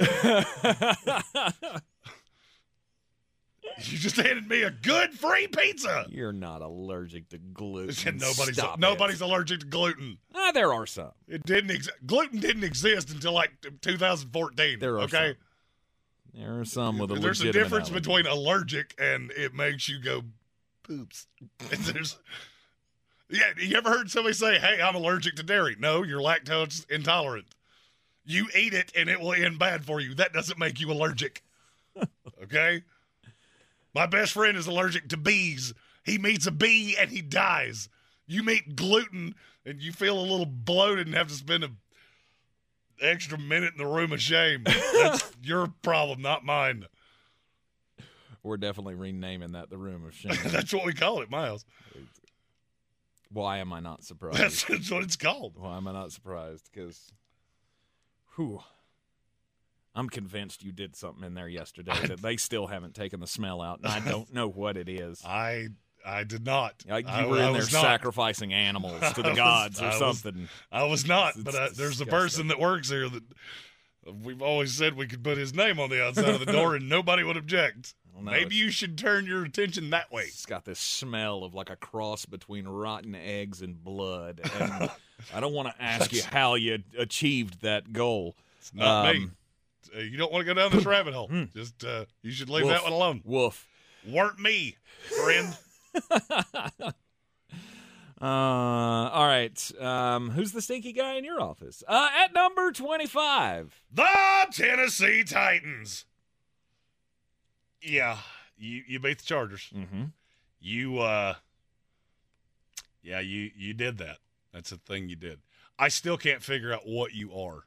[3.82, 6.06] you just handed me a good free pizza.
[6.08, 8.18] You're not allergic to gluten.
[8.20, 8.80] nobody's Stop it.
[8.80, 10.18] nobody's allergic to gluten.
[10.36, 11.10] Ah, there are some.
[11.26, 13.50] It didn't ex- gluten didn't exist until like
[13.82, 14.78] 2014.
[14.78, 15.34] There are okay.
[16.32, 18.08] There are some with a There's a difference allergy.
[18.08, 20.22] between allergic and it makes you go
[20.90, 21.26] poops.
[21.70, 22.18] There's
[23.28, 23.52] yeah.
[23.56, 25.76] You ever heard somebody say, "Hey, I'm allergic to dairy"?
[25.78, 27.46] No, you're lactose intolerant.
[28.24, 30.14] You eat it and it will end bad for you.
[30.14, 31.42] That doesn't make you allergic.
[32.42, 32.82] okay.
[33.94, 35.72] My best friend is allergic to bees.
[36.04, 37.88] He meets a bee and he dies.
[38.26, 39.34] You meet gluten
[39.64, 41.76] and you feel a little bloated and have to spend an
[43.00, 44.64] extra minute in the room of shame.
[44.64, 46.86] That's your problem, not mine.
[48.42, 50.36] We're definitely renaming that the room of shame.
[50.46, 51.64] That's what we call it, Miles.
[53.32, 54.38] Why am I not surprised?
[54.40, 55.54] That's, that's what it's called.
[55.56, 56.68] Why am I not surprised?
[56.72, 57.12] Because,
[58.34, 58.60] whew,
[59.94, 63.60] I'm convinced you did something in there yesterday that they still haven't taken the smell
[63.60, 65.22] out, and I don't know what it is.
[65.24, 65.68] I
[66.04, 66.82] I did not.
[66.88, 69.84] Like you I- were I in there sacrificing animals to I the was- gods or
[69.84, 70.48] I was- something.
[70.72, 73.22] I was not, It's but uh, there's a person that works here that
[74.24, 76.88] we've always said we could put his name on the outside of the door and
[76.88, 77.94] nobody would object.
[78.24, 80.24] Well, no, Maybe you should turn your attention that way.
[80.24, 84.40] It's got this smell of like a cross between rotten eggs and blood.
[84.60, 84.90] And
[85.34, 88.36] I don't want to ask you how you achieved that goal.
[88.58, 89.22] It's not me.
[89.24, 89.36] Um,
[89.96, 91.30] Uh, you don't want to go down this rabbit hole.
[91.54, 92.72] Just uh, you should leave Woof.
[92.74, 93.22] that one alone.
[93.24, 93.66] Woof.
[94.06, 95.56] Weren't me, friend.
[98.22, 99.72] Uh, all right.
[99.80, 101.82] Um, who's the stinky guy in your office?
[101.88, 103.82] Uh, at number 25.
[103.90, 104.06] the
[104.52, 106.04] Tennessee Titans.
[107.82, 108.18] Yeah,
[108.56, 109.68] you you beat the Chargers.
[109.74, 110.04] Mm-hmm.
[110.60, 111.34] You uh
[113.02, 114.18] Yeah, you you did that.
[114.52, 115.40] That's the thing you did.
[115.78, 117.64] I still can't figure out what you are.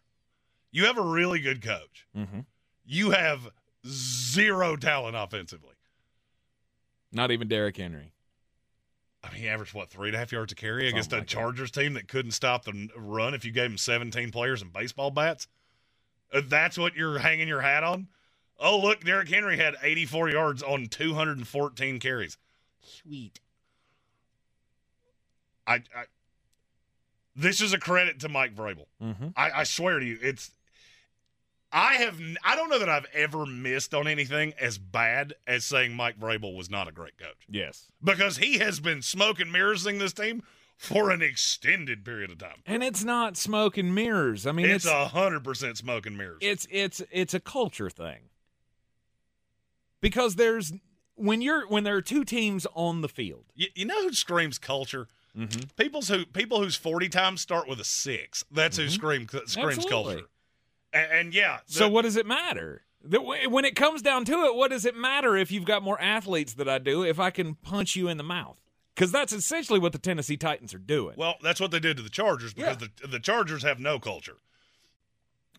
[0.72, 2.07] You have a really good coach.
[2.15, 2.41] Mm-hmm.
[2.85, 3.49] You have
[3.88, 5.76] zero talent offensively.
[7.11, 8.14] Not even Derrick Henry.
[9.23, 11.22] I mean, he averaged what three and a half yards a carry against Something a
[11.22, 11.34] like that.
[11.34, 15.11] Chargers team that couldn't stop the run if you gave him 17 players and baseball
[15.11, 15.48] bats.
[16.34, 18.07] Uh, that's what you're hanging your hat on.
[18.60, 22.38] Oh, look, Derrick Henry had 84 yards on 214 carries.
[22.82, 23.40] Sweet.
[25.66, 26.06] I, I
[27.36, 28.86] this is a credit to Mike Vrabel.
[29.02, 29.30] Mm-hmm.
[29.36, 30.52] I, I swear to you, it's.
[31.72, 32.20] I have.
[32.44, 36.56] I don't know that I've ever missed on anything as bad as saying Mike Vrabel
[36.56, 37.88] was not a great coach Yes.
[38.04, 40.44] because he has been smoke and mirrorsing this team
[40.78, 42.62] for an extended period of time.
[42.68, 44.46] And it's not smoke and mirrors.
[44.46, 46.38] I mean, It's it's a hundred percent smoke and mirrors.
[46.42, 48.20] it's it's it's a culture thing.
[50.04, 50.72] Because there's
[51.16, 53.46] when you're when there are two teams on the field.
[53.56, 55.08] you, you know who screams culture?
[55.36, 55.62] Mm-hmm.
[55.78, 58.44] People's who people whose forty times start with a six.
[58.52, 59.68] That's who scream screams Mm-hmm.
[59.70, 59.90] Absolutely.
[59.90, 60.28] culture.
[60.94, 62.84] And, and yeah, So what does it matter?
[63.04, 63.20] The-
[63.50, 66.54] When it comes down to it, what does it matter if you've got more athletes
[66.54, 68.60] than I do if I can punch you in the mouth?
[68.94, 71.16] Because that's essentially what the Tennessee Titans are doing.
[71.18, 74.38] Well, that's what they did to the Chargers because the the Chargers have no culture.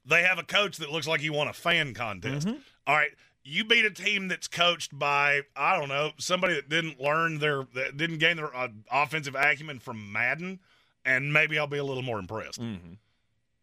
[0.07, 2.47] They have a coach that looks like he won a fan contest.
[2.47, 2.59] Mm-hmm.
[2.87, 3.11] All right,
[3.45, 7.67] you beat a team that's coached by I don't know somebody that didn't learn their
[7.75, 10.61] that didn't gain their uh, offensive acumen from Madden,
[11.05, 12.61] and maybe I'll be a little more impressed.
[12.61, 12.95] Mm-hmm.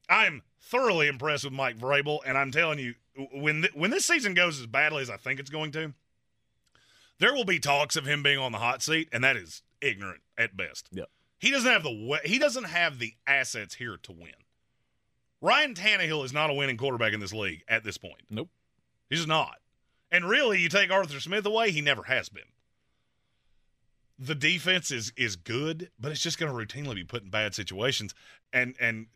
[0.10, 2.94] I'm thoroughly impressed with Mike Vrabel, and I'm telling you,
[3.34, 5.94] when th- when this season goes as badly as I think it's going to,
[7.20, 10.22] there will be talks of him being on the hot seat, and that is ignorant
[10.38, 10.90] at best.
[10.91, 11.10] Yep.
[11.40, 14.34] He doesn't have the he doesn't have the assets here to win.
[15.41, 18.22] Ryan Tannehill is not a winning quarterback in this league at this point.
[18.30, 18.49] Nope.
[19.10, 19.56] He's not.
[20.11, 22.43] And really, you take Arthur Smith away, he never has been.
[24.19, 27.55] The defense is is good, but it's just going to routinely be put in bad
[27.55, 28.13] situations.
[28.53, 29.07] And and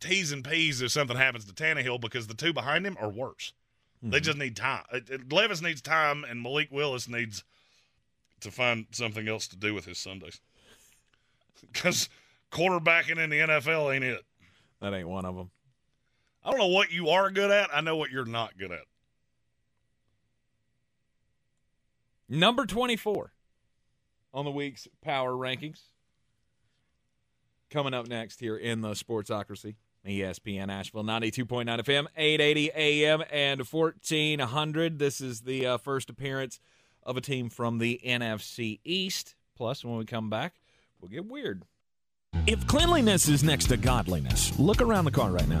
[0.00, 3.52] T's and P's if something happens to Tannehill because the two behind him are worse.
[3.98, 4.10] Mm-hmm.
[4.10, 4.84] They just need time.
[5.30, 7.42] Levis needs time, and Malik Willis needs
[8.40, 10.40] to find something else to do with his Sundays.
[11.72, 12.10] Because
[12.52, 14.22] quarterbacking in the NFL ain't it.
[14.82, 15.50] That ain't one of them.
[16.44, 17.74] I don't know what you are good at.
[17.74, 18.84] I know what you're not good at.
[22.28, 23.32] Number 24
[24.32, 25.80] on the week's power rankings.
[27.70, 29.74] Coming up next here in the Sportsocracy.
[30.06, 34.98] ESPN Asheville, 92.9 FM, 880 AM, and 1400.
[34.98, 36.60] This is the uh, first appearance
[37.02, 39.34] of a team from the NFC East.
[39.56, 40.56] Plus, when we come back,
[41.00, 41.62] we'll get weird.
[42.46, 45.60] If cleanliness is next to godliness, look around the car right now.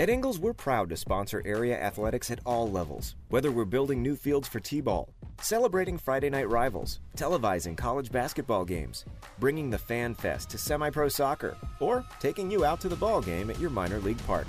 [0.00, 3.16] At Ingles, we're proud to sponsor area athletics at all levels.
[3.28, 5.10] Whether we're building new fields for T ball,
[5.42, 9.04] celebrating Friday night rivals, televising college basketball games,
[9.38, 13.20] bringing the Fan Fest to semi pro soccer, or taking you out to the ball
[13.20, 14.46] game at your minor league park.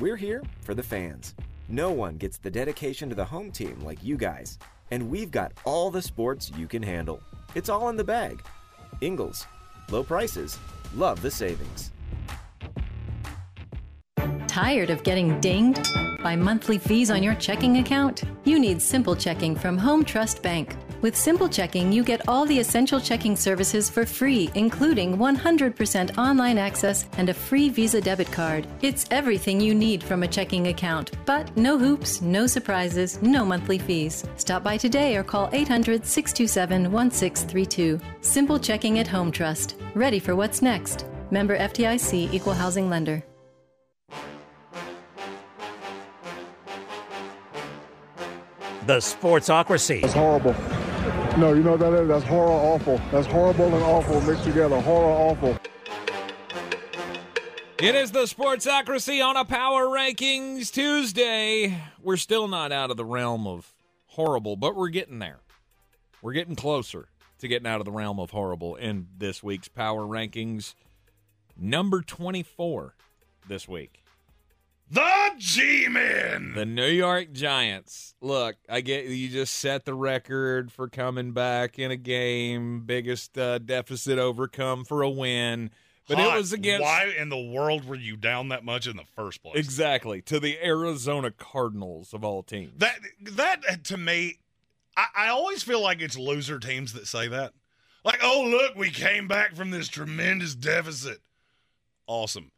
[0.00, 1.34] We're here for the fans.
[1.68, 4.58] No one gets the dedication to the home team like you guys.
[4.90, 7.20] And we've got all the sports you can handle.
[7.54, 8.42] It's all in the bag.
[9.02, 9.46] Ingles.
[9.90, 10.58] Low prices.
[10.94, 11.92] Love the savings.
[14.56, 15.86] Tired of getting dinged
[16.22, 18.22] by monthly fees on your checking account?
[18.44, 20.74] You need Simple Checking from Home Trust Bank.
[21.02, 26.56] With Simple Checking, you get all the essential checking services for free, including 100% online
[26.56, 28.66] access and a free Visa debit card.
[28.80, 33.78] It's everything you need from a checking account, but no hoops, no surprises, no monthly
[33.78, 34.24] fees.
[34.38, 38.00] Stop by today or call 800 627 1632.
[38.22, 39.76] Simple Checking at Home Trust.
[39.92, 41.04] Ready for what's next.
[41.30, 43.22] Member FDIC Equal Housing Lender.
[48.86, 50.04] The Sportsocracy.
[50.04, 50.52] It's horrible.
[51.36, 52.06] No, you know what that is?
[52.06, 53.00] That's horror awful.
[53.10, 54.80] That's horrible and awful mixed together.
[54.80, 55.58] Horror awful.
[57.78, 61.82] It is the Sportsocracy on a Power Rankings Tuesday.
[62.00, 63.74] We're still not out of the realm of
[64.06, 65.40] horrible, but we're getting there.
[66.22, 67.08] We're getting closer
[67.40, 70.74] to getting out of the realm of horrible in this week's Power Rankings.
[71.56, 72.94] Number 24
[73.48, 74.04] this week.
[74.88, 76.52] The G Men.
[76.54, 78.14] The New York Giants.
[78.20, 83.36] Look, I get you just set the record for coming back in a game, biggest
[83.36, 85.70] uh, deficit overcome for a win.
[86.08, 86.36] But Hot.
[86.36, 86.84] it was against.
[86.84, 89.56] Why in the world were you down that much in the first place?
[89.56, 90.22] Exactly.
[90.22, 92.78] To the Arizona Cardinals of all teams.
[92.78, 94.38] That, that to me,
[94.96, 97.54] I, I always feel like it's loser teams that say that.
[98.04, 101.18] Like, oh, look, we came back from this tremendous deficit.
[102.06, 102.52] Awesome.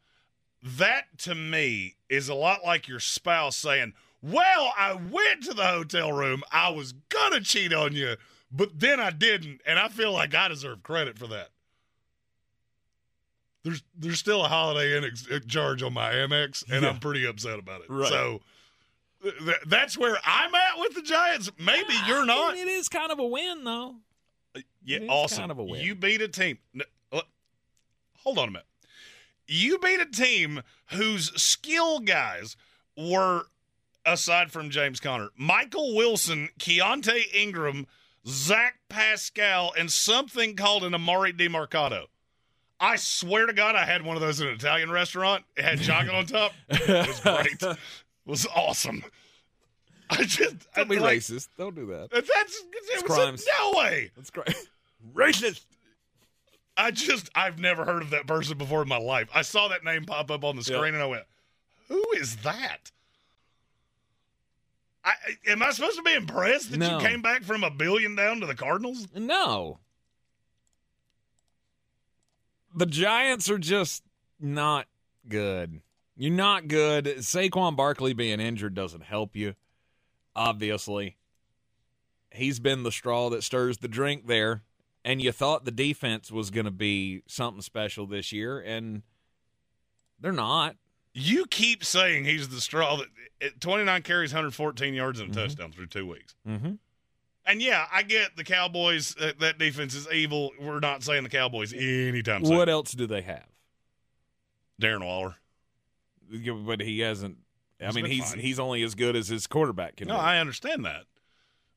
[0.61, 5.65] That to me is a lot like your spouse saying, Well, I went to the
[5.65, 6.43] hotel room.
[6.51, 8.15] I was going to cheat on you,
[8.51, 9.61] but then I didn't.
[9.65, 11.49] And I feel like I deserve credit for that.
[13.63, 16.89] There's there's still a Holiday Inn ex- charge on my Amex, and Yeah.
[16.89, 17.89] I'm pretty upset about it.
[17.89, 18.07] Right.
[18.09, 18.41] So
[19.21, 21.51] th- th- that's where I'm at with the Giants.
[21.59, 22.55] Maybe you're not.
[22.55, 23.95] It is kind of a win, though.
[24.83, 25.39] Yeah, It is awesome.
[25.39, 25.81] kind of a win.
[25.81, 26.57] You beat a team.
[26.73, 26.81] n-
[27.11, 27.21] uh,
[28.19, 28.65] Hold on a minute.
[29.51, 30.61] You beat a team
[30.91, 32.55] whose skill guys
[32.95, 33.43] were,
[34.05, 37.87] aside from James Conner, Michael Wilson, Keaontay Ingram,
[38.27, 42.05] Zach Pascal, and something called an Emari Demercado.
[42.79, 45.43] I swear to God, I had one of those in an Italian restaurant.
[45.57, 46.51] It had chocolate on top.
[46.69, 47.77] It was great.
[48.27, 49.03] It was awesome.
[50.11, 51.47] I just Don't be like, racist.
[51.57, 52.11] Don't do that.
[52.11, 54.11] That's it was a- no way.
[54.15, 54.53] That's great.
[55.15, 55.61] Racist.
[56.79, 59.29] I just I've never heard of that person before in my life.
[59.35, 60.93] I saw that name pop up on the screen Yep.
[60.93, 61.23] and I went,
[61.89, 62.91] "Who is that?"
[65.03, 65.13] I,
[65.47, 66.99] am I supposed to be impressed that No.
[66.99, 69.07] you came back from a billion down to the Cardinals?
[69.15, 69.79] No.
[72.75, 74.03] The Giants are just
[74.39, 74.87] not
[75.27, 75.81] good.
[76.15, 77.05] You're not good.
[77.19, 79.55] Saquon Barkley being injured doesn't help you,
[80.35, 81.17] obviously.
[82.31, 84.63] He's been the straw that stirs the drink there,
[85.05, 89.03] and you thought the defense was going to be something special this year, and
[90.19, 90.75] they're not.
[91.13, 92.97] You keep saying he's the straw
[93.41, 96.35] that 29 carries, 114 yards, and a touchdown through two weeks.
[96.47, 96.73] Mm-hmm.
[97.45, 99.15] And yeah, I get the Cowboys.
[99.19, 100.51] Uh, that defense is evil.
[100.61, 102.55] We're not saying the Cowboys anytime soon.
[102.55, 103.47] What else do they have?
[104.79, 105.35] Darren Waller.
[106.29, 107.37] Yeah, But he hasn't.
[107.81, 108.39] I He's mean, he's fine.
[108.39, 110.19] he's only as good as his quarterback can No, be.
[110.19, 111.05] I understand that.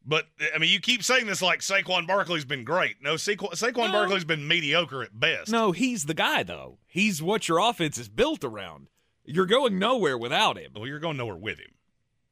[0.04, 2.96] But I mean, you keep saying this like Saquon Barkley's been great.
[3.02, 3.92] No, Saquon, Saquon No.
[3.92, 5.50] Barkley's been mediocre at best.
[5.50, 6.78] No, he's the guy though.
[6.86, 8.88] He's what your offense is built around.
[9.24, 10.72] You're going nowhere without him.
[10.74, 11.70] Well, you're going nowhere with him.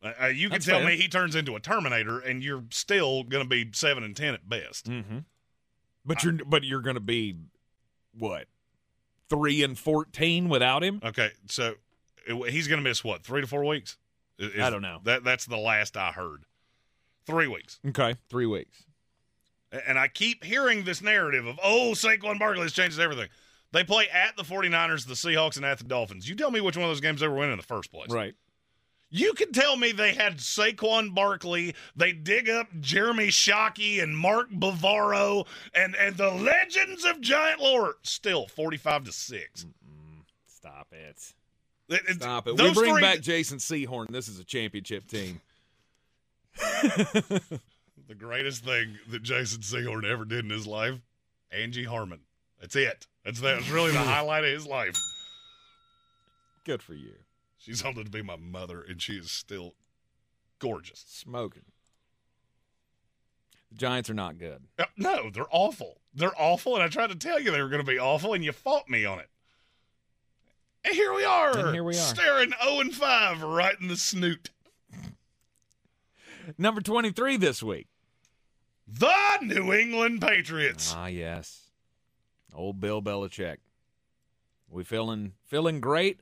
[0.02, 0.88] Uh, uh, you can That's tell fair.
[0.88, 4.34] me he turns into a Terminator, and you're still going to be seven and ten
[4.34, 4.86] at best.
[4.88, 5.18] Mm-hmm.
[6.04, 7.36] But you're but you're going to be
[8.18, 8.46] what
[9.28, 11.00] three and fourteen without him.
[11.04, 11.74] Okay, so
[12.26, 13.96] he's going to miss what three to four weeks?
[14.38, 15.00] Is- I don't know.
[15.04, 16.44] That that's the last I heard.
[17.30, 17.78] Three weeks.
[17.88, 18.84] Okay, three weeks.
[19.86, 23.28] And I keep hearing this narrative of, oh, Saquon Barkley has changed everything.
[23.72, 26.28] They play at the 49ers, the Seahawks, and at the Dolphins.
[26.28, 28.10] You tell me which one of those games they were winning in the first place.
[28.10, 28.34] Right.
[29.10, 34.50] You can tell me they had Saquon Barkley, they dig up Jeremy Shockey and Mark
[34.50, 37.94] Bavaro and, and the legends of Giant Lore.
[38.02, 39.66] Still 45 to 6.
[40.46, 41.32] Stop it.
[41.88, 42.52] It- Stop it.
[42.56, 44.08] We bring three- back Jason Sehorn.
[44.10, 45.40] This is a championship team.
[48.08, 51.00] the greatest thing that Jason Sehorn ever did in his life,
[51.50, 52.20] Angie Harmon.
[52.60, 53.06] That's it.
[53.24, 54.96] That's that was really the highlight of his life.
[56.64, 57.14] Good for you.
[57.56, 59.74] She's old to be my mother, and she is still
[60.58, 61.04] gorgeous.
[61.06, 61.62] Smoking.
[63.70, 64.64] The Giants are not good.
[64.78, 66.00] Uh, No, they're awful.
[66.14, 68.44] They're awful, and I tried to tell you they were going to be awful, and
[68.44, 69.28] you fought me on it.
[70.84, 71.56] And here we are.
[71.56, 71.98] And here we are.
[71.98, 74.50] Staring 0 and 5 right in the snoot.
[76.58, 77.86] Number twenty three this week.
[78.86, 80.92] The New England Patriots.
[80.96, 81.70] Ah, yes.
[82.52, 83.58] Old Bill Belichick.
[84.68, 86.20] We feeling feeling great,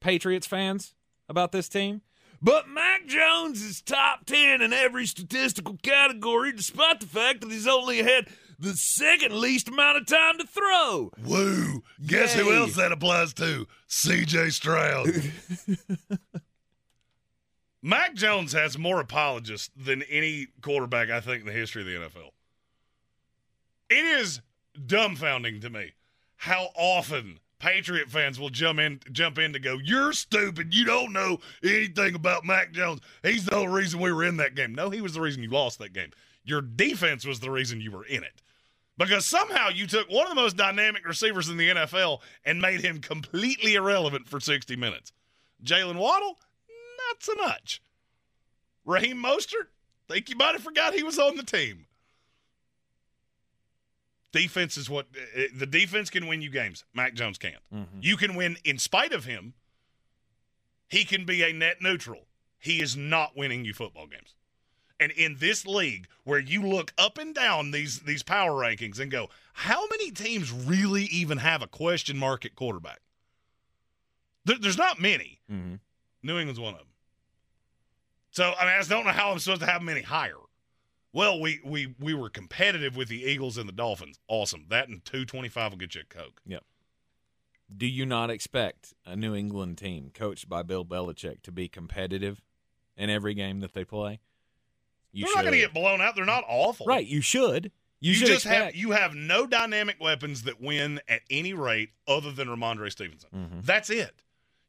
[0.00, 0.94] Patriots fans,
[1.28, 2.02] about this team?
[2.42, 7.66] But Mac Jones is top 10 in every statistical category, despite the fact that he's
[7.66, 8.28] only had
[8.58, 11.10] the second least amount of time to throw.
[11.24, 11.82] Woo.
[12.04, 13.66] Guess who else that applies to?
[13.88, 15.06] CJ Stroud.
[17.86, 22.08] Mac Jones has more apologists than any quarterback, I think, in the history of the
[22.08, 22.30] NFL.
[23.90, 24.40] It is
[24.86, 25.92] dumbfounding to me
[26.36, 30.74] how often Patriot fans will jump in jump in to go, You're stupid.
[30.74, 33.00] You don't know anything about Mac Jones.
[33.22, 34.74] He's the whole reason we were in that game.
[34.74, 36.10] No, he was the reason you lost that game.
[36.42, 38.40] Your defense was the reason you were in it.
[38.96, 42.80] Because somehow you took one of the most dynamic receivers in the NFL and made
[42.80, 45.12] him completely irrelevant for 60 minutes.
[45.62, 46.38] Jalen Waddle,
[47.08, 47.82] not so much.
[48.84, 49.68] Raheem Mostert,
[50.08, 51.86] think you might have forgot he was on the team.
[54.32, 56.84] Defense is what uh, the defense can win you games.
[56.92, 57.62] Mac Jones can't.
[58.00, 59.54] You can win in spite of him.
[60.88, 62.26] He can be a net neutral.
[62.58, 64.34] He is not winning you football games.
[64.98, 69.10] And in this league where you look up and down these these power rankings and
[69.10, 73.00] go, how many teams really even have a question mark at quarterback?
[74.44, 75.40] There, there's not many.
[75.50, 75.74] Mm-hmm.
[76.22, 76.88] New England's one of them.
[78.34, 80.34] So I mean, I just don't know how I'm supposed to have them any higher.
[81.12, 84.18] Well, we we we were competitive with the Eagles and the Dolphins.
[84.26, 84.66] Awesome.
[84.70, 86.42] That and two twenty five will get you a Coke.
[86.44, 86.64] Yep.
[87.74, 92.42] Do you not expect a New England team coached by Bill Belichick to be competitive
[92.96, 94.18] in every game that they play?
[95.12, 96.16] You They're not going to get blown out.
[96.16, 96.86] They're not awful.
[96.86, 97.70] Right, you should.
[98.00, 98.64] You, You, should just expect.
[98.64, 103.30] have you have no dynamic weapons that win at any rate other than Rhamondre Stevenson.
[103.34, 103.60] Mm-hmm.
[103.62, 104.22] That's it.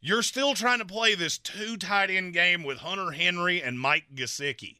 [0.06, 4.06] You're still trying to play this two tight end game with Hunter Henry and Mike
[4.14, 4.76] Gesicki.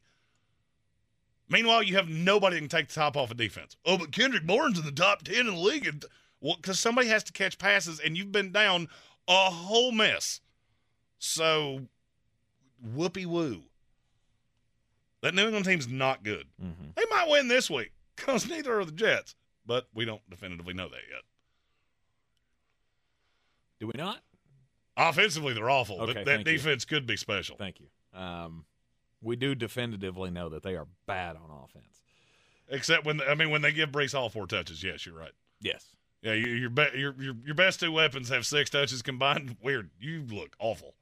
[1.48, 3.76] Meanwhile, you have nobody that can take the top off of defense.
[3.84, 5.84] Oh, but Kendrick Bourne's in the top ten in the league.
[5.84, 6.04] And,
[6.40, 8.86] well, because somebody has to catch passes, and you've been down
[9.26, 10.42] a whole mess.
[11.18, 11.88] So,
[12.80, 13.62] whoopee woo.
[15.22, 16.46] That New England team's not good.
[16.62, 16.90] Mm-hmm.
[16.94, 19.34] They might win this week because neither are the Jets,
[19.66, 21.22] but we don't definitively know that yet.
[23.80, 24.20] Do we not?
[24.96, 26.52] Offensively, they're awful, Okay, but that thank you.
[26.54, 27.56] defense could be special.
[27.56, 27.86] Thank you.
[28.18, 28.64] Um,
[29.22, 32.00] we do definitively know that they are bad on offense.
[32.68, 34.82] Except when I mean when they give Breece all four touches.
[34.82, 35.32] Yes, you're right.
[35.60, 35.84] Yes.
[36.22, 39.56] Yeah, you, your, be, your your your best two weapons have six touches combined.
[39.62, 39.90] Weird.
[40.00, 40.94] You look awful.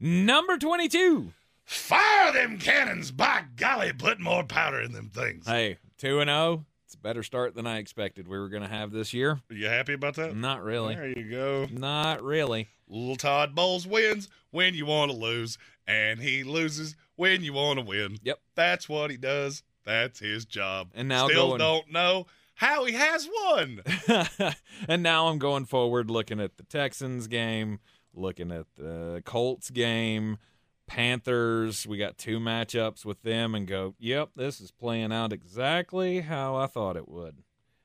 [0.00, 1.32] Number 22.
[1.64, 3.10] Fire them cannons!
[3.10, 5.46] By golly, put more powder in them things.
[5.46, 6.64] Hey, 2 and 0.
[6.88, 9.32] It's a better start than I expected we were going to have this year.
[9.50, 10.34] Are you happy about that?
[10.34, 10.94] Not really.
[10.94, 11.66] There you go.
[11.70, 12.68] Not really.
[12.88, 17.78] Little Todd Bowles wins when you want to lose, and he loses when you want
[17.78, 18.16] to win.
[18.22, 18.40] Yep.
[18.54, 19.62] That's what he does.
[19.84, 20.88] That's his job.
[20.94, 23.82] And now Still going- don't know how he has won.
[24.88, 27.80] and now I'm going forward looking at the Texans game,
[28.14, 30.38] looking at the Colts game,
[30.88, 31.86] Panthers.
[31.86, 36.56] We got two matchups with them and go, yep, this is playing out exactly how
[36.56, 37.36] I thought it would.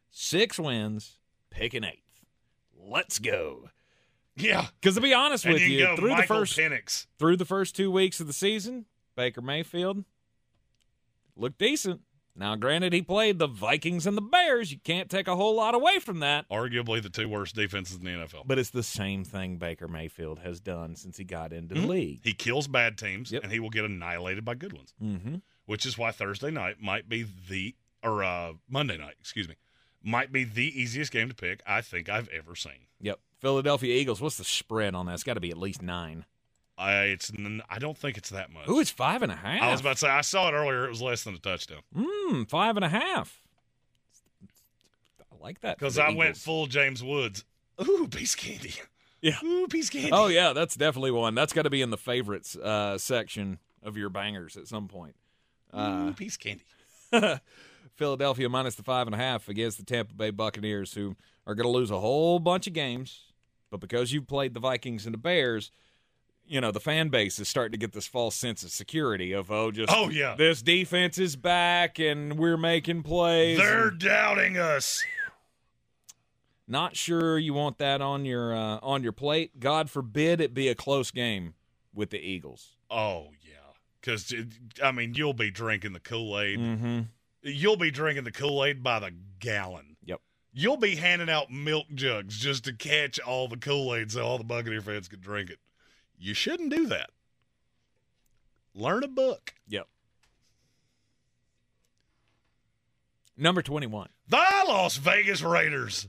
[0.10, 1.20] Six wins,
[1.52, 2.00] pick an eighth.
[2.76, 3.70] Let's go.
[4.36, 4.68] Yeah.
[4.82, 7.06] Because to be honest And with you you, through the first Penix.
[7.20, 8.86] through the first two weeks of the season,
[9.16, 10.04] Baker Mayfield
[11.36, 12.02] looked decent.
[12.36, 14.72] Now, granted, he played the Vikings and the Bears.
[14.72, 16.50] You can't take a whole lot away from that.
[16.50, 18.44] Arguably the two worst defenses in the NFL.
[18.48, 21.82] But it's the same thing Baker Mayfield has done since he got into Mhm.
[21.82, 22.20] the league.
[22.24, 24.94] He kills bad teams, and he will get annihilated by good ones.
[25.02, 25.36] Mm-hmm.
[25.66, 29.56] Which is why Thursday night might be the or uh, Monday night, excuse me,
[30.04, 32.88] might be the easiest game to pick I think I've ever seen.
[33.00, 33.20] Yep.
[33.40, 34.20] Philadelphia Eagles.
[34.20, 35.14] What's the spread on that?
[35.14, 36.26] It's got to be at least nine.
[36.78, 37.32] I it's
[37.70, 38.68] I don't think it's that much.
[38.68, 39.62] Ooh, it's five and a half.
[39.62, 40.86] I was about to say I saw it earlier.
[40.86, 43.42] It was less than a touchdown Mm, five and a half.
[45.32, 45.78] I like that.
[45.78, 47.44] because I went full James Woods.
[47.82, 48.74] Ooh, piece candy.
[49.22, 49.38] Yeah.
[49.44, 50.12] Ooh, piece candy.
[50.12, 51.36] Oh yeah, that's definitely one.
[51.36, 55.16] That's got to be in the favorites uh, section of your bangers at some point.
[55.72, 56.64] Uh, Ooh, piece candy.
[57.96, 61.66] Philadelphia minus the five and a half against the Tampa Bay Buccaneers, who are going
[61.66, 63.22] to lose a whole bunch of games.
[63.70, 65.72] But because you've played the Vikings and the Bears,
[66.46, 69.50] you know the fan base is starting to get this false sense of security of
[69.52, 70.36] oh, just Oh, yeah.
[70.36, 73.58] this defense is back and we're making plays.
[73.58, 75.04] They're and doubting us.
[76.68, 79.60] not sure you want that on your uh, on your plate.
[79.60, 81.54] God forbid it be a close game
[81.94, 82.76] with the Eagles.
[82.90, 84.34] Oh yeah, because
[84.84, 86.60] I mean you'll be drinking the Kool Aid.
[86.60, 87.00] Mm-hmm.
[87.44, 89.98] You'll be drinking the Kool Aid by the gallon.
[90.06, 90.22] Yep.
[90.54, 94.38] You'll be handing out milk jugs just to catch all the Kool Aid so all
[94.38, 95.60] the Buccaneer fans can drink it.
[96.24, 97.10] You shouldn't do that.
[98.74, 99.54] Learn a book.
[99.68, 99.88] Yep.
[103.36, 104.08] Number twenty-one.
[104.30, 104.38] The
[104.68, 106.08] Las Vegas Raiders.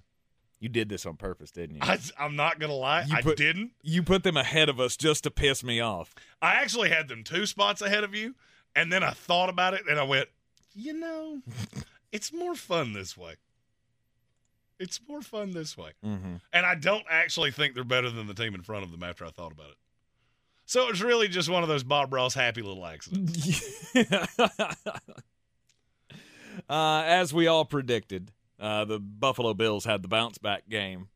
[0.61, 1.83] You did this on purpose, didn't you?
[1.83, 3.73] I, I'm not gonna lie, You I put- didn't.
[3.83, 6.15] You put them ahead of us just to piss me off.
[6.41, 8.37] I actually had them two spots ahead of you,
[8.77, 10.29] and then I thought about it and I went,
[10.75, 11.41] you know,
[12.13, 13.35] it's more fun this way.
[14.79, 15.91] It's more fun this way.
[16.07, 16.35] Mm-hmm.
[16.53, 19.25] And I don't actually think they're better than the team in front of them after
[19.27, 19.77] I thought about it.
[20.67, 23.95] So it's really just one of those Bob Ross happy little accidents.
[26.69, 31.09] uh, as we all predicted, uh, the Buffalo Bills had the bounce back game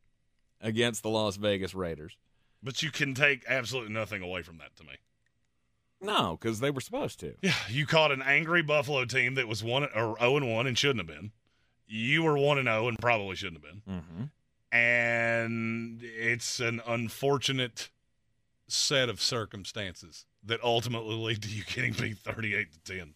[0.60, 2.16] against the Las Vegas Raiders.
[2.62, 4.94] but you can take absolutely nothing away from that to me.
[6.00, 7.34] No, because they were supposed to.
[7.42, 10.76] Yeah, you caught an angry Buffalo team that was one or zero and one and
[10.78, 11.32] shouldn't have been.
[11.86, 13.94] You were one and zero and probably shouldn't have been.
[13.94, 14.76] Mm-hmm.
[14.76, 17.88] And it's an unfortunate
[18.68, 23.14] set of circumstances that ultimately lead to you getting beat thirty-eight to ten.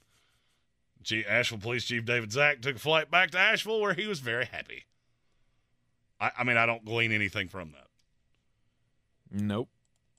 [1.02, 4.20] Gee, Asheville Police Chief David Zack took a flight back to Asheville where he was
[4.20, 4.84] very happy.
[6.20, 7.88] I, I mean, I don't glean anything from that.
[9.30, 9.68] Nope.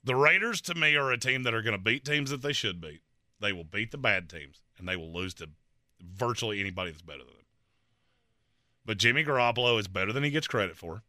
[0.02, 2.52] The Raiders, to me, are a team that are going to beat teams that they
[2.52, 3.00] should beat.
[3.40, 5.48] They will beat the bad teams, and they will lose to
[6.02, 7.46] virtually anybody that's better than them.
[8.84, 11.02] But Jimmy Garoppolo is better than he gets credit for.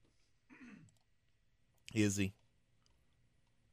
[1.93, 2.33] Is he?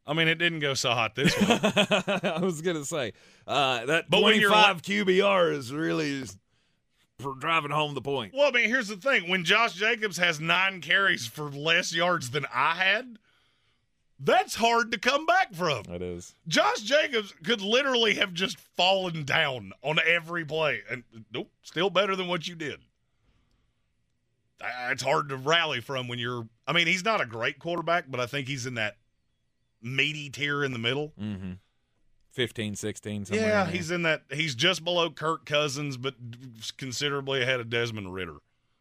[0.07, 1.47] I mean, it didn't go so hot this way.
[2.31, 3.13] I was gonna say
[3.47, 6.25] uh, that But when you're twenty-five QBR is really
[7.21, 8.35] for driving home the point.
[8.35, 12.31] well, I mean, here's the thing: when Josh Jacobs has nine carries for less yards
[12.31, 13.19] than I had,
[14.19, 15.85] that's hard to come back from.
[15.89, 16.35] It is.
[16.49, 22.17] Josh Jacobs could literally have just fallen down on every play, and nope, still better
[22.17, 22.81] than what you did.
[24.91, 26.47] It's hard to rally from when you're.
[26.67, 28.97] I mean, he's not a great quarterback, but I think he's in that
[29.83, 31.13] meaty tier in the middle.
[31.21, 31.53] Mm-hmm.
[32.33, 33.47] 15, 16, somewhere.
[33.47, 34.23] yeah, he's in that.
[34.31, 36.15] He's just below Kirk Cousins, but
[36.79, 38.37] considerably ahead of Desmond Ridder.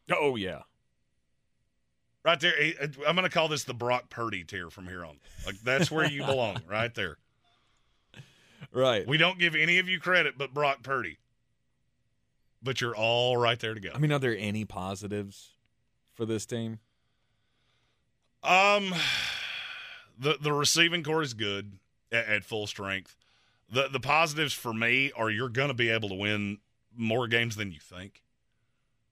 [0.10, 0.62] Oh yeah.
[2.24, 2.54] Right there,
[3.08, 5.18] I'm going to call this the Brock Purdy tier from here on.
[5.46, 7.18] Like that's where you belong, right there.
[8.72, 9.08] Right.
[9.08, 11.18] We don't give any of you credit, but Brock Purdy.
[12.64, 13.96] But you're all right there together.
[13.96, 15.50] I mean, are there any positives
[16.14, 16.80] for this team?
[18.44, 18.94] Um,
[20.22, 21.74] the the receiving core is good
[22.12, 23.16] at, at full strength.
[23.70, 26.60] The the positives for me are you're going to be able to win
[26.96, 28.22] more games than you think,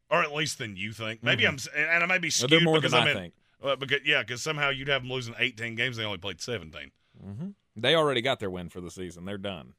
[0.10, 1.23] or at least than you think.
[1.23, 1.68] Maybe Mhm.
[1.76, 3.34] I'm and I may be skewed more because than I'm I in, think.
[3.61, 5.98] Uh, because yeah, because somehow you'd have them losing 18 games.
[5.98, 6.91] They only played 17.
[7.26, 7.48] Mm-hmm.
[7.76, 9.26] They already got their win for the season.
[9.26, 9.73] They're done.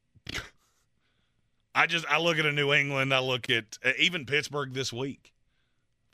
[1.75, 3.15] I just I look at a New England.
[3.15, 5.33] I look at uh, even Pittsburgh this week,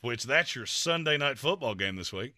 [0.00, 2.34] which that's your Sunday night football game this week.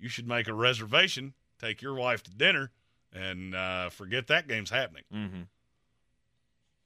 [0.00, 2.70] You should make a reservation, take your wife to dinner,
[3.12, 5.04] and uh, forget that game's happening.
[5.12, 5.42] Mm-hmm.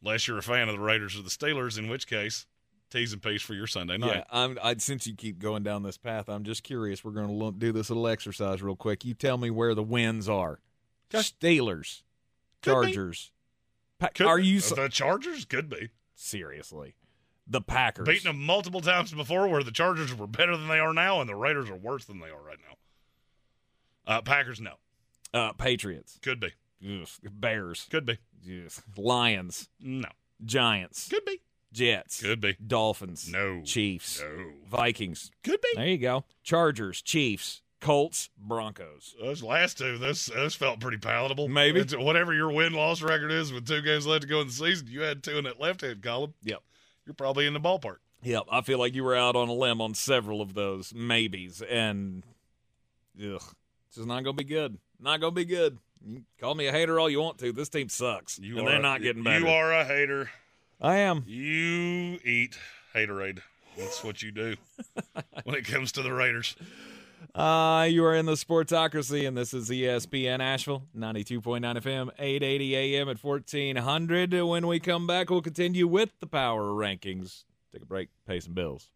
[0.03, 2.47] Unless you're a fan of the Raiders or the Steelers, in which case,
[2.91, 4.15] tease and P's for your Sunday night.
[4.15, 7.03] Yeah, I'm, I, since you keep going down this path, I'm just curious.
[7.05, 9.05] We're going to do this little exercise real quick.
[9.05, 10.61] You tell me where the wins are.
[11.13, 12.03] Steelers,
[12.63, 12.73] Could.
[12.73, 13.33] Chargers.
[13.99, 15.45] Pa- Could are you the Chargers?
[15.45, 16.95] Could be seriously?
[17.51, 18.07] The Packers.
[18.07, 21.29] beating them multiple times before, where the Chargers were better than they are now, and
[21.29, 22.77] the Raiders are worse than they are right now.
[24.09, 24.75] Uh, Packers, no,
[25.35, 26.19] uh, Patriots.
[26.23, 26.53] could be.
[27.31, 27.87] Bears.
[27.91, 28.83] could be, Yes.
[28.97, 29.69] Lions.
[29.81, 30.09] no,
[30.45, 31.09] Giants.
[31.09, 31.41] could be,
[31.73, 32.23] Jets.
[32.23, 33.29] could be, Dolphins.
[33.31, 34.21] no, Chiefs.
[34.21, 35.31] no, Vikings.
[35.45, 35.69] could be.
[35.75, 36.25] There you go.
[36.43, 37.03] Chargers.
[37.03, 37.63] Chiefs.
[37.81, 38.29] Colts.
[38.37, 39.15] Broncos.
[39.21, 41.47] Those last two, those those felt pretty palatable.
[41.49, 41.79] Maybe.
[41.79, 44.53] It's- whatever your win loss record is with two games left to go in the
[44.53, 46.35] season, you had two in that left hand column.
[46.43, 46.61] Yep.
[47.07, 47.99] You're probably in the ballpark.
[48.25, 51.63] Yep, I feel like you were out on a limb on several of those maybes,
[51.63, 52.25] and
[53.25, 53.55] ugh,
[53.89, 54.79] it's just not gonna be good.
[55.01, 55.79] Not gonna be good.
[56.07, 57.53] You call me a hater all you want to.
[57.53, 59.41] This team sucks, You and are they're not getting better.
[59.41, 60.31] You are a hater.
[60.81, 61.25] I am.
[61.27, 62.57] You eat
[62.95, 63.41] haterade.
[63.77, 64.57] That's what you do
[65.45, 66.57] when it comes to the Raiders.
[67.35, 73.09] Uh, you are in the Sportsocracy, and this is ESPN Asheville, 92.9 FM, 880 AM
[73.09, 74.33] at 1400.
[74.43, 77.45] When we come back, we'll continue with the power rankings.
[77.73, 78.91] Take a break, pay some bills.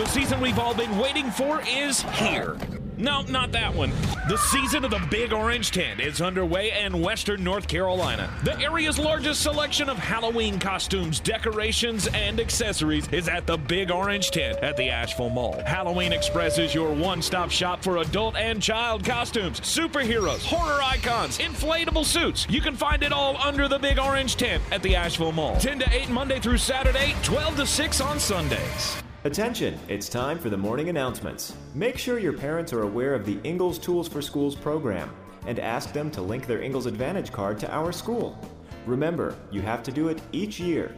[0.00, 2.56] The season we've all been waiting for is here.
[2.96, 3.90] No, not that one.
[4.30, 8.32] The season of the Big Orange Tent is underway in Western North Carolina.
[8.42, 14.30] The area's largest selection of Halloween costumes, decorations, and accessories is at the Big Orange
[14.30, 15.62] Tent at the Asheville Mall.
[15.66, 21.36] Halloween Express is your one stop shop for adult and child costumes, superheroes, horror icons,
[21.36, 22.46] inflatable suits.
[22.48, 25.58] You can find it all under the Big Orange Tent at the Asheville Mall.
[25.58, 29.02] 10 to 8 Monday through Saturday, 12 to 6 on Sundays.
[29.24, 31.54] Attention, it's time for the morning announcements.
[31.74, 35.14] Make sure your parents are aware of the Ingles Tools for Schools program
[35.46, 38.38] and ask them to link their Ingles Advantage card to our school.
[38.86, 40.96] Remember, you have to do it each year.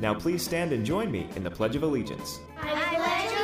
[0.00, 2.38] Now please stand and join me in the Pledge of Allegiance.
[2.62, 3.43] I pledge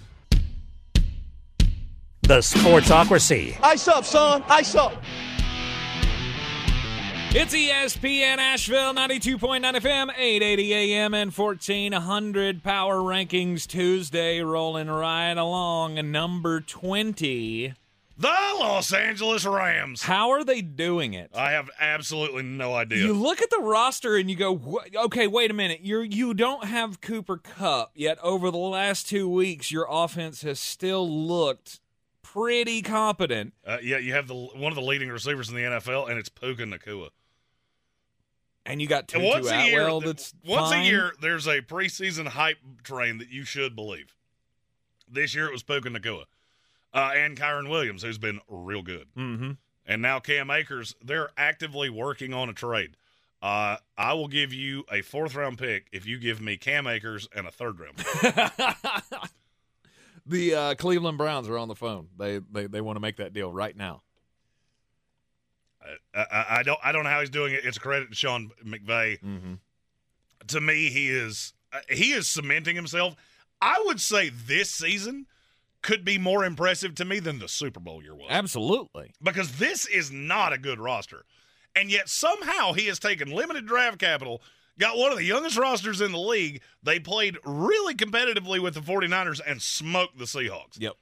[2.23, 3.57] The Sportsocracy.
[3.61, 4.43] Ice up, son.
[4.47, 4.93] Ice up.
[7.33, 15.95] It's ESPN Asheville, 92.9 FM, 880 AM, and 1400 Power Rankings Tuesday, rolling right along.
[16.11, 17.73] Number 20.
[18.17, 20.03] The Los Angeles Rams.
[20.03, 21.31] How are they doing it?
[21.33, 22.99] I have absolutely no idea.
[22.99, 25.79] You look at the roster and you go, "Wha- okay, wait a minute.
[25.81, 28.19] You're you don't have Cooper Kupp yet.
[28.21, 31.79] Over the last two weeks, your offense has still looked
[32.33, 33.53] pretty competent.
[33.65, 36.29] Uh, yeah, you have the one of the leading receivers in the NFL, and it's
[36.29, 37.09] Puka Nacua.
[38.65, 40.85] And you got Tutu once a year, Atwell that's once fine.
[40.85, 44.15] a year, there's a preseason hype train that you should believe.
[45.11, 46.25] This year it was Puka Nacua.
[46.93, 49.07] Uh, and Kyren Williams, who's been real good.
[49.17, 49.51] Mm-hmm.
[49.85, 52.97] And now Cam Akers, they're actively working on a trade.
[53.41, 57.27] Uh, I will give you a fourth round pick if you give me Cam Akers
[57.35, 58.35] and a third round pick.
[60.25, 62.07] The uh, Cleveland Browns are on the phone.
[62.17, 64.03] They they, they want to make that deal right now.
[66.13, 67.61] I, I, I don't I don't know how he's doing it.
[67.63, 69.19] It's a credit to Sean McVay.
[69.21, 69.53] Mm-hmm.
[70.47, 73.15] To me, he is uh, he is cementing himself.
[73.61, 75.27] I would say this season
[75.81, 78.27] could be more impressive to me than the Super Bowl year was.
[78.29, 79.13] Absolutely.
[79.21, 81.25] Because this is not a good roster.
[81.75, 84.41] And yet somehow he has taken limited draft capital,
[84.79, 86.61] got one of the youngest rosters in the league.
[86.83, 90.79] They played really competitively with the 49ers and smoked the Seahawks.
[90.79, 90.93] Yep.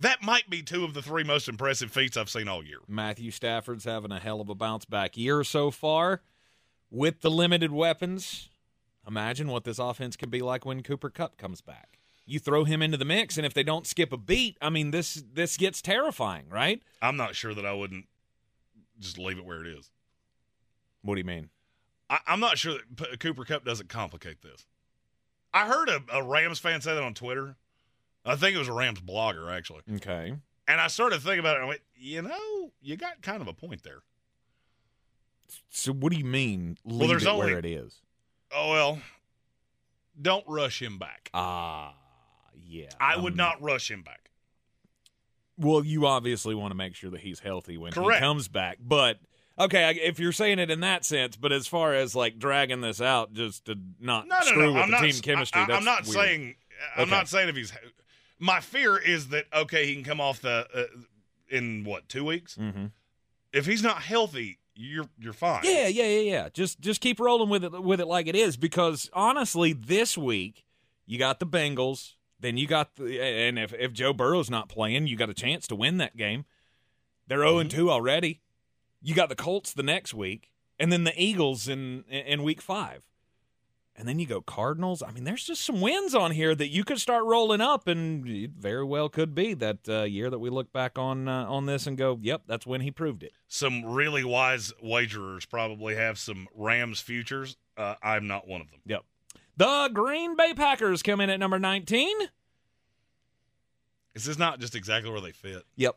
[0.00, 2.78] That might be two of the three most impressive feats I've seen all year.
[2.86, 6.20] Matthew Stafford's having a hell of a bounce back year so far
[6.90, 8.50] with the limited weapons.
[9.06, 11.98] Imagine what this offense could be like when Cooper Kupp comes back.
[12.26, 14.90] You throw him into the mix, and if they don't skip a beat, I mean
[14.90, 16.82] this this gets terrifying, right?
[17.00, 18.06] I'm not sure that I wouldn't
[18.98, 19.90] just leave it where it is.
[21.02, 21.50] What do you mean?
[22.08, 24.66] I, I'm not sure that Cooper Kupp doesn't complicate this.
[25.52, 27.56] I heard a, a Rams fan say that on Twitter.
[28.24, 29.82] I think it was a Rams blogger actually.
[29.96, 30.34] Okay.
[30.68, 31.60] And I started thinking about it.
[31.60, 34.00] And I went, you know, you got kind of a point there.
[35.70, 36.76] So what do you mean?
[36.84, 38.00] Leave Well, there's it only- where it is.
[38.52, 38.98] Oh well,
[40.20, 41.30] don't rush him back.
[41.34, 41.94] Ah,
[42.54, 42.90] yeah.
[43.00, 44.30] I would um, not rush him back.
[45.58, 48.20] Well, you obviously want to make sure that he's healthy when Correct.
[48.20, 48.78] he comes back.
[48.80, 49.18] But
[49.58, 53.00] okay, if you're saying it in that sense, but as far as like dragging this
[53.00, 54.72] out just to not No, no, screw no.
[54.74, 55.02] with I'm the not.
[55.10, 56.14] team chemistry, I, am not weird.
[56.14, 56.54] saying.
[56.96, 57.10] I'm Okay.
[57.10, 57.72] not saying if he's.
[58.38, 60.84] My fear is that okay, he can come off the uh,
[61.48, 62.56] in what two weeks.
[62.56, 62.90] Mhm.
[63.52, 65.62] If he's not healthy, you're you're fine.
[65.64, 66.48] Yeah, yeah, yeah, yeah.
[66.52, 70.66] Just just keep rolling with it with it like it is because honestly, this week
[71.06, 75.06] you got the Bengals, then you got the and if if Joe Burrow's not playing,
[75.06, 76.44] you got a chance to win that game.
[77.28, 78.42] They're 0 and 2 already.
[79.02, 83.02] You got the Colts the next week, and then the Eagles in in week 5.
[83.98, 85.02] And then you go Cardinals.
[85.02, 88.28] I mean, there's just some wins on here that you could start rolling up, and
[88.28, 91.64] it very well could be that uh, year that we look back on uh, on
[91.64, 96.18] this and go, "Yep, that's when he proved it." Some really wise wagerers probably have
[96.18, 97.56] some Rams futures.
[97.76, 98.80] Uh, I'm not one of them.
[98.84, 99.04] Yep.
[99.56, 102.14] The Green Bay Packers come in at number 19.
[104.14, 105.62] Is this not just exactly where they fit?
[105.76, 105.96] Yep.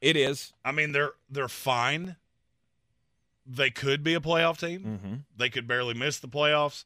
[0.00, 0.52] It is.
[0.64, 2.16] I mean, they're they're fine.
[3.46, 4.80] They could be a playoff team.
[5.02, 5.14] Mm-hmm.
[5.36, 6.84] They could barely miss the playoffs.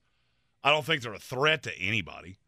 [0.62, 2.39] I don't think they're a threat to anybody.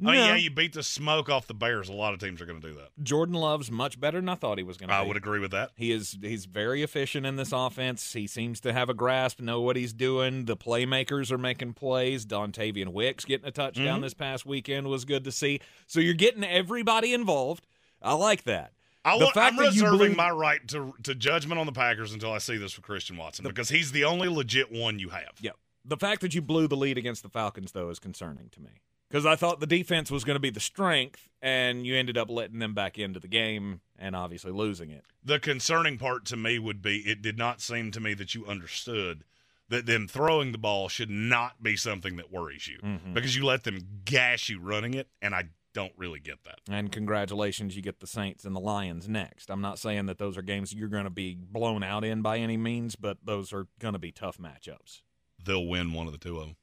[0.00, 1.88] I mean, yeah, you beat the smoke off the Bears.
[1.88, 2.88] A lot of teams are going to do that.
[3.04, 5.08] Jordan Love's much better than I thought he was going to I be.
[5.08, 5.70] would agree with that.
[5.76, 8.12] He is he's very efficient in this offense.
[8.12, 10.46] He seems to have a grasp, know what he's doing.
[10.46, 12.26] The playmakers are making plays.
[12.26, 14.02] Dontayvion Wicks getting a touchdown Mhm.
[14.02, 15.60] this past weekend was good to see.
[15.86, 17.64] So you're getting everybody involved.
[18.00, 18.72] I like that.
[19.04, 22.32] I The want, I'm reserving blew- my right to to judgment on the Packers until
[22.32, 25.32] I see this with Christian Watson because he's the only legit one you have.
[25.40, 25.56] Yep.
[25.84, 28.70] The fact that you blew the lead against the Falcons, though, is concerning to me.
[29.08, 32.30] Because I thought the defense was going to be the strength, and you ended up
[32.30, 35.04] letting them back into the game and obviously losing it.
[35.22, 38.46] The concerning part to me would be it did not seem to me that you
[38.46, 39.24] understood
[39.68, 43.12] that them throwing the ball should not be something that worries you Mhm.
[43.14, 46.58] because you let them gash you running it, and I don't really get that.
[46.70, 49.50] And congratulations, you get the Saints and the Lions next.
[49.50, 52.38] I'm not saying that those are games you're going to be blown out in by
[52.38, 55.02] any means, but those are going to be tough matchups.
[55.44, 56.56] They'll win one of the two of them.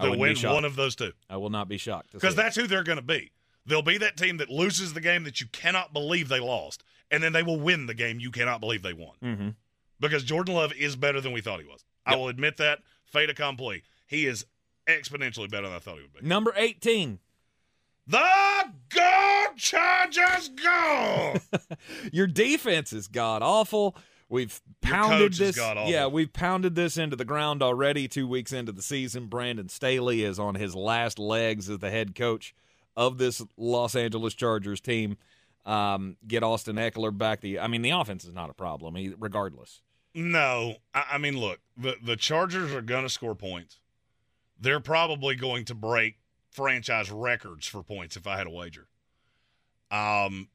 [0.00, 2.36] They'll win one of those two I will not be shocked because it.
[2.36, 3.30] that's who they're going to be.
[3.66, 7.22] They'll be that team that loses the game that you cannot believe they lost, and
[7.22, 9.16] then they will win the game you cannot believe they won.
[9.22, 9.48] Mm-hmm.
[10.00, 11.84] because Jordan Love is better than we thought he was.
[12.04, 12.80] I will admit that.
[13.04, 13.82] Fait accompli.
[14.06, 14.46] He is
[14.88, 16.26] exponentially better than I thought he would be.
[16.26, 17.18] Number 18.
[18.06, 18.28] The
[18.88, 21.34] Go Chargers go!
[22.12, 23.96] Your defense is god awful.
[24.28, 25.56] We've pounded this.
[25.58, 28.08] Yeah, we've pounded this into the ground already.
[28.08, 32.14] Two weeks into the season, Brandon Staley is on his last legs as the head
[32.14, 32.54] coach
[32.96, 35.18] of this Los Angeles Chargers team.
[35.66, 37.40] Um, get Austin Ekeler back.
[37.42, 39.82] The I mean, the offense is not a problem, regardless.
[40.14, 43.78] no, I, I mean, look, the, the Chargers are going to score points.
[44.58, 46.16] They're probably going to break
[46.52, 48.86] franchise records for points if I had a wager.
[49.90, 50.48] Um,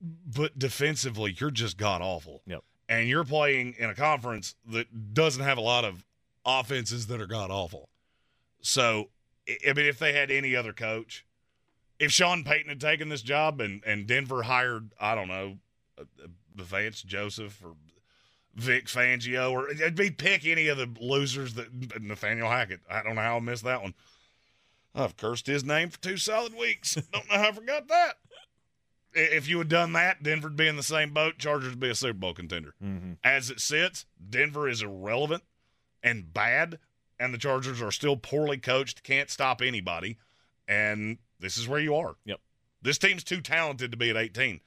[0.00, 2.42] but defensively, you're just god awful.
[2.46, 2.64] Yep.
[2.88, 6.04] And you're playing in a conference that doesn't have a lot of
[6.44, 7.88] offenses that are god awful.
[8.60, 9.10] So,
[9.48, 11.24] I mean, if they had any other coach,
[11.98, 15.58] if Sean Payton had taken this job and, and Denver hired, I don't know,
[15.98, 16.26] uh, uh,
[16.56, 17.74] Vance Joseph or
[18.54, 22.80] Vic Fangio, or it'd be pick any of the losers that Nathaniel Hackett.
[22.90, 23.94] I don't know how I missed that one.
[24.94, 26.94] I've cursed his name for two solid weeks.
[27.12, 28.14] don't know how I forgot that.
[29.14, 31.38] If you had done that, Denver'd be in the same boat.
[31.38, 32.74] Chargers would be a Super Bowl contender.
[32.82, 33.12] Mm-hmm.
[33.22, 35.42] As it sits, Denver is irrelevant
[36.02, 36.78] and bad,
[37.20, 40.18] and the Chargers are still poorly coached, can't stop anybody,
[40.66, 42.14] and this is where you are.
[42.24, 42.40] Yep.
[42.80, 44.60] This team's too talented to be at 18,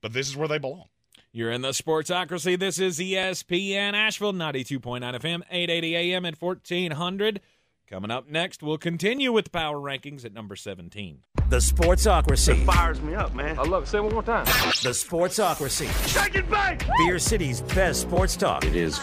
[0.00, 0.86] but this is where they belong.
[1.34, 2.58] You're in the Sportsocracy.
[2.58, 7.40] This is ESPN Asheville, 92.9 FM, 880 AM at 1400.
[7.88, 11.18] Coming up next, we'll continue with the power rankings at number 17.
[11.50, 12.64] The Sportsocracy.
[12.64, 13.58] fires me up, man.
[13.58, 13.86] I love it.
[13.88, 14.46] Say it one more time.
[14.46, 15.88] The Sportsocracy.
[16.08, 16.86] Shake it back!
[16.98, 18.64] Beer City's best sports talk.
[18.64, 18.98] It is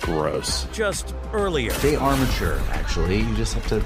[0.00, 0.64] gross.
[0.72, 1.70] Just earlier.
[1.74, 3.18] They are mature, actually.
[3.20, 3.84] You just have to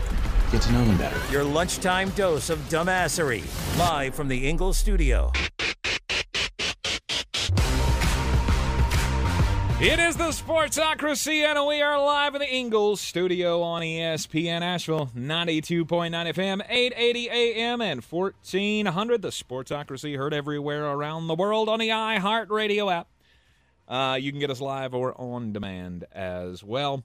[0.51, 1.21] get to know them better.
[1.31, 3.43] Your lunchtime dose of dumbassery.
[3.79, 5.31] Live from the Ingles studio.
[9.79, 15.11] It is the Sportsocracy, and we are live in the Ingles studio on ESPN Asheville,
[15.15, 19.21] 92.9 FM, 880 AM, and 1400.
[19.21, 23.09] The Sportsocracy heard everywhere around the world on the iHeartRadio app.
[23.87, 27.05] Uh, you can get us live or on demand as well.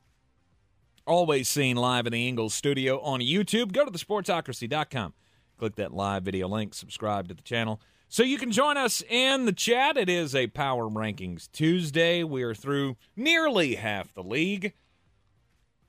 [1.05, 3.73] Always seen live in the Ingles studio on YouTube.
[3.73, 5.13] Go to thesportsocracy.com.
[5.57, 7.81] Click that live video link, subscribe to the channel.
[8.11, 9.95] So you can join us in the chat.
[9.95, 12.25] It is a Power Rankings Tuesday.
[12.25, 14.73] We are through nearly half the league.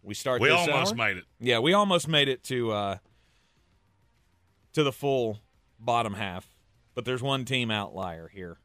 [0.05, 0.41] We start.
[0.41, 0.97] We almost hour.
[0.97, 1.25] made it.
[1.41, 2.99] Yeah, we almost made it to uh,
[4.75, 5.41] to the full
[5.81, 6.49] bottom half,
[6.95, 8.59] but there's one team outlier here.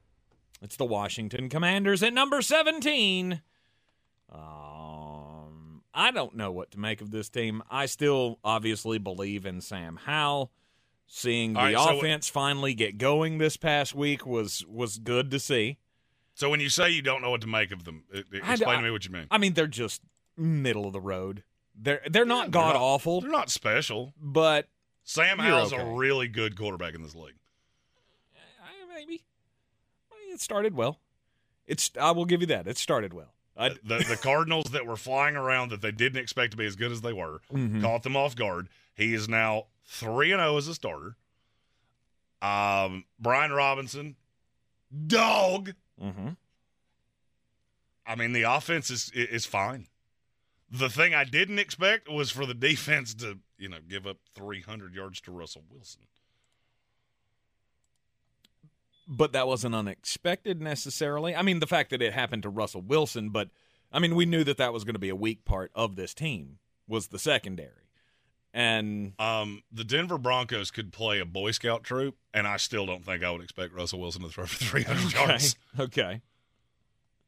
[0.61, 3.41] It's the Washington Commanders at number 17.
[4.31, 7.63] Um, I don't know what to make of this team.
[7.71, 10.51] I still obviously believe in Sam Howell.
[11.09, 15.39] Seeing the right, so- offense finally get going this past week was was good to
[15.39, 15.77] see.
[16.35, 18.81] So when you say you don't know what to make of them, explain I- to
[18.83, 19.25] me what you mean.
[19.31, 20.01] I mean, they're just
[20.35, 21.43] middle of the road.
[21.75, 24.13] They're they're not They're god not- awful, They're not special.
[24.21, 24.67] but
[25.03, 25.81] Sam Howell's okay.
[25.81, 27.35] a really good quarterback in this league.
[28.61, 29.23] I, maybe
[30.31, 30.99] it started well.
[31.65, 32.67] It's I will give you that.
[32.67, 33.33] It started well.
[33.55, 36.75] I, the the Cardinals that were flying around that they didn't expect to be as
[36.75, 37.81] good as they were Mhm.
[37.81, 38.67] caught them off guard.
[38.95, 41.15] He is now three and zero as a starter.
[42.41, 44.15] Um, Brian Robinson,
[45.07, 45.73] dog.
[46.01, 46.29] mm-hmm.
[48.05, 49.87] I mean, the offense is is fine.
[50.69, 54.61] The thing I didn't expect was for the defense to you know give up three
[54.61, 56.03] hundred yards to Russell Wilson.
[59.07, 61.35] but that wasn't unexpected necessarily.
[61.35, 63.49] I mean, the fact that it happened to Russell Wilson, but
[63.91, 66.13] I mean, we knew that that was going to be a weak part of this
[66.13, 67.86] team was the secondary,
[68.57, 73.05] and Um, the Denver Broncos could play a Boy Scout troop, and I still don't
[73.05, 75.55] think I would expect Russell Wilson to throw for three hundred okay, yards.
[75.79, 76.21] okay,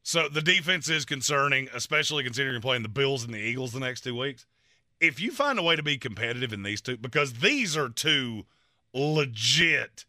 [0.01, 3.79] So the defense is concerning, especially considering you're playing the Bills and the Eagles the
[3.79, 4.45] next two weeks.
[4.99, 8.45] If you find a way to be competitive in these two, because these are two
[8.93, 10.05] legit,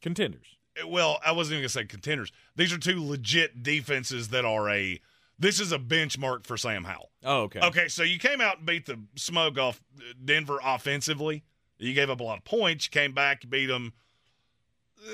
[0.00, 0.46] contenders.
[0.86, 2.32] well, I wasn't even going to say contenders.
[2.54, 5.00] These are two legit defenses that are a.
[5.38, 7.10] This is a benchmark for Sam Howell.
[7.24, 9.82] Oh, okay, Okay, so you came out and beat the smoke off
[10.24, 11.44] Denver offensively.
[11.78, 12.86] You gave up a lot of points.
[12.86, 13.92] You came back, you beat them.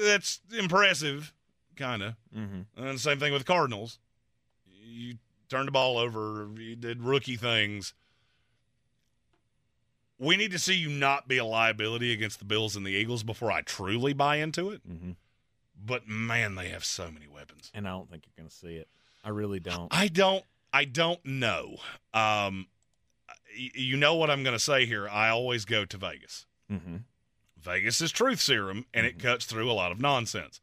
[0.04, 1.34] That's impressive,
[1.76, 2.14] kind of.
[2.36, 2.60] Mm-hmm.
[2.84, 3.98] And the same thing with Cardinals.
[4.84, 5.16] You
[5.48, 6.48] turned the ball over.
[6.56, 7.94] You did rookie things.
[10.18, 13.24] We need to see you not be a liability against the Bills and the Eagles
[13.24, 14.88] before I truly buy into it.
[14.88, 15.12] Mm-hmm.
[15.84, 17.72] But man, they have so many weapons.
[17.74, 18.88] and I don't think you're going to see it.
[19.24, 19.88] I really don't.
[19.90, 20.44] I don't.
[20.72, 21.76] I don't know.
[22.14, 22.66] Um,
[23.56, 25.08] y- you know what I'm going to say here.
[25.08, 26.46] I always go to Vegas.
[26.70, 26.96] Mm-hmm.
[27.60, 30.60] Vegas is truth serum, and it cuts through a lot of nonsense.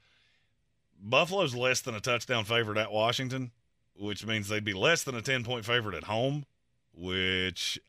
[1.01, 3.51] Buffalo's less than a touchdown favorite at Washington,
[3.95, 6.45] which means they'd be less than a 10 point favorite at home,
[6.93, 7.79] which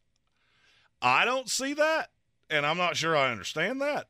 [1.03, 2.11] I don't see that.
[2.49, 4.07] And I'm not sure I understand that.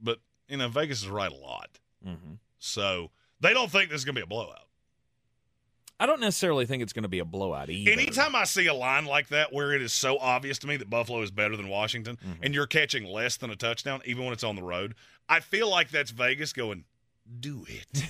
[0.00, 0.18] But,
[0.48, 1.78] you know, Vegas is right a lot.
[2.06, 2.34] Mm-hmm.
[2.58, 3.10] So
[3.40, 4.66] they don't think this is going to be a blowout.
[6.00, 7.90] I don't necessarily think it's going to be a blowout either.
[7.90, 10.88] Anytime I see a line like that where it is so obvious to me that
[10.88, 12.42] Buffalo is better than Washington Mm-hmm.
[12.42, 14.94] and you're catching less than a touchdown, even when it's on the road,
[15.28, 16.84] I feel like that's Vegas going,
[17.38, 18.04] do it.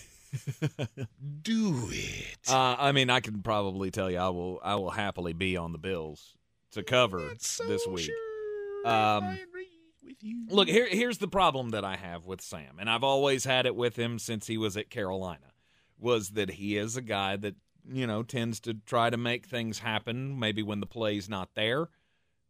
[1.43, 2.39] do it.
[2.49, 4.61] Uh, I mean, I can probably tell you, I will.
[4.63, 6.37] I will happily be on the Bills
[6.73, 7.31] to cover
[7.67, 8.11] this week.
[8.85, 9.39] Um,
[10.49, 13.75] look, here, here's the problem that I have with Sam, and I've always had it
[13.75, 15.53] with him since he was at Carolina,
[15.99, 17.57] was that he is a guy that
[17.93, 20.39] you know tends to try to make things happen.
[20.39, 21.89] Maybe when the play's not there,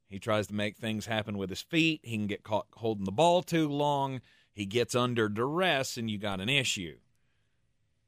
[0.09, 2.01] he tries to make things happen with his feet.
[2.03, 4.21] He can get caught holding the ball too long.
[4.53, 6.97] He gets under duress, and you got an issue.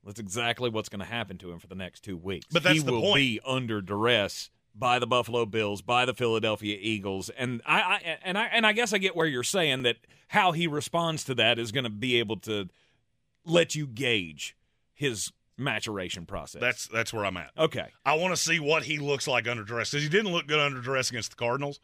[0.05, 2.47] That's exactly what's going to happen to him for the next two weeks.
[2.51, 3.17] But that's he the will point.
[3.17, 8.39] be under duress by the Buffalo Bills, by the Philadelphia Eagles, and I, I and
[8.39, 9.97] I and I guess I get where you're saying that
[10.29, 12.69] how he responds to that is going to be able to
[13.45, 14.57] let you gauge
[14.95, 16.61] his maturation process.
[16.61, 17.51] That's that's where I'm at.
[17.57, 17.89] okay.
[18.05, 20.61] I want to see what he looks like under duress because he didn't look good
[20.61, 21.81] under duress against the Cardinals.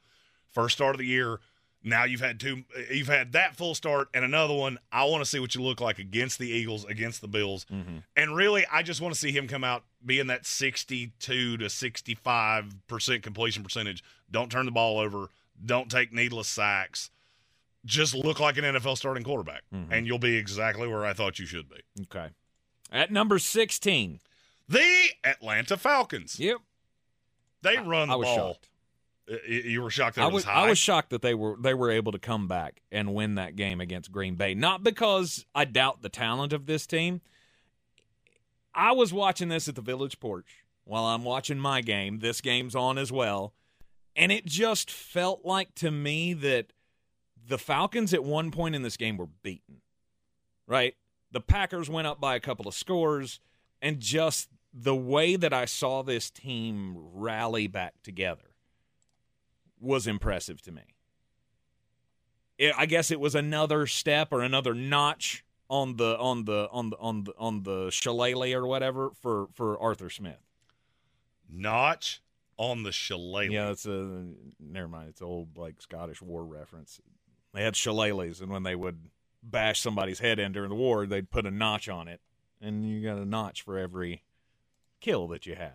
[0.52, 1.40] First start of the year.
[1.84, 2.64] Now you've had two.
[2.90, 4.78] You've had that full start and another one.
[4.90, 7.98] I want to see what you look like against the Eagles, against the Bills, mm-hmm.
[8.16, 12.74] and really, I just want to see him come out being that sixty-two to sixty-five
[12.88, 14.02] percent completion percentage.
[14.30, 15.28] Don't turn the ball over.
[15.64, 17.10] Don't take needless sacks.
[17.84, 19.92] Just look like an NFL starting quarterback, mm-hmm.
[19.92, 21.80] and you'll be exactly where I thought you should be.
[22.02, 22.30] Okay.
[22.90, 24.20] At number 16.
[24.68, 26.38] The Atlanta Falcons.
[26.38, 26.58] Yep.
[27.62, 28.36] They run the I was ball.
[28.36, 28.68] shocked.
[29.46, 30.64] You were shocked that I it was was high.
[30.64, 33.56] I was shocked that they were they were able to come back and win that
[33.56, 34.54] game against Green Bay.
[34.54, 37.20] Not because I doubt the talent of this team.
[38.74, 42.20] I was watching this at the Village Porch while I'm watching my game.
[42.20, 43.52] This game's on as well,
[44.16, 46.72] and it just felt like to me that
[47.46, 49.82] the Falcons at one point in this game were beaten.
[50.66, 50.94] Right?
[51.30, 53.40] The Packers went up by a couple of scores
[53.80, 58.54] and just the way that I saw this team rally back together
[59.80, 60.82] was impressive to me.
[62.56, 66.90] It, I guess it was another step or another notch on the on the on
[66.90, 70.40] the on the on the shillelagh or whatever for for Arthur Smith.
[71.48, 72.20] Notch
[72.56, 73.50] on the shillelagh.
[73.50, 74.26] Yeah, it's a
[74.58, 75.10] never mind.
[75.10, 77.00] It's an old like Scottish war reference.
[77.54, 78.98] They had shillelaghs, and when they would
[79.42, 82.20] bash somebody's head in during the war, they'd put a notch on it,
[82.60, 84.22] and you got a notch for every
[85.00, 85.74] kill that you had.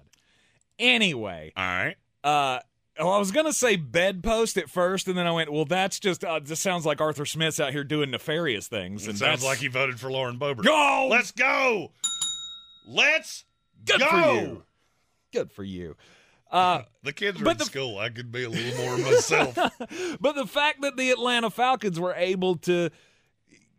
[0.79, 1.95] Anyway, all right.
[2.23, 2.59] Uh,
[2.99, 6.23] well, I was gonna say bedpost at first, and then I went, "Well, that's just
[6.23, 9.43] uh, just sounds like Arthur Smith's out here doing nefarious things." It and sounds that's-
[9.45, 10.63] like he voted for Lauren Boebert.
[10.63, 11.07] Go!
[11.09, 11.91] Let's go.
[12.87, 13.45] Let's
[13.85, 14.09] Good go.
[14.09, 14.63] for you.
[15.31, 15.95] Good for you.
[16.51, 17.97] Uh, The kids are in the- school.
[17.97, 19.55] I could be a little more myself.
[20.19, 22.89] but the fact that the Atlanta Falcons were able to,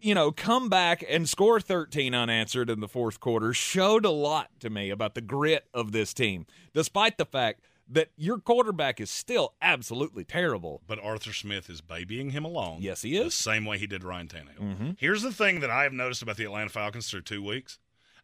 [0.04, 4.50] you know, come back and score 13 unanswered in the fourth quarter showed a lot
[4.60, 9.10] to me about the grit of this team, despite the fact that your quarterback is
[9.10, 10.82] still absolutely terrible.
[10.86, 12.82] But Arthur Smith is babying him along.
[12.82, 13.26] Yes, he is.
[13.26, 14.60] The same way he did Ryan Tannehill.
[14.60, 14.90] Mm-hmm.
[14.98, 17.78] Here's the thing that I have noticed about the Atlanta Falcons through two weeks,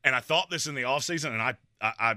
[0.05, 2.15] and I thought this in the offseason, and I, I I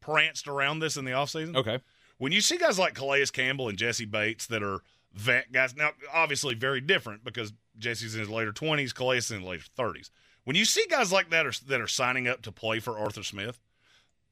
[0.00, 1.56] pranced around this in the offseason.
[1.56, 1.80] Okay.
[2.18, 4.82] When you see guys like Calais Campbell and Jessie Bates that are
[5.14, 9.40] vet guys, now obviously very different because Jessie's in his later 20s, Calais is in
[9.40, 10.10] his later 30s.
[10.44, 13.22] When you see guys like that are, that are signing up to play for Arthur
[13.22, 13.60] Smith,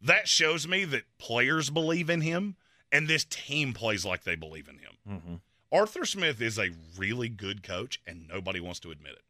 [0.01, 2.57] that shows me that players believe in him
[2.91, 4.93] and this team plays like they believe in him.
[5.09, 5.35] Mm-hmm.
[5.71, 9.23] Arthur Smith is a really good coach, and nobody wants to admit it.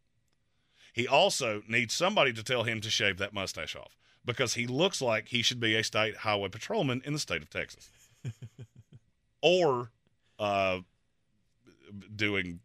[0.92, 5.00] He also needs somebody to tell him to shave that mustache off because he looks
[5.00, 7.90] like he should be a state highway patrolman in the state of Texas.
[9.42, 9.90] or
[10.38, 10.80] uh,
[12.14, 12.60] doing.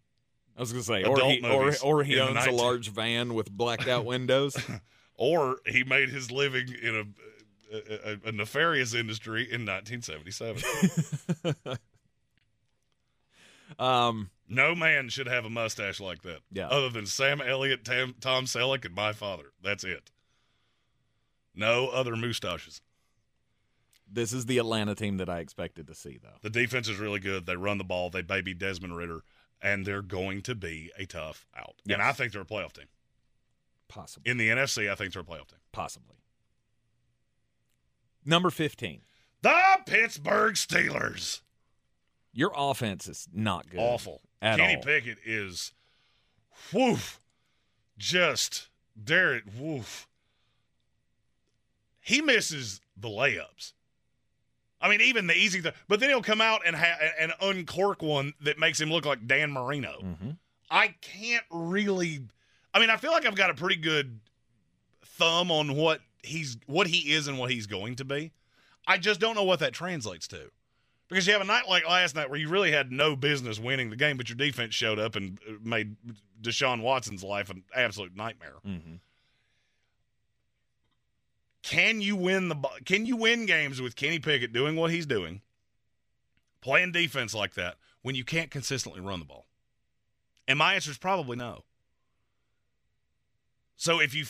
[0.56, 3.52] I was going to say, or he, or, or he owns a large van with
[3.52, 4.56] blacked out windows.
[5.16, 11.56] Or he made his living in a, a, a, a nefarious industry in 1977.
[13.80, 16.40] um, no man should have a mustache like that.
[16.52, 16.68] Yeah.
[16.68, 19.52] Other than Sam Elliott, Tam, Tom Selleck, and my father.
[19.64, 20.10] That's it.
[21.56, 22.82] No other mustaches.
[24.12, 26.38] this is the Atlanta team that I expected to see, though.
[26.42, 27.46] The defense is really good.
[27.46, 28.10] They run the ball.
[28.10, 29.22] They baby Desmond Ridder,
[29.64, 31.76] and they're going to be a tough out.
[31.85, 31.95] Yes.
[31.95, 32.85] And I think they're a playoff team.
[33.88, 34.30] Possibly.
[34.30, 35.60] In the NFC, I think they're a playoff team.
[35.72, 36.18] Possibly.
[38.26, 39.02] Number 15.
[39.41, 41.41] The Pittsburgh Steelers.
[42.34, 43.80] Your offense is not good.
[43.80, 44.22] Awful.
[44.41, 44.81] At Kenny all.
[44.81, 45.73] Pickett is,
[46.73, 47.19] woof,
[47.98, 48.69] just
[49.02, 50.07] Derek, woof.
[52.02, 53.73] He misses the layups.
[54.84, 58.03] I mean, even the easy, th- but then he'll come out and ha- and uncork
[58.03, 59.93] one that makes him look like Dan Marino.
[60.03, 60.30] Mm-hmm.
[60.69, 62.19] I can't really.
[62.73, 64.19] I mean, I feel like I've got a pretty good
[65.05, 68.34] thumb on what he's what he is and what he's going to be.
[68.85, 70.51] I just don't know what that translates to.
[71.07, 73.89] Because you have a night like last night where you really had no business winning
[73.89, 75.95] the game, but your defense showed up and uh, made
[76.41, 78.55] Deshaun Watson's life an absolute nightmare.
[78.68, 78.95] Mm-hmm.
[81.64, 85.41] Can you win the Can you win games with Kenny Pickett doing what he's doing,
[86.61, 89.48] playing defense like that when you can't consistently run the ball?
[90.45, 91.64] And my answer is probably no.
[93.77, 94.26] So if you,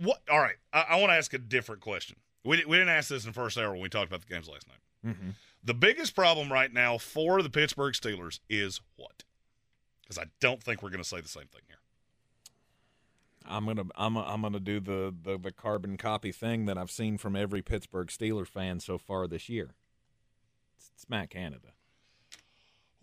[0.00, 0.20] what?
[0.30, 2.16] All right, I, I want to ask a different question.
[2.44, 4.48] We we didn't ask this in the first hour when we talked about the games
[4.48, 5.14] last night.
[5.14, 5.30] Mm-hmm.
[5.62, 9.22] The biggest problem right now for the Pittsburgh Steelers is what?
[10.02, 11.76] Because I don't think we're going to say the same thing here.
[13.48, 17.18] I'm gonna I'm I'm gonna do the, the the carbon copy thing that I've seen
[17.18, 19.74] from every Pittsburgh Steelers fan so far this year.
[20.76, 21.68] It's, it's Matt Canada.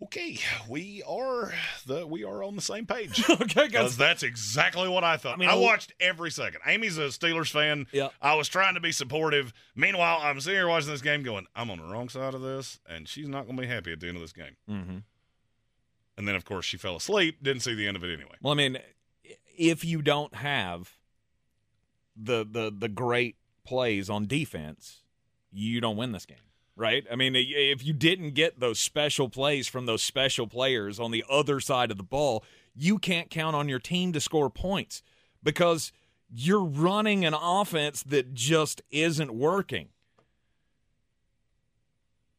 [0.02, 1.52] Okay, we are
[1.86, 3.22] the we are on the same page.
[3.30, 5.32] okay, because that's exactly what I thought.
[5.32, 6.60] I, I mean, I- watched every second.
[6.66, 7.86] Amy's a Steelers fan.
[7.92, 8.08] Yeah.
[8.22, 9.52] I was trying to be supportive.
[9.76, 12.80] Meanwhile, I'm sitting here watching this game, going, "I'm on the wrong side of this,
[12.88, 14.98] and she's not going to be happy at the end of this game." Mm-hmm.
[16.16, 17.42] And then, of course, she fell asleep.
[17.42, 18.36] Didn't see the end of it anyway.
[18.42, 18.78] Well, I mean,
[19.60, 20.96] if you don't have
[22.16, 25.02] the the the great plays on defense,
[25.52, 26.38] you don't win this game,
[26.74, 27.04] right?
[27.12, 31.22] I mean, if you didn't get those special plays from those special players on the
[31.30, 32.42] other side of the ball,
[32.74, 35.02] you can't count on your team to score points
[35.42, 35.92] because
[36.32, 39.88] you're running an offense that just isn't working.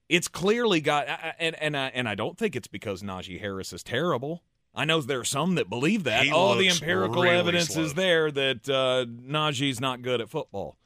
[0.09, 1.07] It's clearly got,
[1.37, 4.41] and and I, and I don't think it's because Najee Harris is terrible.
[4.73, 6.23] I know there are some that believe that.
[6.23, 7.83] He All the empirical really evidence slow.
[7.83, 10.77] is there that uh, Najee's not good at football.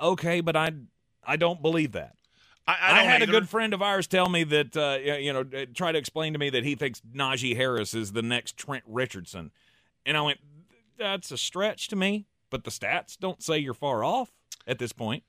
[0.00, 0.72] Okay, but I
[1.24, 2.14] I don't believe that.
[2.66, 3.30] I, I, don't had either.
[3.30, 6.32] a good friend of ours tell me that uh, you know uh, try to explain
[6.32, 9.50] to me that he thinks Najee Harris is the next Trent Richardson,
[10.06, 10.38] and I went,
[10.98, 12.26] that's a stretch to me.
[12.50, 14.30] But the stats don't say you're far off
[14.66, 15.22] at this point.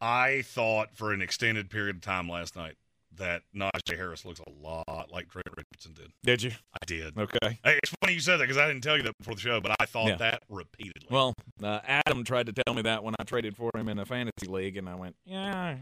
[0.00, 2.76] I thought for an extended period of time last night
[3.16, 6.12] that Najee Harris looks a lot like Trent Richardson did.
[6.22, 6.50] Did you?
[6.74, 7.16] I did.
[7.16, 7.58] Okay.
[7.64, 9.60] Hey, it's funny you said that because I didn't tell you that before the show,
[9.60, 10.16] but I thought Yeah.
[10.16, 11.08] that repeatedly.
[11.10, 14.04] Well, uh, Adam tried to tell me that when I traded for him in a
[14.04, 15.76] fantasy league, and I went, yeah,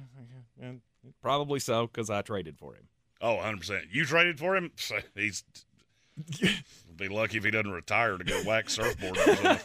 [1.23, 2.89] probably so because I traded for him.
[3.21, 3.85] Oh, 100%.
[3.91, 4.73] You traded for him?
[5.15, 5.45] He's
[6.97, 9.17] be lucky if he doesn't retire to go whack surfboard.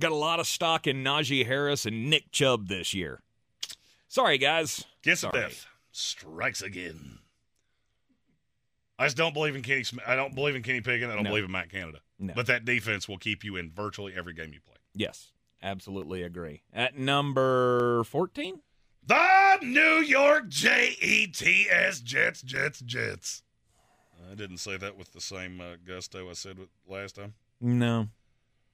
[0.00, 3.20] Got a lot of stock in Najee Harris and Nick Chubb this year.
[4.08, 4.84] Sorry, guys.
[5.06, 7.20] Kiss of death strikes again.
[8.98, 9.84] I just don't believe in Kenny.
[9.84, 11.08] Sm- I don't believe in Kenny Pickett.
[11.10, 11.30] I don't No.
[11.30, 12.00] believe in Matt Canada.
[12.18, 12.32] No.
[12.34, 14.76] But that defense will keep you in virtually every game you play.
[14.94, 16.62] Yes, absolutely agree.
[16.72, 18.62] At number 14?
[19.06, 23.42] The New York J E T S Jets, Jets, Jets.
[24.30, 27.34] I didn't say that with the same uh, gusto I said with last time.
[27.60, 28.08] No,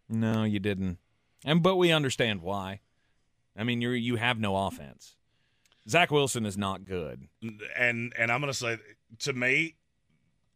[0.09, 0.99] no, you didn't.
[1.45, 2.81] And but we understand why.
[3.57, 5.17] I mean, you you have no offense.
[5.89, 7.29] Zach Wilson is not good.
[7.77, 8.79] And and I'm going to say
[9.21, 9.77] to me,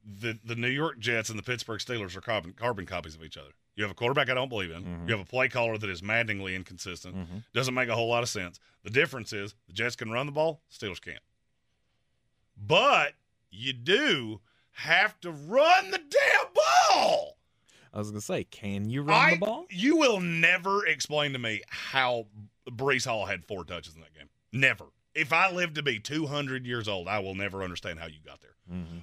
[0.05, 3.36] the the New York Jets and the Pittsburgh Steelers are carbon carbon copies of each
[3.36, 3.51] other.
[3.74, 4.82] You have a quarterback I don't believe in.
[4.85, 5.09] Mm-hmm.
[5.09, 7.15] You have a play caller that is maddeningly inconsistent.
[7.53, 8.59] Doesn't make a whole lot of sense.
[8.85, 11.20] The difference is the Jets can run the ball, Steelers can't.
[12.57, 13.12] But
[13.51, 14.40] you do
[14.73, 17.36] have to run the damn ball.
[17.93, 19.66] I was gonna say, can you run I- the ball?
[19.70, 22.27] You will never explain to me how
[22.70, 24.28] Breece Hall had four touches in that game.
[24.53, 24.85] Never.
[25.16, 28.40] If I live to be 200 years old, I will never understand how you got
[28.40, 28.51] there.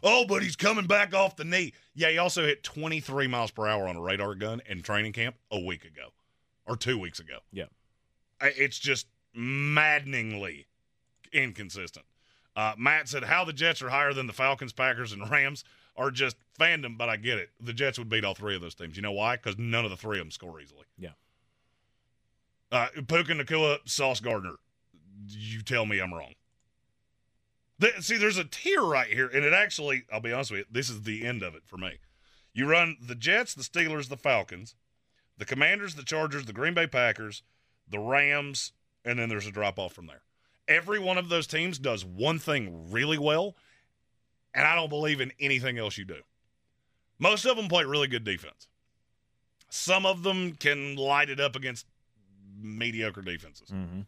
[0.03, 1.73] Oh, but he's coming back off the knee.
[1.95, 5.35] Yeah, he also hit 23 miles per hour on a radar gun in training camp
[5.49, 6.10] a week ago
[6.65, 7.38] or two weeks ago.
[7.52, 7.65] Yeah.
[8.41, 10.68] It's just maddeningly
[11.31, 12.06] inconsistent.
[12.56, 15.64] Uh, Matt said how the Jets are higher than the Falcons, Packers, and Rams
[15.95, 17.49] are just fandom, but I get it.
[17.60, 18.95] The Jets would beat all three of those teams.
[18.95, 19.38] You know why?
[19.38, 20.85] Because none of the three of them score easily.
[20.98, 21.10] Yeah.
[22.72, 24.56] Uh, Puka Nacua, Sauce Gardner.
[25.28, 26.34] You tell me I'm wrong.
[27.80, 30.66] The- see, there's a tier right here, and it actually, I'll be honest with you,
[30.72, 32.00] this is the end of it for me.
[32.54, 34.76] You run the Jets, the Steelers, the Falcons,
[35.38, 37.44] the Commanders, the Chargers, the Green Bay Packers,
[37.90, 38.74] the Rams,
[39.04, 40.22] and then there's a drop off from there.
[40.68, 43.56] Every one of those teams does one thing really well,
[44.54, 46.22] and I don't believe in anything else you do.
[47.20, 48.68] Most of them play really good defense.
[49.70, 51.88] Some of them can light it up against
[52.62, 53.70] mediocre defenses.
[53.70, 54.02] Mm-hmm.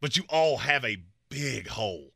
[0.00, 0.98] But you all have a
[1.28, 2.12] big hole.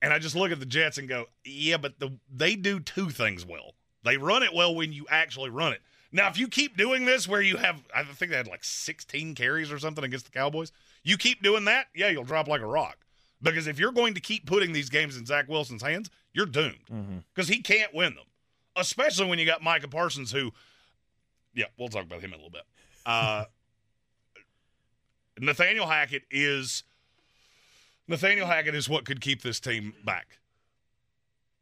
[0.00, 3.10] And I just look at the Jets and go, yeah, but the, they do two
[3.10, 3.74] things well.
[4.04, 5.80] They run it well when you actually run it.
[6.10, 9.34] Now, if you keep doing this where you have, I think they had like 16
[9.34, 10.72] carries or something against the Cowboys,
[11.04, 12.98] you keep doing that, yeah, you'll drop like a rock.
[13.40, 16.78] Because if you're going to keep putting these games in Zach Wilson's hands, you're doomed
[17.34, 18.24] because he can't win them,
[18.76, 20.52] especially when you got Micah Parsons, who,
[21.54, 22.62] yeah, we'll talk about him in a little bit.
[23.06, 23.44] Uh,
[25.42, 26.84] Nathaniel Hackett is
[28.06, 30.38] Nathaniel Hackett is what could keep this team back.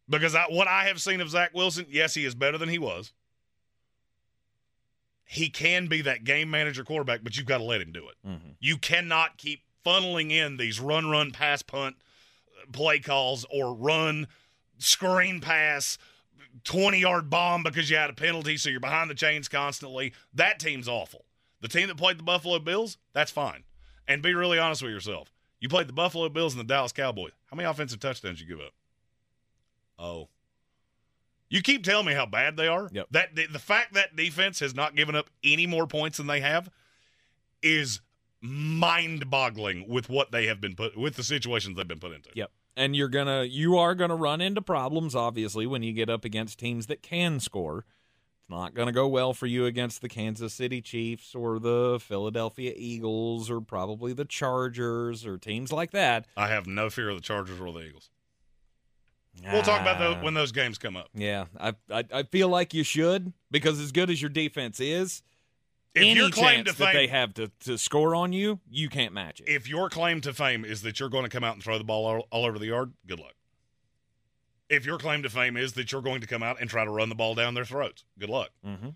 [0.07, 2.78] Because I, what I have seen of Zach Wilson, yes, he is better than he
[2.78, 3.12] was.
[5.24, 8.16] He can be that game manager quarterback, but you've got to let him do it.
[8.59, 11.97] You cannot keep funneling in these run, run, pass, punt
[12.61, 14.27] uh, play calls or run,
[14.78, 15.97] screen pass,
[16.65, 20.12] 20 yard bomb because you had a penalty, so you're behind the chains constantly.
[20.35, 21.24] That team's awful.
[21.61, 23.62] The team that played the Buffalo Bills, that's fine.
[24.11, 25.32] And be really honest with yourself.
[25.61, 27.32] You played the Buffalo Bills and the Dallas Cowboys.
[27.47, 28.73] How many offensive touchdowns you give up?
[29.99, 30.28] Oh.
[31.49, 32.89] You keep telling me how bad they are.
[32.93, 33.07] Yep.
[33.12, 36.41] That the, the fact that defense has not given up any more points than they
[36.41, 36.70] have
[37.62, 38.01] is
[38.41, 42.31] mind-boggling with what they have been put with the situations they've been put into.
[42.35, 42.51] Yep.
[42.77, 46.59] And you're gonna you are gonna run into problems, obviously, when you get up against
[46.59, 47.85] teams that can score.
[48.51, 53.48] Not gonna go well for you against the Kansas City Chiefs or the Philadelphia Eagles
[53.48, 56.27] or probably the Chargers or teams like that.
[56.36, 58.10] I have no fear of the Chargers or the Eagles.
[59.52, 60.22] We'll talk about those Ah.
[60.24, 61.09] when those games come up.
[61.14, 65.22] Yeah, I, I I feel like you should because as good as your defense is,
[65.94, 68.89] If any your claim chance to that they have to, to score on you, you
[68.89, 69.48] can't match it.
[69.48, 71.85] If your claim to fame is that you're going to come out and throw the
[71.85, 73.35] ball all, all over the yard, good luck.
[74.71, 76.91] If your claim to fame is that you're going to come out and try to
[76.91, 78.51] run the ball down their throats, good luck.
[78.65, 78.91] Mm-hmm.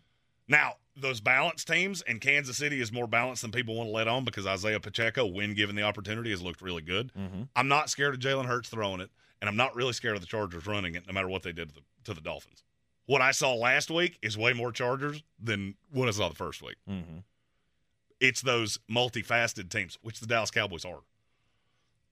[0.46, 4.06] Now, those balanced teams, and Kansas City is more balanced than people want to let
[4.06, 7.12] on because Isaiah Pacheco, when given the opportunity, has looked really good.
[7.18, 7.42] Mm-hmm.
[7.56, 9.10] I'm not scared of Jalen Hurts throwing it,
[9.40, 11.70] and I'm not really scared of the Chargers running it, no matter what they did
[11.70, 12.62] to the, to the Dolphins.
[13.06, 16.62] What I saw last week is way more Chargers than what I saw the first
[16.62, 16.76] week.
[16.88, 17.18] Mm-hmm.
[18.20, 21.00] It's those multifaceted teams, which the Dallas Cowboys are.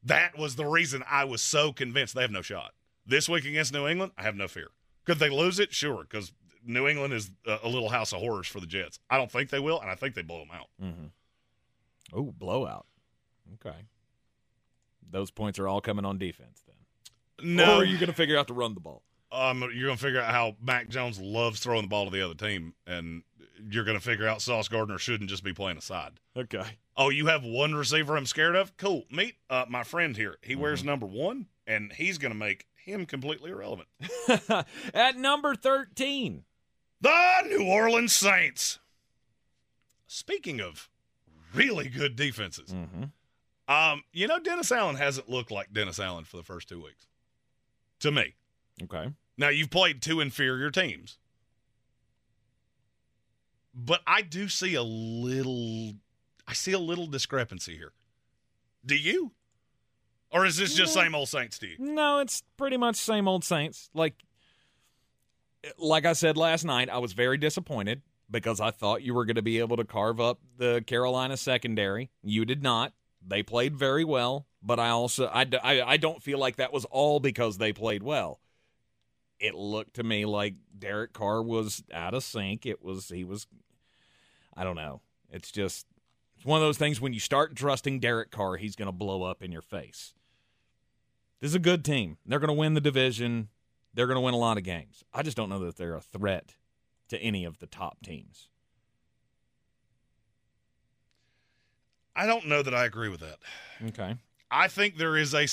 [0.03, 2.73] That was the reason I was so convinced they have no shot.
[3.07, 4.69] This week against New England, I have no fear.
[5.05, 5.73] Could they lose it?
[5.75, 6.33] Sure, because
[6.65, 9.01] New England is a, a little house of horrors for the Jets.
[9.11, 10.67] I don't think they will, and I think they blow them out.
[10.83, 11.07] Mm-hmm.
[12.15, 12.87] Oh, blowout.
[13.55, 13.77] Okay.
[15.11, 17.57] Those points are all coming on defense then.
[17.57, 17.75] No.
[17.77, 19.03] Or are you going to figure out to run the ball?
[19.31, 22.23] Um, you're going to figure out how Mac Jones loves throwing the ball to the
[22.23, 23.23] other team, and
[23.71, 26.13] you're going to figure out Sauce Gardner shouldn't just be playing aside.
[26.37, 26.65] Okay.
[26.97, 28.77] Oh, you have one receiver I'm scared of?
[28.77, 29.05] Cool.
[29.11, 30.37] Meet uh, my friend here.
[30.43, 30.63] He Mm-hmm.
[30.63, 33.89] wears number one, and he's going to make him completely irrelevant.
[34.95, 36.45] At number 13.
[37.01, 38.79] The New Orleans Saints.
[40.07, 40.89] Speaking of
[41.55, 43.05] really good defenses, Mm-hmm.
[43.73, 47.07] um, you know, Dennis Allen hasn't looked like Dennis Allen for the first two weeks.
[48.01, 48.35] To me.
[48.83, 49.11] Okay.
[49.39, 51.19] Now, you've played two inferior teams.
[53.75, 55.95] But I do see a little
[56.47, 57.93] I see a little discrepancy here.
[58.85, 59.33] Do you?
[60.33, 61.03] Or is this just No.
[61.03, 61.77] same old Saints to you?
[61.79, 63.91] No, it's pretty much same old Saints.
[63.95, 64.15] Like
[65.79, 69.37] like I said last night, I was very disappointed because I thought you were going
[69.37, 72.11] to be able to carve up the Carolina secondary.
[72.23, 72.93] You did not.
[73.25, 77.21] They played very well, but I also I, I don't feel like that was all
[77.21, 78.41] because they played well.
[79.39, 82.67] It looked to me like Derek Carr was out of sync.
[82.67, 83.47] It was he was
[84.57, 85.03] I don't know.
[85.31, 85.87] It's just
[86.37, 89.23] it's one of those things when you start trusting Derek Carr, he's going to blow
[89.23, 90.15] up in your face.
[91.43, 92.19] This is a good team.
[92.25, 93.49] They're going to win the division.
[93.93, 95.03] They're going to win a lot of games.
[95.13, 96.55] I just don't know that they're a threat
[97.09, 98.49] to any of the top teams.
[102.15, 103.39] I don't know that I agree with that.
[103.89, 104.15] Okay.
[104.53, 105.49] I think there is a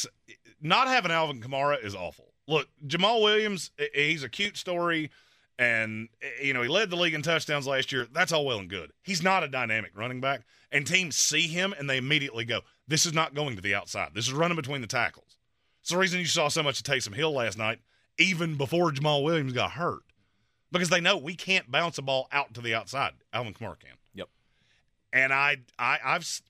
[0.62, 2.34] not having Alvin Kamara is awful.
[2.48, 5.10] Look, Jamaal Williams, he's a cute story,
[5.58, 6.10] and
[6.40, 8.06] you know he led the league in touchdowns last year.
[8.12, 8.92] That's all well and good.
[9.02, 10.42] He's not a dynamic running back,
[10.72, 14.10] and teams see him and they immediately go, "This is not going to the outside.
[14.14, 15.29] This is running between the tackles."
[15.90, 17.80] It's the reason you saw so much of Taysom Hill last night,
[18.20, 20.04] even before Jamaal Williams got hurt,
[20.72, 23.14] because they know we can't bounce a ball out to the outside.
[23.34, 23.96] Alvin Kamara can.
[24.14, 24.30] Yep.
[25.12, 26.42] And I, I, I've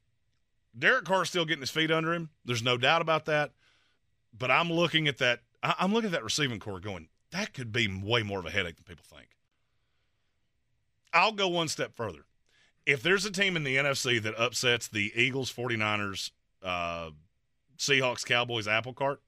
[0.77, 2.31] Derek Carr's still getting his feet under him.
[2.43, 3.51] There's no doubt about that.
[4.37, 5.39] But I'm looking at that.
[5.63, 8.51] I- I'm looking at that receiving core, going, that could be way more of a
[8.51, 9.29] headache than people think.
[11.13, 12.25] I'll go one step further.
[12.85, 17.11] If there's a team in the NFC that upsets the Eagles, 49ers, uh,
[17.77, 19.21] Seahawks, Cowboys, apple cart,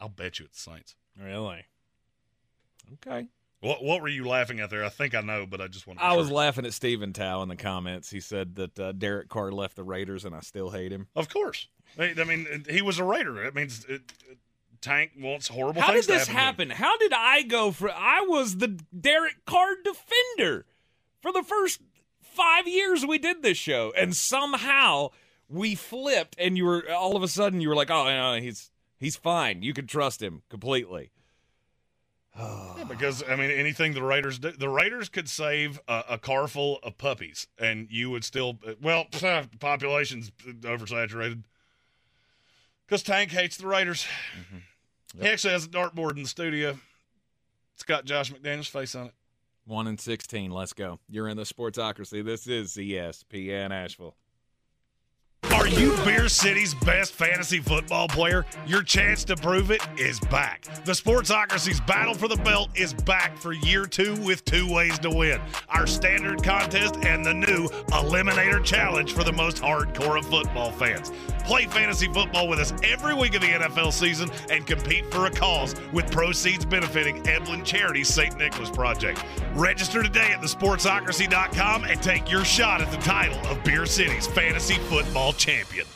[0.00, 0.94] I'll bet you it's the Saints.
[1.20, 1.64] Really?
[2.94, 3.28] Okay.
[3.60, 4.84] What What were you laughing at there?
[4.84, 6.04] I think I know, but I just want to.
[6.04, 8.08] I was laughing at Steven Tao in the comments.
[8.10, 11.08] He said that uh, Derek Carr left the Raiders, and I still hate him.
[11.16, 11.66] Of course.
[11.98, 13.42] I mean, he was a Raider.
[13.44, 14.38] It means it, it-
[14.80, 16.70] Tank wants horrible How did this happen.
[16.70, 16.70] happen?
[16.70, 17.90] How did I go for?
[17.90, 20.66] I was the Derek Carr defender
[21.20, 21.80] for the first
[22.22, 25.08] five years we did this show, and somehow
[25.48, 28.70] we flipped, and you were all of a sudden you were like, "Oh, no, he's
[28.98, 29.62] he's fine.
[29.62, 31.10] You can trust him completely."
[32.38, 36.46] Yeah, because I mean, anything the Raiders do, the Raiders could save a, a car
[36.46, 38.58] full of puppies, and you would still.
[38.80, 39.06] Well,
[39.60, 41.42] population's oversaturated.
[42.86, 44.06] Because Tank hates the Raiders.
[44.38, 45.22] Mm-hmm.
[45.22, 46.78] He actually has a dartboard in the studio.
[47.74, 49.14] It's got Josh McDaniels' face on it.
[49.66, 50.50] One and sixteen.
[50.50, 51.00] Let's go.
[51.08, 52.24] You're in the Sportsocracy.
[52.24, 54.16] This is ESPN Asheville.
[55.44, 58.44] Are you Beer City's best fantasy football player?
[58.66, 60.62] Your chance to prove it is back.
[60.84, 65.10] The Sportsocracy's battle for the belt is back for year two with two ways to
[65.10, 70.72] win our standard contest and the new Eliminator Challenge for the most hardcore of football
[70.72, 71.12] fans.
[71.44, 75.30] Play fantasy football with us every week of the NFL season and compete for a
[75.30, 78.36] cause with proceeds benefiting Eblen Charities St.
[78.36, 79.24] Nicholas Project.
[79.54, 84.74] Register today at thesportsocracy.com and take your shot at the title of Beer City's fantasy
[84.74, 85.86] football champion.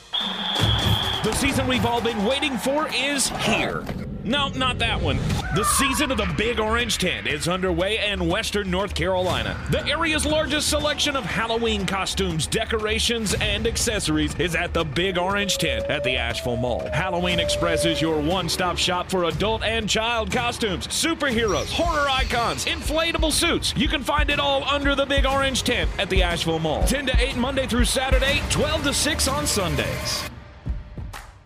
[1.24, 3.84] The season we've all been waiting for is here.
[4.24, 5.16] No, not that one.
[5.56, 9.58] The season of the Big Orange Tent is underway in Western North Carolina.
[9.70, 15.58] The area's largest selection of Halloween costumes, decorations, and accessories is at the Big Orange
[15.58, 16.88] Tent at the Asheville Mall.
[16.92, 22.64] Halloween Express is your one stop shop for adult and child costumes, superheroes, horror icons,
[22.66, 23.74] inflatable suits.
[23.76, 26.84] You can find it all under the Big Orange Tent at the Asheville Mall.
[26.84, 30.30] 10 to 8 Monday through Saturday, 12 to 6 on Sundays.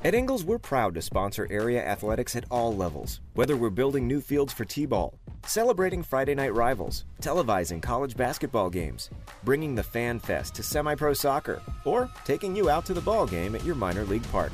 [0.05, 3.20] At Ingles, we're proud to sponsor area athletics at all levels.
[3.32, 8.68] Whether we're building new fields for T ball, celebrating Friday night rivals, televising college basketball
[8.68, 9.09] games,
[9.43, 13.27] bringing the Fan Fest to semi pro soccer, or taking you out to the ball
[13.27, 14.52] game at your minor league park.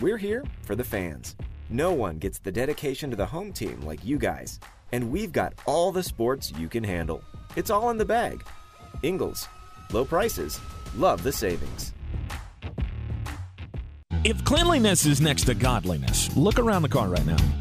[0.00, 1.36] We're here for the fans.
[1.68, 4.58] No one gets the dedication to the home team like you guys.
[4.92, 7.22] And we've got all the sports you can handle.
[7.56, 8.42] It's all in the bag.
[9.02, 9.48] Ingles,
[9.92, 10.58] low prices,
[10.96, 11.92] love the savings.
[14.28, 17.38] If cleanliness is next to godliness, look around the car right now.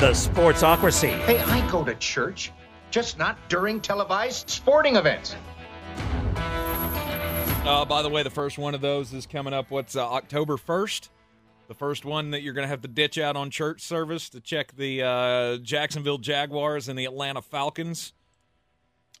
[0.00, 1.10] The Sportsocracy.
[1.24, 2.52] Hey, I go to church,
[2.92, 5.34] just not during televised sporting events.
[6.36, 9.72] Uh, by the way, the first one of those is coming up.
[9.72, 11.10] What's uh, October first?
[11.66, 14.40] The first one that you're going to have to ditch out on church service to
[14.40, 18.12] check the uh, Jacksonville Jaguars and the Atlanta Falcons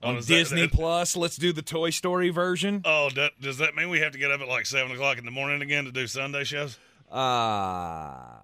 [0.00, 1.16] Oh, on is Disney that- Plus.
[1.16, 2.82] Let's do the Toy Story version.
[2.84, 5.24] Oh, do- does that mean we have to get up at like seven o'clock in
[5.24, 6.78] the morning again to do Sunday shows?
[7.10, 8.38] Uh,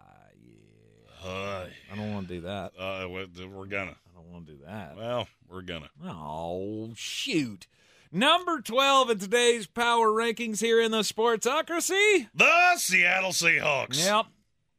[1.25, 2.73] Uh, I don't want to do that.
[2.79, 3.93] uh, we're we're gonna.
[3.93, 4.97] I don't want to do that.
[4.97, 5.89] Well, we're gonna.
[6.05, 7.67] Oh, shoot.
[8.13, 12.29] Number 12 in today's power rankings here in the Sportsocracy.
[12.35, 14.05] The Seattle Seahawks.
[14.05, 14.27] Yep.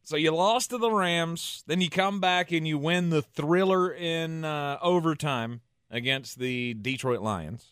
[0.03, 3.91] So you lost to the Rams, then you come back and you win the thriller
[3.91, 7.65] in uh, overtime against the Detroit Lions.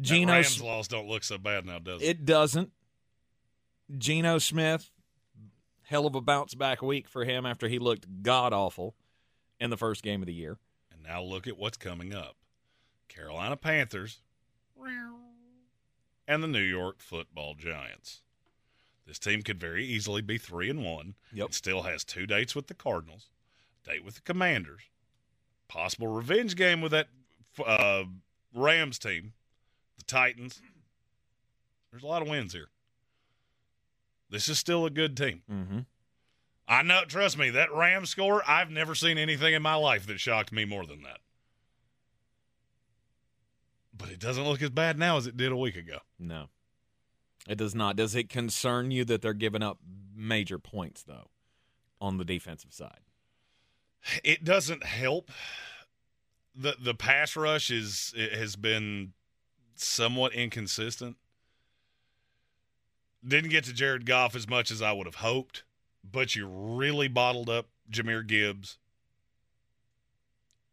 [0.00, 2.06] Geno, Rams loss don't look so bad now, does it?
[2.08, 2.70] it doesn't.
[3.98, 4.90] Geno Smith,
[5.92, 8.94] hell of a bounce back week for him after he looked god awful
[9.60, 10.56] in the first game of the year.
[10.90, 12.36] And now look at what's coming up:
[13.08, 14.20] Carolina Panthers
[16.26, 18.22] and the New York Football Giants.
[19.06, 21.14] This team could very easily be three and one.
[21.32, 21.48] Yep.
[21.50, 23.28] It still has two dates with the Cardinals,
[23.84, 24.82] date with the Commanders,
[25.68, 27.08] possible revenge game with that
[27.64, 28.04] uh,
[28.54, 29.34] Rams team,
[29.98, 30.62] the Titans.
[31.90, 32.68] There's a lot of wins here.
[34.32, 35.42] This is still a good team.
[35.48, 35.80] Mm-hmm.
[36.66, 37.02] I know.
[37.06, 38.42] Trust me, that Rams score.
[38.48, 41.18] I've never seen anything in my life that shocked me more than that.
[43.96, 45.98] But it doesn't look as bad now as it did a week ago.
[46.18, 46.46] No,
[47.46, 47.94] it does not.
[47.94, 49.78] Does it concern you that they're giving up
[50.16, 51.28] major points, though,
[52.00, 53.00] on the defensive side?
[54.24, 55.30] It doesn't help.
[56.56, 59.12] the The pass rush is it has been
[59.74, 61.16] somewhat inconsistent.
[63.26, 65.62] Didn't get to Jared Goff as much as I would have hoped,
[66.02, 68.78] but you really bottled up Jahmyr Gibbs.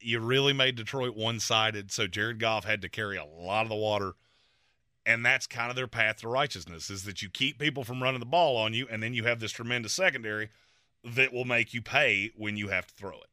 [0.02, 3.70] You really made Detroit one sided, so Jared Goff had to carry a lot of
[3.70, 4.14] the water.
[5.06, 8.20] And that's kind of their path to righteousness is that you keep people from running
[8.20, 10.50] the ball on you, and then you have this tremendous secondary
[11.04, 13.30] that will make you pay when you have to throw it.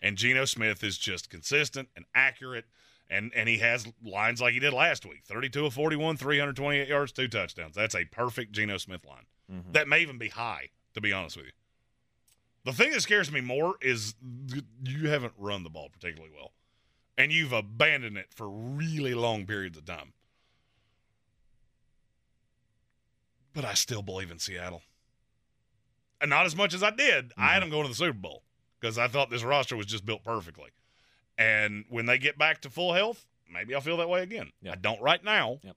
[0.00, 2.66] And Geno Smith is just consistent and accurate,
[3.10, 7.12] and, and he has lines like he did last week 32 of 41, 328 yards,
[7.12, 7.74] two touchdowns.
[7.74, 9.26] That's a perfect Geno Smith line.
[9.50, 9.72] Mm-hmm.
[9.72, 11.52] That may even be high, to be honest with you.
[12.64, 14.14] The thing that scares me more is
[14.84, 16.52] you haven't run the ball particularly well,
[17.16, 20.12] and you've abandoned it for really long periods of time.
[23.54, 24.82] But I still believe in Seattle.
[26.20, 27.32] And not as much as I did.
[27.38, 28.42] I had them going to the Super Bowl
[28.80, 30.70] because I thought this roster was just built perfectly.
[31.38, 34.50] And when they get back to full health, maybe I'll feel that way again.
[34.68, 35.60] I don't right now.
[35.62, 35.76] Yep.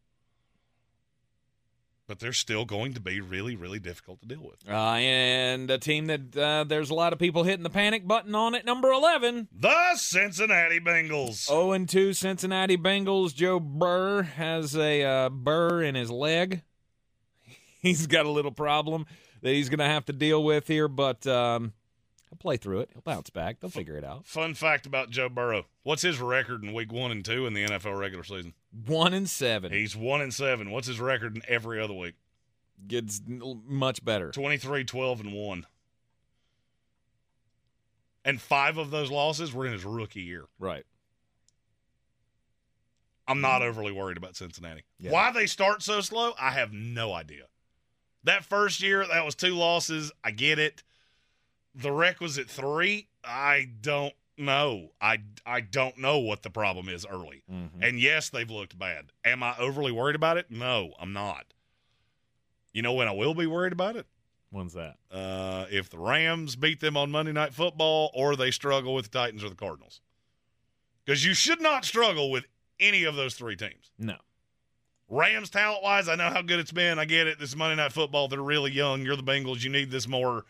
[2.08, 4.68] But they're still going to be really, really difficult to deal with.
[4.68, 8.36] Uh, and a team that uh, there's a lot of people hitting the panic button
[8.36, 9.48] on at number 11.
[9.58, 11.46] The Cincinnati Bengals.
[11.46, 13.34] 0 and 2 Cincinnati Bengals.
[13.34, 16.64] Joe Burr has a uh, burr in his leg.
[17.82, 19.06] He's got a little problem
[19.42, 21.74] that he's going to have to deal with here, but um,
[22.32, 22.90] he'll play through it.
[22.94, 23.60] He'll bounce back.
[23.60, 24.26] They'll figure it out.
[24.26, 25.66] Fun fact about Joe Burrow.
[25.84, 28.54] What's his record in week one and two in the NFL regular season?
[28.86, 29.72] One and seven.
[29.72, 30.72] He's one and seven.
[30.72, 32.16] What's his record in every other week?
[32.88, 34.32] Gets much better.
[34.32, 35.68] 23, 12, and one.
[38.24, 40.46] And five of those losses were in his rookie year.
[40.58, 40.86] Right.
[43.28, 44.84] I'm not overly worried about Cincinnati.
[45.00, 45.12] Yeah.
[45.12, 47.44] Why they start so slow, I have no idea.
[48.24, 50.12] That first year, that was two losses.
[50.24, 50.84] I get it.
[51.74, 54.90] The requisite three, I don't know.
[55.00, 57.44] I, I don't know what the problem is early.
[57.52, 57.84] Mm-hmm.
[57.84, 59.12] And yes, they've looked bad.
[59.24, 60.48] Am I overly worried about it?
[60.50, 61.54] No, I'm not.
[62.74, 64.06] You know when I will be worried about it?
[64.50, 64.98] When's that?
[65.10, 69.18] Uh, if the Rams beat them on Monday Night Football or they struggle with the
[69.18, 70.02] Titans or the Cardinals.
[71.06, 72.46] Because you should not struggle with
[72.80, 73.92] any of those three teams.
[73.98, 74.18] No.
[75.08, 77.00] Rams talent wise, I know how good it's been.
[77.00, 77.40] I get it.
[77.40, 78.28] This is Monday Night Football.
[78.28, 79.04] They're really young.
[79.04, 79.64] You're the Bengals.
[79.64, 80.46] You need this more.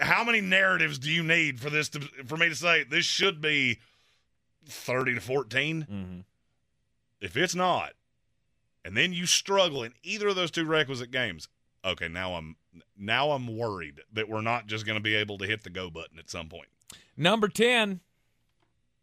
[0.00, 3.40] How many narratives do you need for this to for me to say this should
[3.40, 3.78] be
[4.66, 6.20] thirty to 14 Mm-hmm.
[7.20, 7.92] If it's not,
[8.84, 11.48] and then you struggle in either of those two requisite games,
[11.84, 12.56] okay, now I'm
[12.96, 15.88] now I'm worried that we're not just going to be able to hit the go
[15.88, 16.68] button at some point.
[17.16, 18.00] Number 10,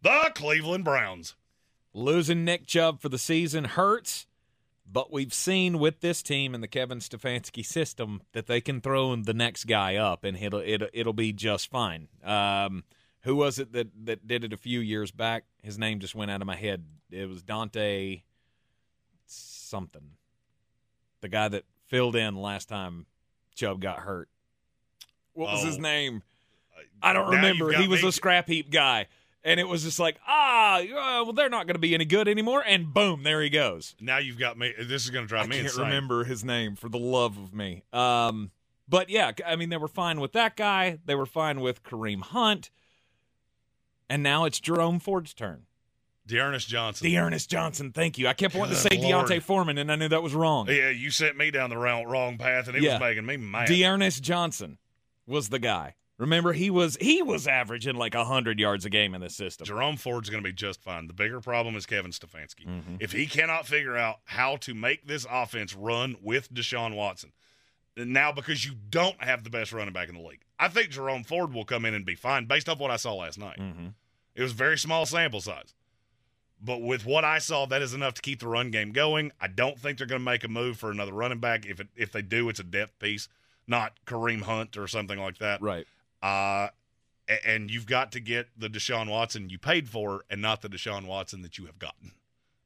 [0.04, 1.36] The Cleveland Browns.
[1.94, 4.28] losing Nick Chubb for the season hurts,
[4.94, 9.16] but we've seen with this team and the Kevin Stefanski system that they can throw
[9.16, 12.08] the next guy up and it'll it'll, it'll be just fine.
[12.24, 12.84] Um,
[13.22, 15.46] who was it that that did it a few years back?
[15.64, 16.86] His name just went out of my head.
[17.10, 18.22] It was Dante
[19.26, 20.12] something.
[21.22, 23.06] The guy that filled in last time
[23.56, 24.30] Chubb got hurt.
[25.34, 25.82] What was his Oh.
[25.82, 26.24] name?
[27.02, 27.72] I don't Now remember.
[27.74, 29.08] He was me- a scrap heap guy.
[29.46, 32.28] And it was just like, ah, uh, well, they're not going to be any good
[32.30, 32.64] anymore.
[32.66, 33.94] And boom, there he goes.
[34.00, 34.74] Now you've got me.
[34.80, 35.84] This is going to drive I me can't insane.
[35.86, 37.84] remember his name for the love of me.
[37.92, 38.52] Um,
[38.88, 41.00] but yeah, I mean, they were fine with that guy.
[41.06, 42.70] They were fine with Kareem Hunt.
[44.10, 45.64] And now it's Jerome Ford's turn.
[46.26, 47.10] D'Ernest Johnson.
[47.10, 48.30] D'Ernest Johnson, thank you.
[48.30, 49.28] I kept wanting to say Lord.
[49.28, 50.68] D'Onta Foreman, and I knew that was wrong.
[50.70, 52.94] Yeah, you sent me down the wrong, wrong path, and it Yeah.
[52.94, 53.68] was making me mad.
[53.68, 54.78] D'Ernest Johnson
[55.28, 55.96] was the guy.
[56.24, 59.66] Remember, he was he was averaging like hundred yards a game in this system.
[59.66, 61.08] Jerome Ford's going to be just fine.
[61.08, 62.66] The bigger problem is Kevin Stefanski.
[62.66, 62.96] Mm-hmm.
[63.02, 67.34] If he cannot figure out how to make this offense run with Deshaun Watson,
[67.98, 71.26] now because you don't have the best running back in the league, I think Jerome
[71.26, 73.60] Ford will come in and be fine based off what I saw last night.
[73.60, 73.88] Mm-hmm.
[74.34, 75.74] It was very small sample size.
[76.62, 79.34] But with what I saw, that is enough to keep the run game going.
[79.42, 81.66] I don't think they're going to make a move for another running back.
[81.66, 83.28] If it, if they do, it's a depth piece,
[83.68, 85.62] not Kareem Hunt or something like that.
[85.62, 85.86] Right.
[86.24, 86.70] Uh,
[87.46, 91.06] and you've got to get the Deshaun Watson you paid for and not the Deshaun
[91.06, 92.14] Watson that you have gotten.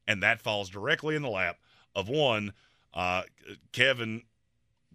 [0.08, 1.58] And that falls directly in the lap
[1.96, 2.54] of one,
[2.94, 3.24] uh,
[3.72, 4.24] Kevin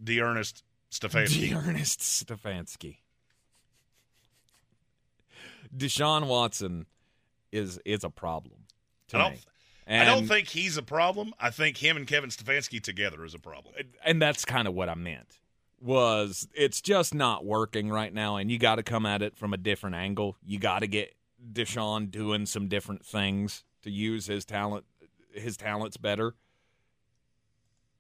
[0.03, 1.51] DeErnest Stefanski.
[1.51, 2.99] Dearnest Stefanski.
[5.77, 6.87] Deshaun Watson
[7.51, 8.67] is is a problem
[9.09, 9.41] to I don't, me.
[9.89, 11.35] I don't think he's a problem.
[11.41, 13.75] I think him and Kevin Stefanski together is a problem.
[14.05, 15.39] and that's kind of what I meant.
[15.83, 19.53] Was it's just not working right now, and you got to come at it from
[19.53, 20.37] a different angle.
[20.47, 21.15] You got to get
[21.53, 24.85] Deshaun doing some different things to use his talent,
[25.35, 26.35] his talents better.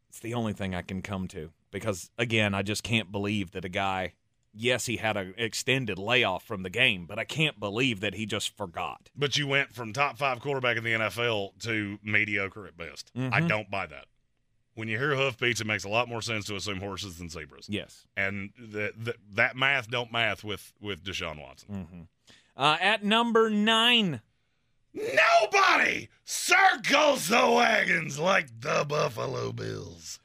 [0.09, 3.64] It's the only thing I can come to because again, I just can't believe that
[3.64, 4.12] a guy.
[4.54, 8.26] Yes, he had an extended layoff from the game, but I can't believe that he
[8.26, 9.09] just forgot.
[9.16, 13.10] But you went from top five quarterback in the NFL to mediocre at best.
[13.16, 13.48] I Mhm.
[13.48, 14.04] don't buy that.
[14.74, 17.66] When you hear hoofbeats, it makes a lot more sense to assume horses than zebras.
[17.68, 18.06] Yes.
[18.16, 21.68] And the, the, that math don't math with, with Deshaun Watson.
[21.70, 22.00] Mm-hmm.
[22.56, 24.20] Uh, at number nine,
[24.94, 30.20] Nobody circles the wagons like the Buffalo Bills.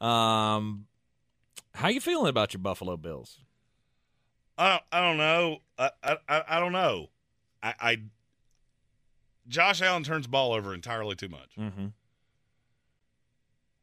[0.00, 0.86] Um,
[1.74, 3.38] how you feeling about your Buffalo Bills?
[4.58, 5.58] I don't, I don't know.
[5.78, 7.08] I, I, I I don't know.
[7.62, 7.96] I, I
[9.48, 11.50] Josh Allen turns ball over entirely too much.
[11.58, 11.86] Mm-hmm.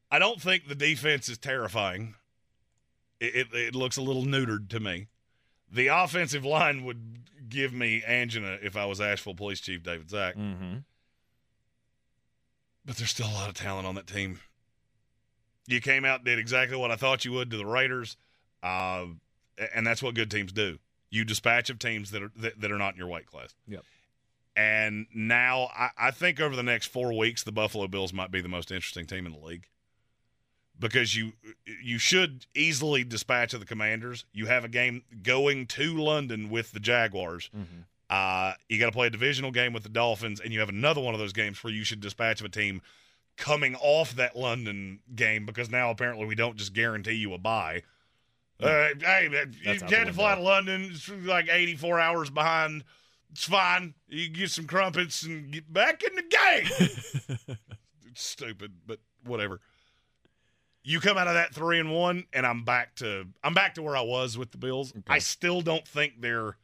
[0.10, 2.16] I don't think the defense is terrifying.
[3.20, 5.08] It, it, it looks a little neutered to me.
[5.72, 10.36] The offensive line would give me angina if I was Asheville Police Chief David Zack.
[10.36, 10.78] Mm-hmm.
[12.86, 14.40] But there's still a lot of talent on that team.
[15.68, 18.16] You came out did exactly what I thought you would to the Raiders,
[18.64, 19.08] uh,
[19.76, 20.78] and that's what good teams do.
[21.10, 23.54] You dispatch of teams that are that, that are not in your weight class.
[23.68, 23.84] Yep.
[24.56, 28.40] And now I, I think over the next four weeks, the Buffalo Bills might be
[28.40, 29.68] the most interesting team in the league
[30.80, 31.34] because you
[31.84, 34.26] you should easily dispatch of the Commanders.
[34.34, 37.50] You have a game going to London with the Jaguars.
[37.56, 37.82] Mm-hmm.
[38.10, 41.02] Uh, you got to play a divisional game with the Dolphins, and you have another
[41.02, 42.82] one of those games where you should dispatch of a team
[43.36, 47.84] coming off that London game because now apparently we don't just guarantee you a bye.
[48.62, 49.30] Uh, hey,
[49.62, 50.42] you had to fly to.
[50.42, 50.90] London.
[50.92, 52.84] It's like 84 hours behind.
[53.32, 53.94] It's fine.
[54.08, 57.48] You get some crumpets and get back in the game.
[58.06, 59.60] it's stupid, but whatever.
[60.90, 63.82] You come out of that three and one, and I'm back to I'm back to
[63.84, 64.94] where I was with the Bills.
[65.06, 66.56] I still don't think they're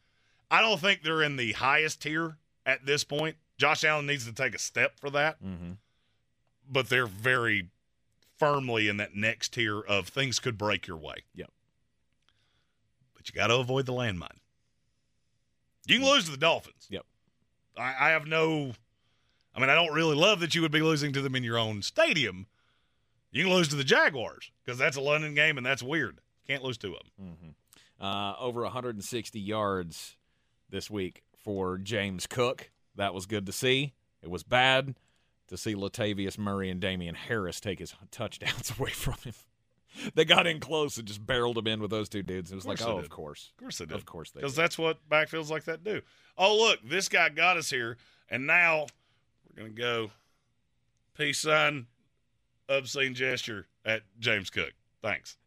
[0.50, 3.36] I don't think they're in the highest tier at this point.
[3.58, 5.72] Josh Allen needs to take a step for that, Mm-hmm.
[6.72, 7.68] but they're very
[8.40, 11.16] firmly in that next tier of things could break your way.
[11.36, 11.52] Yep.
[13.16, 14.38] But you got to avoid the landmine.
[15.86, 16.88] You can lose to the Dolphins.
[16.90, 17.06] Yep.
[17.78, 18.72] I, I have no.
[19.54, 21.58] I mean, I don't really love that you would be losing to them in your
[21.58, 22.48] own stadium.
[23.34, 26.20] You can lose to the Jaguars because that's a London game and that's weird.
[26.48, 27.12] Can't lose to them.
[27.22, 28.06] Mm-hmm.
[28.06, 30.16] Uh, over 160 yards
[30.70, 32.70] this week for James Cook.
[32.96, 33.94] That was good to see.
[34.22, 34.96] It was bad
[35.48, 39.34] to see Latavius Murray and Damien Harris take his touchdowns away from him.
[40.16, 42.52] They got in close and just barreled him in with those two dudes.
[42.52, 43.04] It was like, oh, did.
[43.04, 43.52] of course.
[43.52, 43.96] Of course they did.
[43.96, 44.42] Of course they did.
[44.42, 46.02] Because that's what backfields like that do.
[46.36, 47.98] Oh, look, this guy got us here,
[48.28, 48.88] and now
[49.48, 50.12] we're going to go
[51.16, 51.86] peace sign,
[52.70, 54.74] obscene gesture at James Cook.
[55.02, 55.38] Thanks.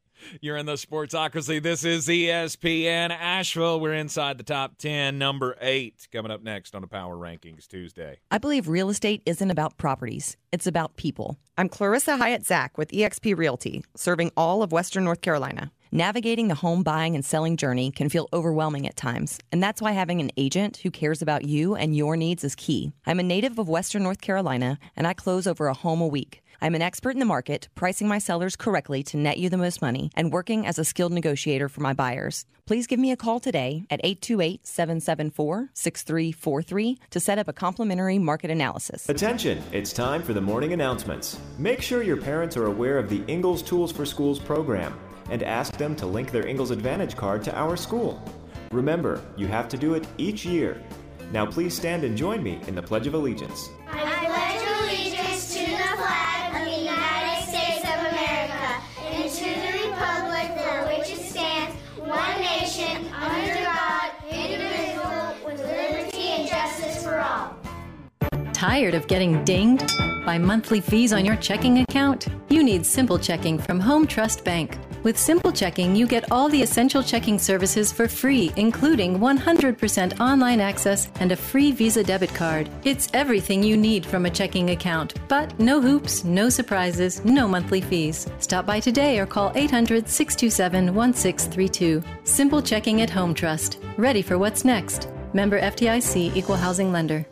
[0.41, 1.63] You're in the Sportsocracy.
[1.63, 3.81] This is ESPN Asheville.
[3.81, 8.19] We're inside the top 10, number eight, coming up next on the Power Rankings Tuesday.
[8.31, 11.37] I believe real estate isn't about properties, it's about people.
[11.59, 15.71] I'm Clarissa Hyatt Zach with eXp Realty, serving all of Western North Carolina.
[15.93, 19.93] Navigating the home buying and selling journey can feel overwhelming at times, and that's why
[19.93, 22.93] having an agent who cares about you and your needs is key.
[23.07, 26.43] I'm a native of Western North Carolina, and I close over a home a week.
[26.61, 29.83] I'm an expert in the market, pricing my sellers correctly to net you the most
[29.83, 32.47] money, and working as a skilled negotiator for my buyers.
[32.67, 38.19] Please give me a call today at 828 774 6343 to set up a complimentary
[38.19, 39.09] market analysis.
[39.09, 41.39] Attention, it's time for the morning announcements.
[41.59, 44.99] Make sure your parents are aware of the Ingles Tools for Schools program
[45.31, 48.23] and ask them to link their Ingles Advantage card to our school.
[48.73, 50.83] Remember, you have to do it each year.
[51.33, 53.71] Now please stand and join me in the Pledge of Allegiance.
[53.89, 56.26] I pledge allegiance to the flag
[68.67, 69.93] Tired of getting dinged
[70.27, 72.27] by monthly fees on your checking account?
[72.49, 74.77] You need Simple Checking from Home Trust Bank.
[75.05, 80.59] With Simple Checking, you get all the essential checking services for free, including 100% online
[80.59, 82.69] access and a free Visa debit card.
[82.83, 87.81] It's everything you need from a checking account, but no hoops, no surprises, no monthly
[87.81, 88.27] fees.
[88.41, 92.03] Stop by today or call 800 627 1632.
[92.25, 93.79] Simple Checking at Home Trust.
[93.97, 95.09] Ready for what's next.
[95.35, 97.25] Member FDIC Equal Housing Lender.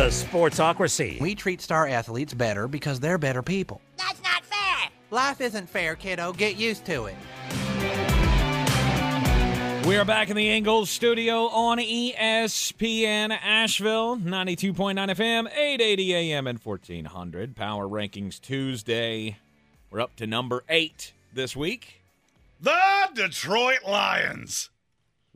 [0.00, 1.20] The Sportsocracy.
[1.20, 3.82] We treat star athletes better because they're better people.
[3.98, 4.88] That's not fair.
[5.10, 6.32] Life isn't fair, kiddo.
[6.32, 7.16] Get used to it.
[9.86, 16.58] We are back in the Ingles studio on ESPN Asheville, 92.9 FM, 880 AM, and
[16.58, 17.54] 1400.
[17.54, 19.36] Power Rankings Tuesday.
[19.90, 22.00] We're up to number eight this week.
[22.58, 24.69] The Detroit Lions.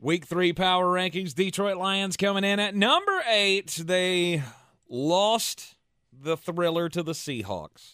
[0.05, 1.33] Week three Power Rankings.
[1.33, 3.81] Detroit Lions coming in at number eight.
[3.83, 4.43] They
[4.87, 5.77] lost
[6.13, 7.93] the thriller to the Seahawks.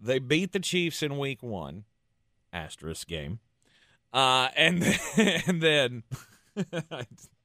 [0.00, 1.82] They beat the Chiefs in week one,
[2.52, 3.40] asterisk game.
[4.12, 4.82] Uh, and
[5.16, 6.02] then, and then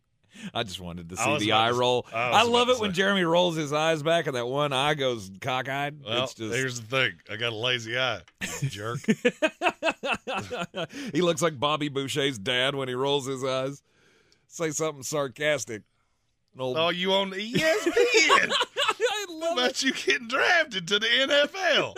[0.53, 2.05] I just wanted to see the eye roll.
[2.13, 2.93] I I, love it when.
[2.93, 6.03] Jeremy rolls his eyes back and that one eye goes cockeyed.
[6.05, 7.13] Well, it's just here's the thing.
[7.29, 8.21] I got a lazy eye,
[8.63, 8.99] jerk.
[11.13, 13.81] he looks like Bobby Boucher's dad when he rolls his eyes.
[14.47, 15.83] Say something sarcastic.
[16.59, 18.51] Old- oh, you on ESPN?
[19.41, 21.95] How about you getting drafted to the NFL?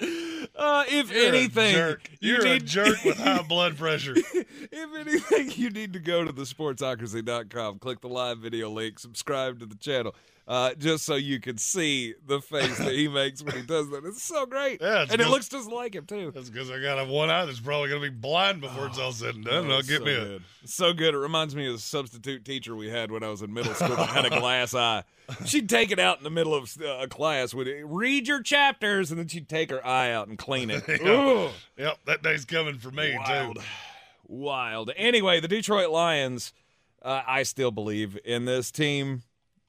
[0.00, 1.74] Uh, if You're anything,
[2.20, 4.14] you You're a jerk with high blood pressure.
[4.16, 9.60] if anything, you need to go to the sportsocracy.com, click the live video link, subscribe
[9.60, 10.14] to the channel,
[10.46, 14.04] uh, just so you can see the face that he makes when he does that.
[14.04, 14.80] It's so great.
[14.82, 16.32] Yeah, and it looks just like him, too.
[16.34, 18.98] That's because I got a one eye that's probably going to be blind before it's
[18.98, 19.70] all said and done.
[19.70, 20.24] Oh, I'll get so me a.
[20.24, 20.42] good.
[20.66, 21.14] So good.
[21.14, 23.96] It reminds me of the substitute teacher we had when I was in middle school
[23.96, 25.04] that had a glass eye.
[25.46, 29.10] She'd take it out in the middle of uh, a class, would read your chapters,
[29.10, 30.82] and then she'd take her eye out and clean it.
[31.76, 33.56] Yep, that day's coming for me, Wild.
[33.56, 33.62] too.
[34.26, 34.90] Wild.
[34.96, 36.52] Anyway, the Detroit Lions,
[37.02, 39.22] uh, I still believe in this team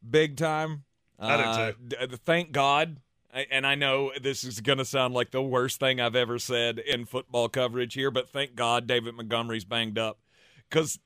[0.08, 0.84] big time.
[1.19, 2.08] I do Uh, too.
[2.08, 2.98] d- thank God.
[3.34, 6.40] I- And I know this is going to sound like the worst thing I've ever
[6.40, 10.19] said in football coverage here, but thank God David Montgomery's banged up
[10.69, 11.00] because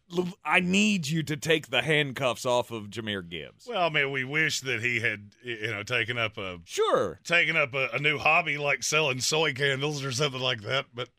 [0.45, 3.67] I need you to take the handcuffs off of Jahmyr Gibbs.
[3.67, 7.19] Well, I mean, we wish that he had, you know, taken up a Sure.
[7.23, 10.88] taken up a, a new hobby like selling soy candles or something like that.
[10.93, 11.09] But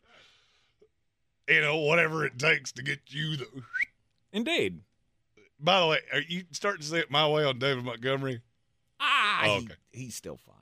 [1.47, 3.45] you know, whatever it takes to get you the.
[4.33, 4.81] Indeed.
[5.59, 8.41] By the way, are you starting to see it my way on David Montgomery?
[8.99, 9.75] Ah, Oh, he- okay.
[9.91, 10.55] he's still fine.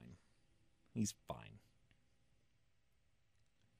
[0.93, 1.59] He's fine.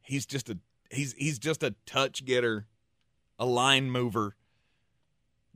[0.02, 0.58] He's just a
[0.90, 2.68] he's he's just a touch getter,
[3.40, 4.36] a line mover.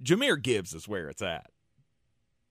[0.01, 1.51] Jahmyr Gibbs is where it's at.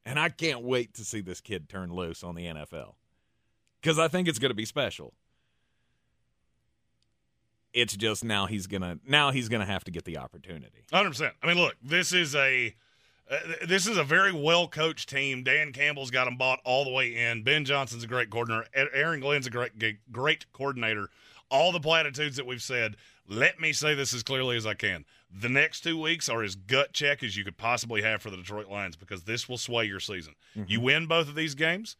[0.04, 2.94] And I can't wait to see this kid turn loose on the NFL.
[3.82, 5.14] Cuz I think it's going to be special.
[7.72, 10.84] It's just now he's to now he's to have to get the opportunity.
[10.92, 11.34] Hundred percent.
[11.42, 12.74] I mean, look, this is a
[13.30, 15.42] uh, this is a very well coached team.
[15.42, 17.42] Dan Campbell's got them bought all the way in.
[17.42, 18.68] Ben Johnson's a great coordinator.
[18.74, 19.72] Aaron Glenn's a great
[20.12, 21.08] great coordinator.
[21.52, 22.96] All the platitudes that we've said.
[23.28, 25.04] Let me say this as clearly as I can.
[25.30, 28.36] The next two weeks are as gut check as you could possibly have for the
[28.36, 30.34] Detroit Lions because this will sway your season.
[30.66, 31.96] You win both of these games,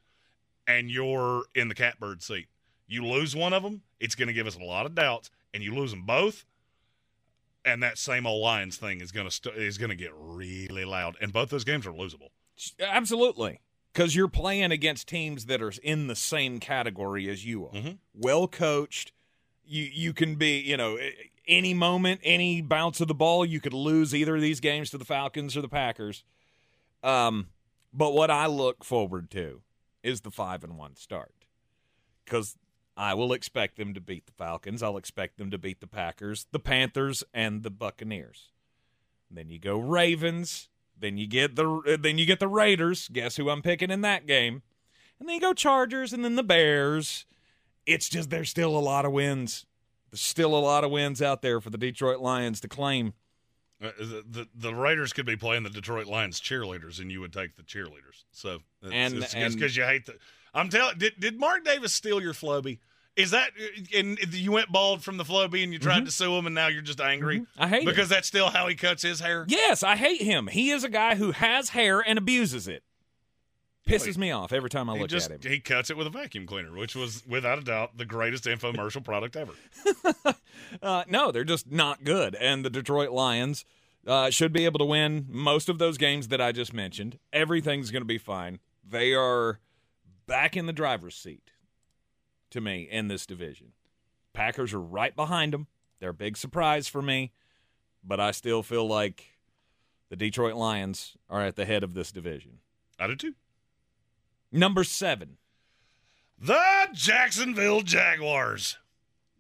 [0.67, 2.49] and you're in the catbird seat.
[2.89, 5.63] You lose one of them, it's going to give us a lot of doubts, and
[5.63, 6.45] you lose them both,
[7.65, 10.85] and that same old Lions thing is going to st- is going to get really
[10.85, 11.17] loud.
[11.21, 12.31] And both those games are losable.
[12.81, 13.61] Absolutely.
[13.93, 17.73] Because you're playing against teams that are in the same category as you are.
[17.73, 17.93] Mm-hmm.
[18.15, 19.13] Well coached.
[19.65, 20.99] You you can be, you know,
[21.47, 24.99] any moment, any bounce of the ball, you could lose either of these games to
[24.99, 26.25] the Falcons or the Packers.
[27.03, 27.49] Um,
[27.93, 29.63] but what I look forward to
[30.03, 31.33] is the five and one start.
[32.25, 32.57] Because
[32.97, 34.83] I will expect them to beat the Falcons.
[34.83, 38.51] I'll expect them to beat the Packers, the Panthers, and the Buccaneers.
[39.31, 40.69] Then you go Ravens.
[40.99, 43.09] Then you get the then you get the Raiders.
[43.09, 44.63] Guess who I'm picking in that game?
[45.19, 47.27] And then you go Chargers, and then the Bears.
[47.87, 49.67] It's just there's still a lot of wins.
[50.11, 53.15] There's still a lot of wins out there for the Detroit Lions to claim.
[53.83, 57.33] Uh, the, the the Raiders could be playing the Detroit Lions cheerleaders, and you would
[57.33, 58.25] take the cheerleaders.
[58.31, 60.17] So it's, And- it's because you hate the.
[60.55, 60.99] I'm telling.
[60.99, 62.79] Did did Mark Davis steal your Flowbee?
[63.17, 63.51] Is that
[63.95, 66.07] and you went bald from the Flowbee and you tried Mhm.
[66.07, 67.45] to sue him and now you're just angry?
[67.59, 69.45] I hate because that's still how he cuts his hair.
[69.49, 70.47] Yes, I hate him.
[70.47, 72.85] He is a guy who has hair and abuses it.
[73.87, 75.51] Pisses me off every time I look just at him.
[75.53, 79.05] he cuts it with a vacuum cleaner, which was without a doubt the greatest infomercial
[79.05, 79.53] product ever.
[80.83, 82.35] Uh, no, they're just not good.
[82.35, 83.65] And the Detroit Lions
[84.07, 87.19] uh, should be able to win most of those games that I just mentioned.
[87.33, 88.59] Everything's going to be fine.
[88.87, 89.61] They are
[90.27, 91.51] back in the driver's seat
[92.51, 93.73] to me in this division.
[94.33, 95.67] Packers are right behind them.
[96.01, 97.33] They're a big surprise for me,
[98.03, 99.39] but I still feel like
[100.09, 102.59] the Detroit Lions are at the head of this division.
[102.99, 103.35] I do too.
[104.53, 105.39] Number seven.
[106.39, 108.77] The Jacksonville Jaguars.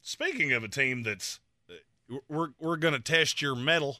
[0.00, 3.98] Speaking of a team that's uh, we're we're going to test your metal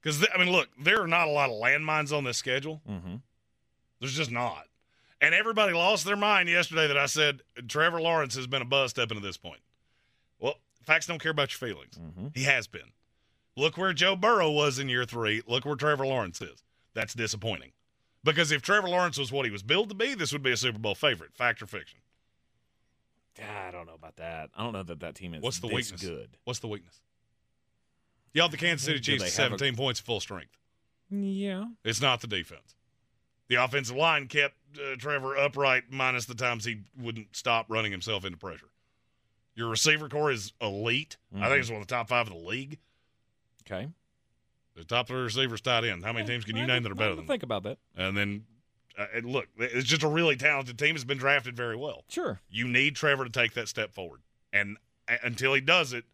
[0.00, 2.82] because I mean, look, there are not a lot of landmines on this schedule.
[2.88, 3.16] Mm-hmm.
[4.00, 4.66] There's just not,
[5.20, 8.98] and everybody lost their mind yesterday that I said Trevor Lawrence has been a bust
[8.98, 9.60] up into this point.
[10.38, 11.98] Well, facts don't care about your feelings.
[12.34, 12.92] He has been.
[13.56, 15.42] Look where Joe Burrow was in year three.
[15.46, 16.62] Look where Trevor Lawrence is.
[16.92, 17.70] That's disappointing.
[18.24, 20.56] Because if Trevor Lawrence was what he was billed to be, this would be a
[20.56, 21.34] Super Bowl favorite.
[21.34, 21.98] Fact or fiction?
[23.38, 24.50] I don't know about that.
[24.56, 26.00] I don't know that that team is What's the this weakness?
[26.02, 26.28] good.
[26.44, 27.00] What's the weakness?
[28.32, 30.56] You held the Kansas City Chiefs they to have a- 17 points full strength.
[31.10, 31.66] Yeah.
[31.84, 32.74] It's not the defense.
[33.48, 38.24] The offensive line kept uh, Trevor upright minus the times he wouldn't stop running himself
[38.24, 38.70] into pressure.
[39.54, 41.16] Your receiver core is elite.
[41.36, 42.78] I think it's one of the top five of the league.
[43.66, 43.88] Okay.
[44.76, 46.02] The top three receivers tied in.
[46.02, 47.26] How many teams can you name that are better than?
[47.26, 47.78] Think about that.
[47.96, 48.44] And then,
[48.98, 50.94] uh, and look, it's just a really talented team.
[50.94, 52.04] It's been drafted very well.
[52.08, 52.40] Sure.
[52.50, 54.20] You need Trevor to take that step forward,
[54.52, 54.76] and
[55.08, 56.04] uh, until he does it,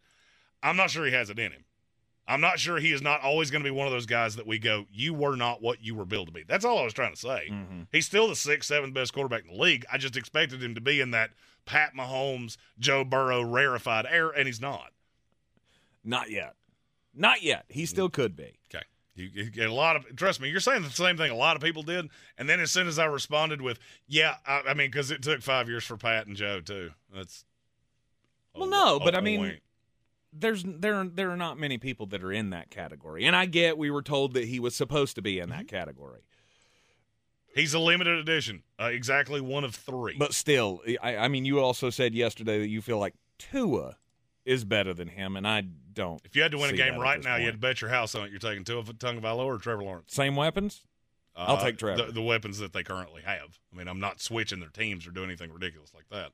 [0.61, 1.65] I'm not sure he has it in him.
[2.27, 4.47] I'm not sure he is not always going to be one of those guys that
[4.47, 6.43] we go, you were not what you were billed to be.
[6.47, 7.49] That's all I was trying to say.
[7.51, 7.81] Mm-hmm.
[7.91, 9.85] He's still the sixth, seventh best quarterback in the league.
[9.91, 11.31] I just expected him to be in that
[11.65, 14.91] Pat Mahomes, Joe Burrow rarefied air, and he's not.
[16.03, 16.55] Not yet.
[17.13, 17.65] Not yet.
[17.69, 18.57] He still could be.
[18.73, 18.83] Okay.
[19.15, 20.49] You, you get a lot of trust me.
[20.49, 22.97] You're saying the same thing a lot of people did, and then as soon as
[22.97, 26.35] I responded with, "Yeah," I, I mean, because it took five years for Pat and
[26.35, 26.91] Joe too.
[27.13, 27.43] That's
[28.55, 29.59] Well, no, but a I mean,
[30.31, 33.77] there's there there are not many people that are in that category, and I get
[33.77, 35.57] we were told that he was supposed to be in Mm-hmm.
[35.57, 36.21] that category,
[37.53, 40.15] he's a limited edition, uh, exactly one of three.
[40.17, 43.97] but still, I, I mean, you also said yesterday that you feel like Tua
[44.45, 46.21] is better than him, and I don't.
[46.25, 48.15] if you had to win a game right now, you had to bet your house
[48.15, 48.31] on it.
[48.31, 50.13] You're taking Tua Tagovailoa or Trevor Lawrence.
[50.13, 50.81] Same weapons.
[51.35, 52.07] I'll Uh, take Trevor.
[52.07, 53.59] The, the weapons that they currently have.
[53.71, 56.31] I mean, I'm not switching their teams or doing anything ridiculous like that.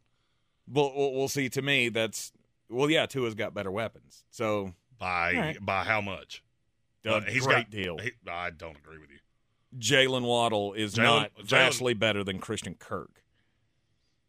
[0.67, 1.49] Well, we'll, we'll see.
[1.49, 2.31] To me, that's
[2.69, 3.05] well, yeah.
[3.05, 5.57] Tua's got better weapons, so By right.
[5.65, 6.43] by how much?
[7.05, 7.97] a Uh, he's great got, deal.
[7.99, 9.19] he- I don't agree with you.
[9.77, 13.23] Jaylen Waddle is Jalen- not vastly better than Christian Kirk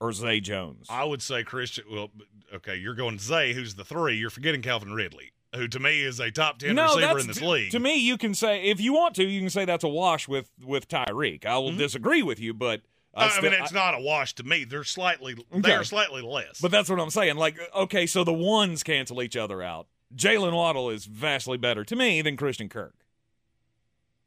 [0.00, 0.86] or Zay Jones.
[0.88, 1.84] I would say Christian.
[1.90, 2.10] Well,
[2.54, 4.16] okay, you're going Zay, who's the three.
[4.16, 7.48] You're forgetting Calvin Ridley, who to me is a top ten receiver in this to,
[7.48, 7.70] league.
[7.72, 10.28] To me, you can say if you want to, you can say that's a wash
[10.28, 11.44] with with Tyreek.
[11.44, 11.64] I Mm-hmm.
[11.64, 12.82] will disagree with you, but
[13.14, 14.64] I, I, mean, it's not a wash to me.
[14.64, 15.32] They're slightly.
[15.32, 15.60] Okay.
[15.60, 16.60] They are slightly less.
[16.60, 17.36] But that's what I'm saying.
[17.36, 19.88] Like, okay, so the ones cancel each other out.
[20.14, 22.94] Jaylen Waddle is vastly better to me than Christian Kirk.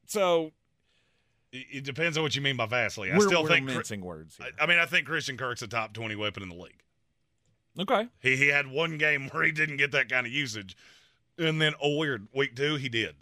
[0.06, 0.52] So
[1.52, 3.12] it, depends on what you mean by vastly.
[3.12, 3.66] I we're, still we're think.
[3.66, 4.38] mincing words.
[4.38, 4.48] Here.
[4.60, 6.84] I, I mean, I think Christian Kirk's a top twenty weapon in the league.
[7.80, 8.08] Okay.
[8.20, 10.76] He he had one game where he didn't get that kind of usage,
[11.38, 13.16] and then oh weird week two he did.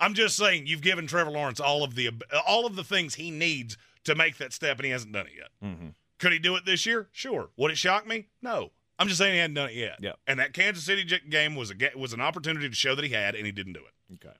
[0.00, 2.10] I'm just saying you've given Trevor Lawrence all of the
[2.46, 5.32] all of the things he needs to make that step, and he hasn't done it
[5.36, 5.48] yet.
[5.62, 5.88] Mm-hmm.
[6.18, 7.08] Could he do it this year?
[7.12, 7.50] Sure.
[7.56, 8.28] Would it shock me?
[8.42, 8.70] No.
[8.98, 9.96] I'm just saying he hadn't done it yet.
[10.00, 10.12] Yeah.
[10.26, 13.34] And that Kansas City game was a was an opportunity to show that he had,
[13.34, 14.14] and he didn't do it.
[14.14, 14.34] Okay.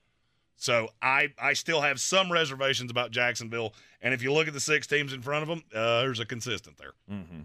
[0.56, 4.60] So I I still have some reservations about Jacksonville, and if you look at the
[4.60, 6.92] six teams in front of them, uh, there's a consistent there.
[7.10, 7.40] Mm-hmm.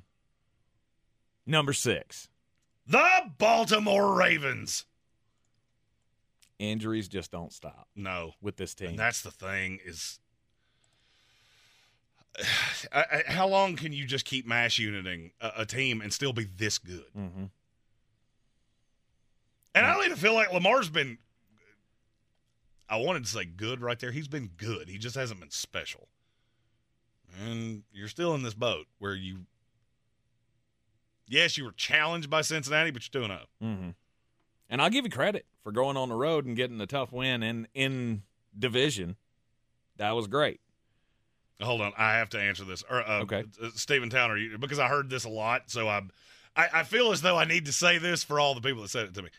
[1.45, 2.29] Number six.
[2.87, 4.85] The Baltimore Ravens.
[6.59, 8.89] Injuries just don't stop No, with this team.
[8.89, 10.19] and that's the thing is
[12.91, 16.33] I, I, how long can you just keep mass uniting a, a team and still
[16.33, 17.05] be this good?
[17.17, 17.45] Mm-hmm.
[19.75, 21.17] And I don't even feel like Lamar's been.
[22.89, 24.11] I wanted to say good right there.
[24.11, 24.89] He's been good.
[24.89, 26.07] He just hasn't been special.
[27.45, 29.41] And you're still in this boat where you.
[31.27, 33.39] Yes, you were challenged by Cincinnati, but you're 2 0.
[33.63, 33.89] Mm-hmm.
[34.71, 37.43] And I'll give you credit for going on the road and getting a tough win
[37.43, 38.23] in, in
[38.57, 39.15] division.
[39.97, 40.59] That was great.
[41.61, 42.83] Hold on, I have to answer this.
[42.89, 43.43] Or, uh, Okay.
[43.61, 46.01] uh, Stephen Towner, because I heard this a lot, so I,
[46.55, 48.89] I, I feel as though I need to say this for all the people that
[48.89, 49.29] said it to me.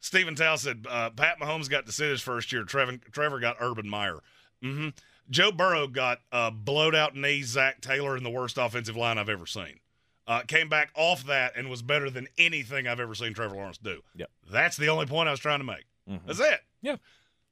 [0.00, 2.64] Stephen Tow said uh, Pat Mahomes got to sit his first year.
[2.64, 4.18] Trevor, Trevor got Urban Meyer.
[4.62, 4.88] hmm
[5.28, 9.28] Joe Burrow got uh, blowed out knees Zac Taylor in the worst offensive line I've
[9.28, 9.78] ever seen.
[10.26, 13.78] Uh, came back off that and was better than anything I've ever seen Trevor Lawrence
[13.78, 14.00] do.
[14.16, 14.30] Yep.
[14.50, 15.84] That's the only point I was trying to make.
[16.08, 16.20] Mhm.
[16.26, 16.60] That's it.
[16.82, 16.96] Yeah.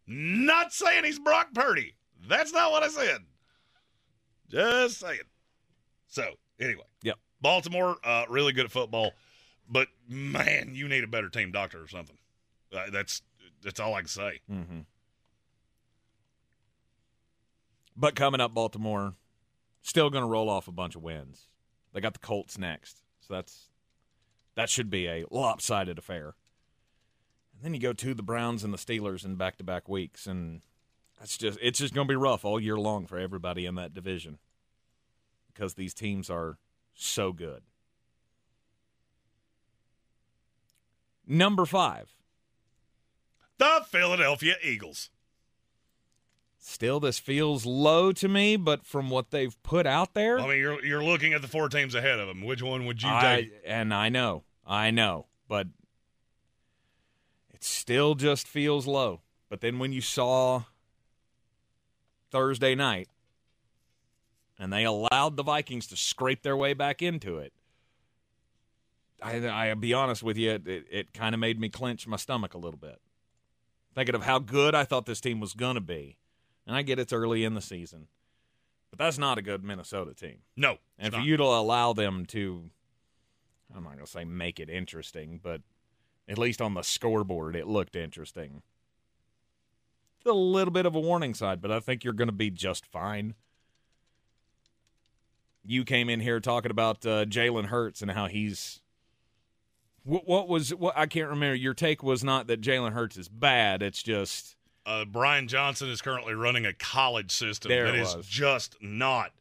[0.08, 1.94] Not saying he's Brock Purdy.
[2.26, 3.20] That's not what I said.
[4.48, 5.20] Just saying.
[6.08, 6.84] So, anyway.
[7.02, 7.16] Yep.
[7.40, 9.12] Baltimore, uh, really good at football,
[9.68, 12.16] but man, you need a better team doctor or something.
[12.72, 13.22] Uh, that's
[13.62, 14.40] that's all I can say.
[14.50, 14.80] Mm-hmm.
[17.96, 19.14] But coming up, Baltimore
[19.82, 21.48] still going to roll off a bunch of wins.
[21.92, 23.70] They got the Colts next, so that's
[24.54, 26.34] that should be a lopsided affair.
[27.54, 30.62] And then you go to the Browns and the Steelers in back-to-back weeks, and
[31.18, 33.94] that's just it's just going to be rough all year long for everybody in that
[33.94, 34.38] division
[35.52, 36.58] because these teams are
[36.94, 37.62] so good.
[41.26, 42.17] Number five.
[43.58, 45.10] The Philadelphia Eagles.
[46.60, 50.58] Still, this feels low to me, but from what they've put out there, I mean,
[50.58, 52.42] you're you're looking at the four teams ahead of them.
[52.42, 53.52] Which one would you I, take?
[53.64, 55.68] and I know, I know, but
[57.52, 59.20] it still just feels low.
[59.48, 60.64] But then when you saw
[62.30, 63.08] Thursday night
[64.58, 67.52] and they allowed the Vikings to scrape their way back into it,
[69.22, 72.54] I, I'll be honest with you, it, it kind of made me clench my stomach
[72.54, 73.00] a little bit.
[73.98, 76.18] Thinking of how good I thought this team was going to be.
[76.68, 78.06] And I get it's early in the season,
[78.90, 80.36] but that's not a good Minnesota team.
[80.56, 81.26] No, And for not.
[81.26, 82.70] you to allow them to,
[83.74, 85.62] I'm not going to say make it interesting, but
[86.28, 88.62] at least on the scoreboard, it looked interesting.
[90.18, 92.50] It's a little bit of a warning side, but I think you're going to be
[92.52, 93.34] just fine.
[95.64, 98.80] You came in here talking about uh, Jalen Hurts and how he's.
[100.08, 100.96] What, what was what?
[100.96, 101.54] I can't remember.
[101.54, 103.82] Your take was not that Jalen Hurts is bad.
[103.82, 104.56] It's just
[104.86, 109.32] uh, Brian Johnson is currently running a college system that is just not.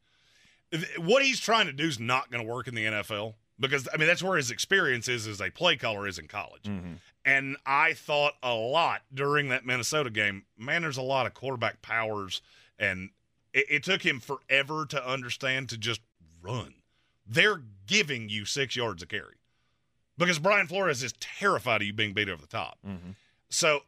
[0.98, 3.96] What he's trying to do is not going to work in the NFL because I
[3.96, 6.64] mean that's where his experience is as a play caller is in college.
[6.64, 6.92] Mm-hmm.
[7.24, 10.44] And I thought a lot during that Minnesota game.
[10.58, 12.42] Man, there's a lot of quarterback powers,
[12.78, 13.08] and
[13.54, 16.02] it, it took him forever to understand to just
[16.42, 16.74] run.
[17.26, 19.37] They're giving you six yards a carry
[20.18, 22.78] because Brian Flores is terrified of you being beat over the top.
[22.86, 23.10] Mm-hmm.
[23.48, 23.80] So,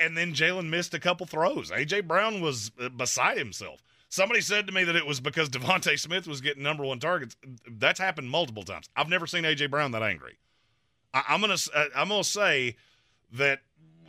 [0.00, 1.70] and then Jalen missed a couple throws.
[1.70, 3.82] AJ Brown was uh, beside himself.
[4.08, 7.36] Somebody said to me that it was because DeVonta Smith was getting number one targets.
[7.68, 8.88] That's happened multiple times.
[8.96, 10.38] I've never seen AJ Brown that angry.
[11.12, 12.76] I, I'm gonna uh, I'm gonna say
[13.32, 13.60] that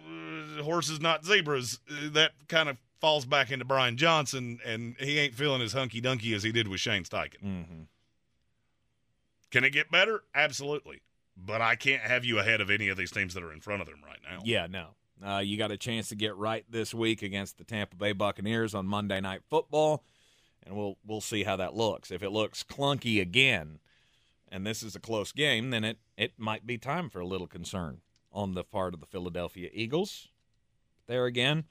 [0.08, 1.80] uh, horses not zebras.
[1.90, 6.02] Uh, that kind of falls back into Brian Johnson, and he ain't feeling as hunky
[6.02, 7.44] dunky as he did with Shane Steichen.
[7.44, 7.82] Mm-hmm.
[9.52, 10.24] Can it get better?
[10.34, 11.02] Absolutely.
[11.38, 13.82] But I can't have you ahead of any of these teams that are in front
[13.82, 14.42] of them right now.
[14.44, 14.90] Yeah, no.
[15.26, 18.76] Uh, you got a chance to get right this week against the Tampa Bay Buccaneers
[18.76, 20.04] on Monday Night Football,
[20.64, 22.12] and we'll we'll see how that looks.
[22.12, 23.80] If it looks clunky again,
[24.50, 27.48] and this is a close game, then it it might be time for a little
[27.48, 30.28] concern on the part of the Philadelphia Eagles.
[31.08, 31.66] There again,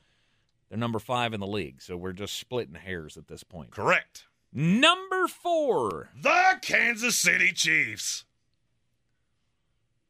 [0.68, 3.72] they're number five in the league, so we're just splitting hairs at this point.
[3.72, 4.24] Correct.
[4.52, 6.10] Number four.
[6.20, 8.24] The Kansas City Chiefs.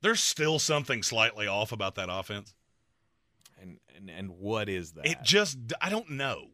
[0.05, 2.53] There's still something slightly off about that offense.
[3.59, 5.07] And and, and what is that?
[5.07, 6.49] It just I don't know.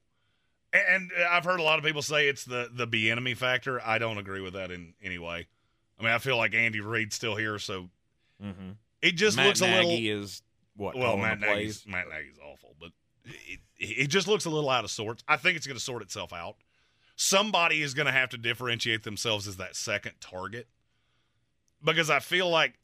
[0.73, 3.85] And I've heard a lot of people say it's the the Bieniemy factor.
[3.85, 5.49] I don't agree with that in any way.
[5.99, 7.89] I mean, I feel like Andy Reid's still here, so
[8.41, 8.70] mm-hmm.
[9.03, 9.91] it just Matt looks a little.
[9.91, 10.43] Is
[10.77, 10.97] what?
[10.97, 11.85] well, Matt Nagy's.
[11.89, 12.91] Matt Nagy's awful, but
[13.25, 15.25] it, it just looks a little out of sorts.
[15.27, 16.55] I think it's going to sort itself out.
[17.17, 20.69] Somebody is going to have to differentiate themselves as that second target
[21.83, 22.75] because I feel like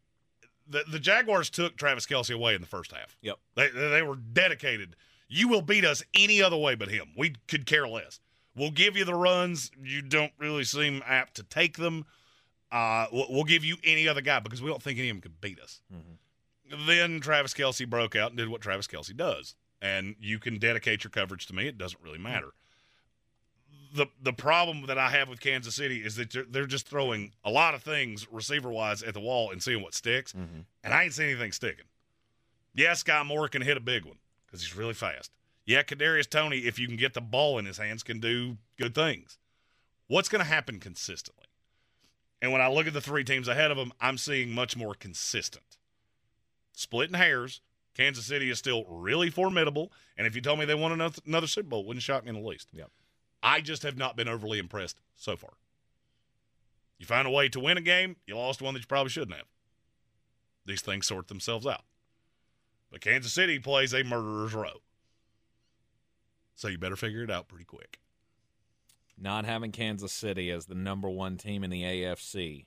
[0.68, 3.16] the the Jaguars took Travis Kelce away in the first half.
[3.22, 3.38] Yep.
[3.54, 4.96] They they were dedicated.
[5.28, 7.08] You will beat us any other way but him.
[7.16, 8.20] We could care less.
[8.54, 9.70] We'll give you the runs.
[9.82, 12.06] You don't really seem apt to take them.
[12.72, 15.20] Uh, we'll, we'll give you any other guy because we don't think any of them
[15.20, 15.80] could beat us.
[16.86, 19.54] Then Travis Kelce broke out and did what Travis Kelce does.
[19.82, 21.68] And you can dedicate your coverage to me.
[21.68, 22.52] It doesn't really matter.
[23.96, 27.32] The the problem that I have with Kansas City is that they're, they're just throwing
[27.44, 30.60] a lot of things receiver wise at the wall and seeing what sticks, mm-hmm.
[30.84, 31.86] and I ain't seen anything sticking.
[32.74, 35.30] Yeah, Skyy Moore can hit a big one because he's really fast.
[35.64, 38.94] Yeah, Kadarius Toney, if you can get the ball in his hands, can do good
[38.94, 39.38] things.
[40.06, 41.46] What's going to happen consistently?
[42.40, 44.94] And when I look at the three teams ahead of them, I'm seeing much more
[44.94, 45.78] consistent.
[46.72, 47.62] Splitting hairs,
[47.94, 49.90] Kansas City is still really formidable.
[50.16, 52.28] And if you told me they won another, another Super Bowl, it wouldn't shock me
[52.28, 52.68] in the least.
[52.72, 52.90] Yep.
[53.46, 55.52] I just have not been overly impressed so far.
[56.98, 59.36] You find a way to win a game, you lost one that you probably shouldn't
[59.36, 59.46] have.
[60.64, 61.84] These things sort themselves out.
[62.90, 64.80] But Kansas City plays a murderer's row.
[66.56, 68.00] So you better figure it out pretty quick.
[69.16, 72.64] Not having Kansas City as the number one team in the AFC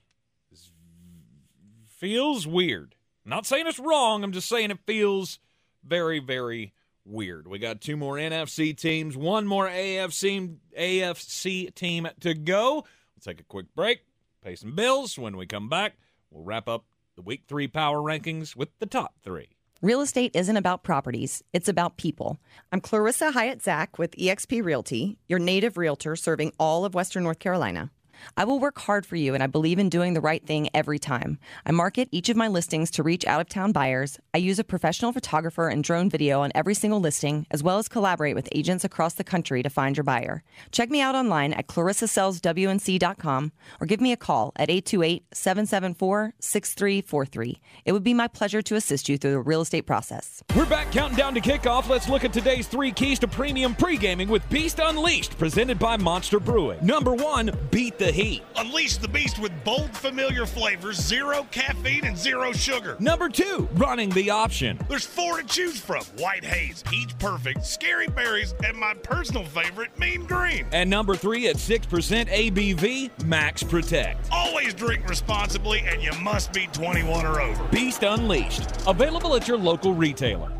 [1.84, 2.94] feels weird.
[3.26, 4.24] I'm not saying it's wrong.
[4.24, 5.38] I'm just saying it feels
[5.84, 6.72] very, very
[7.04, 7.46] weird.
[7.48, 12.74] We got two more NFC teams, one more AFC AFC team to go.
[12.74, 14.00] We'll take a quick break,
[14.42, 15.18] pay some bills.
[15.18, 15.94] When we come back,
[16.30, 16.84] we'll wrap up
[17.16, 19.48] the week three power rankings with the top three.
[19.82, 22.38] Real estate isn't about properties, it's about people.
[22.70, 27.38] I'm Clarissa Hyatt Zach with eXp Realty, your native realtor serving all of Western North
[27.38, 27.90] Carolina.
[28.36, 30.98] I will work hard for you, and I believe in doing the right thing every
[30.98, 31.38] time.
[31.66, 34.18] I market each of my listings to reach out of town buyers.
[34.34, 37.88] I use a professional photographer and drone video on every single listing, as well as
[37.88, 40.42] collaborate with agents across the country to find your buyer.
[40.72, 47.60] Check me out online at clarissasellswnc.com or give me a call at 828 774 6343.
[47.84, 50.42] It would be my pleasure to assist you through the real estate process.
[50.54, 51.88] We're back counting down to kickoff.
[51.88, 56.40] Let's look at today's three keys to premium pre-gaming with Beast Unleashed, presented by Monster
[56.40, 56.84] Brewing.
[56.84, 58.42] Number one, beat the heat.
[58.56, 62.96] Unleash the beast with bold, familiar flavors, zero caffeine, and zero sugar.
[63.00, 64.78] Number two, running the option.
[64.88, 69.96] There's four to choose from White Haze, Peach Perfect, Scary Berries, and my personal favorite,
[69.98, 70.66] Mean Green.
[70.72, 74.28] And number three, at 6% ABV, Max Protect.
[74.30, 77.64] Always drink responsibly, and you must be 21 or over.
[77.68, 80.59] Beast Unleashed, available at your local retailer.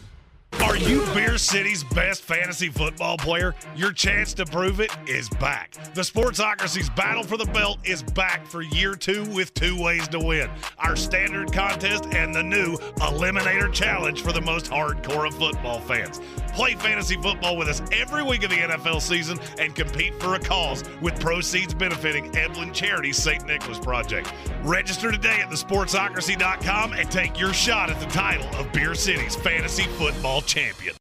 [0.63, 3.55] Are you Beer City's best fantasy football player?
[3.75, 5.73] Your chance to prove it is back.
[5.95, 10.19] The Sportsocracy's battle for the belt is back for year two with two ways to
[10.19, 15.79] win our standard contest and the new Eliminator Challenge for the most hardcore of football
[15.79, 16.21] fans.
[16.53, 20.39] Play fantasy football with us every week of the NFL season and compete for a
[20.39, 23.45] cause with proceeds benefiting Eblen Charities St.
[23.45, 24.31] Nicholas Project.
[24.63, 29.83] Register today at thesportsocracy.com and take your shot at the title of Beer City's fantasy
[29.83, 30.95] football champion.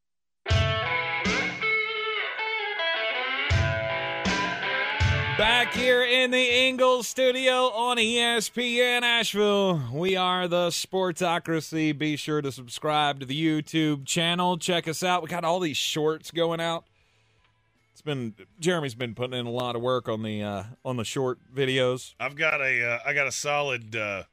[5.41, 11.97] Back here in the Ingles studio on ESPN Asheville, we are the Sportsocracy.
[11.97, 14.59] Be sure to subscribe to the YouTube channel.
[14.59, 15.23] Check us out.
[15.23, 16.85] We got all these shorts going out.
[17.93, 21.07] It's been Jeremy's been putting in a lot of work on the uh, on the
[21.07, 22.13] short videos.
[22.21, 24.25] I've got a uh, I got a solid uh,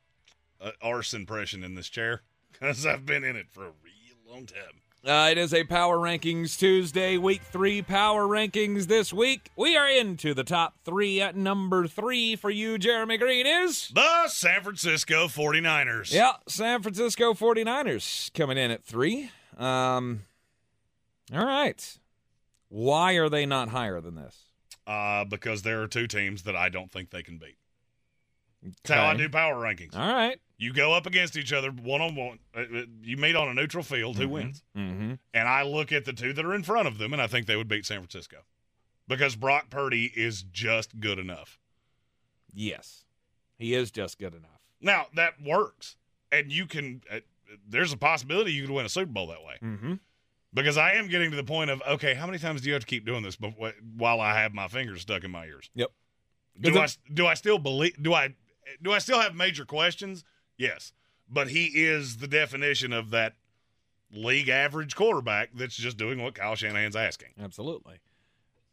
[0.60, 4.46] uh, arse impression in this chair because I've been in it for a real long
[4.46, 4.82] time.
[5.06, 9.52] Uh, it is a Power Rankings Tuesday, Week 3 Power Rankings this week.
[9.56, 11.22] We are into the top three.
[11.22, 16.12] At number three for you, Jeremy Greene, is the San Francisco 49ers.
[16.12, 19.30] Yeah, San Francisco 49ers coming in at three.
[19.58, 20.24] Um,
[21.34, 21.98] all right.
[22.68, 24.36] Why are they not higher than this?
[24.86, 27.58] Uh, because there are two teams that I don't think they can beat.
[28.84, 29.96] That's how I do power rankings.
[29.96, 30.40] All right.
[30.58, 32.40] You go up against each other one on one.
[33.02, 34.18] You meet on a neutral field.
[34.18, 34.64] Who wins?
[34.76, 35.14] Mm-hmm.
[35.34, 37.46] And I look at the two that are in front of them, and I think
[37.46, 38.38] they would beat San Francisco
[39.08, 41.60] because Brock Purdy is just good enough.
[42.54, 43.06] Yes,
[43.58, 44.62] he is just good enough.
[44.82, 45.96] Now that works,
[46.32, 47.02] and you can.
[47.12, 47.20] Uh,
[47.68, 49.56] there's a possibility you could win a Super Bowl that way.
[49.62, 49.94] Mm-hmm.
[50.54, 52.82] Because I am getting to the point of okay, how many times do you have
[52.82, 55.70] to keep doing this before, while I have my fingers stuck in my ears?
[55.76, 55.92] Yep.
[56.62, 58.02] Do I do I still believe?
[58.02, 58.34] Do I
[58.82, 60.24] do I still have major questions?
[60.58, 60.94] Yes,
[61.30, 63.34] but he is the definition of that
[64.12, 67.30] league average quarterback that's just doing what Kyle Shanahan's asking.
[67.42, 68.00] Absolutely.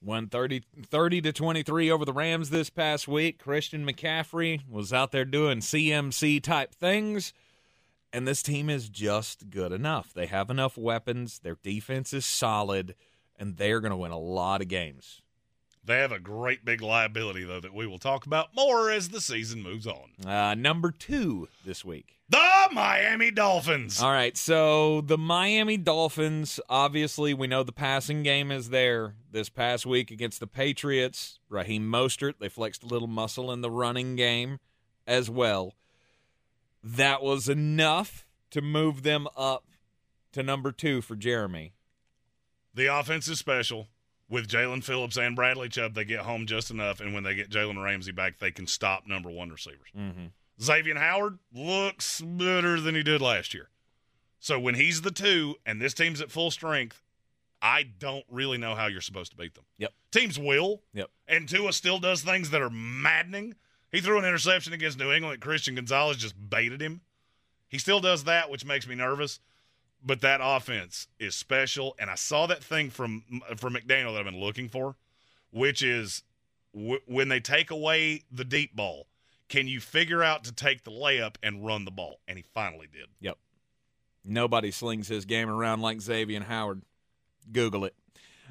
[0.00, 3.38] Won 30, 30 to 23 over the Rams this past week.
[3.38, 7.32] Christian McCaffrey was out there doing CMC type things.
[8.12, 10.12] And this team is just good enough.
[10.12, 11.40] They have enough weapons.
[11.40, 12.94] Their defense is solid,
[13.36, 15.22] and they're going to win a lot of games.
[15.86, 19.20] They have a great big liability, though, that we will talk about more as the
[19.20, 20.26] season moves on.
[20.26, 22.18] Uh, number two this week.
[22.30, 24.00] The Miami Dolphins.
[24.00, 29.14] All right, so the Miami Dolphins, obviously, we know the passing game is there.
[29.30, 33.70] This past week against the Patriots, Raheem Mostert, they flexed a little muscle in the
[33.70, 34.60] running game
[35.06, 35.74] as well.
[36.82, 39.64] That was enough to move them up
[40.32, 41.74] to number two for Jeremy.
[42.72, 43.88] The offense is special.
[44.28, 47.50] With Jaelan Phillips and Bradley Chubb, they get home just enough, and when they get
[47.50, 49.88] Jalen Ramsey back, they can stop number one receivers.
[49.96, 50.26] Mm-hmm.
[50.60, 53.68] Xavier Howard looks better than he did last year.
[54.40, 57.02] So when he's the two and this team's at full strength,
[57.60, 59.64] I don't really know how you're supposed to beat them.
[59.78, 59.92] Yep.
[60.10, 60.82] Teams will.
[60.92, 61.10] Yep.
[61.26, 63.54] And Tua still does things that are maddening.
[63.90, 65.40] He threw an interception against New England.
[65.40, 67.00] Christian Gonzalez just baited him.
[67.68, 69.40] He still does that, which makes me nervous.
[70.06, 73.22] But that offense is special, and I saw that thing from
[73.56, 74.96] from McDaniel that I've been looking for,
[75.50, 76.22] which is
[76.74, 79.06] w- when they take away the deep ball,
[79.48, 82.20] can you figure out to take the layup and run the ball?
[82.28, 83.06] And he finally did.
[83.20, 83.38] Yep.
[84.24, 86.82] Nobody slings his game around like Xavier Howard.
[87.50, 87.94] Google it.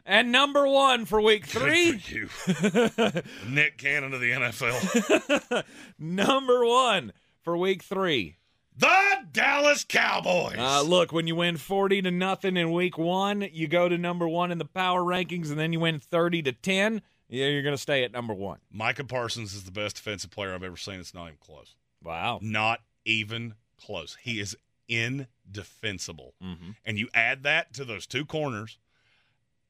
[0.06, 1.98] And number one for week three.
[1.98, 3.23] For.
[3.48, 5.64] Nick Cannon of the NFL.
[5.99, 8.38] number one for week three.
[8.77, 10.57] The Dallas Cowboys.
[10.57, 14.27] Uh, look, when you win 40 to nothing in week one, you go to number
[14.27, 17.01] one in the power rankings, and then you win 30 to 10.
[17.29, 18.59] Yeah, you're going to stay at number one.
[18.71, 20.99] Micah Parsons is the best defensive player I've ever seen.
[20.99, 21.75] It's not even close.
[22.03, 22.39] Wow.
[22.41, 24.17] Not even close.
[24.21, 24.55] He is
[24.87, 26.33] indefensible.
[26.43, 26.71] Mm-hmm.
[26.85, 28.77] And you add that to those two corners,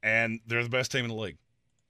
[0.01, 1.38] and they're the best team in the league.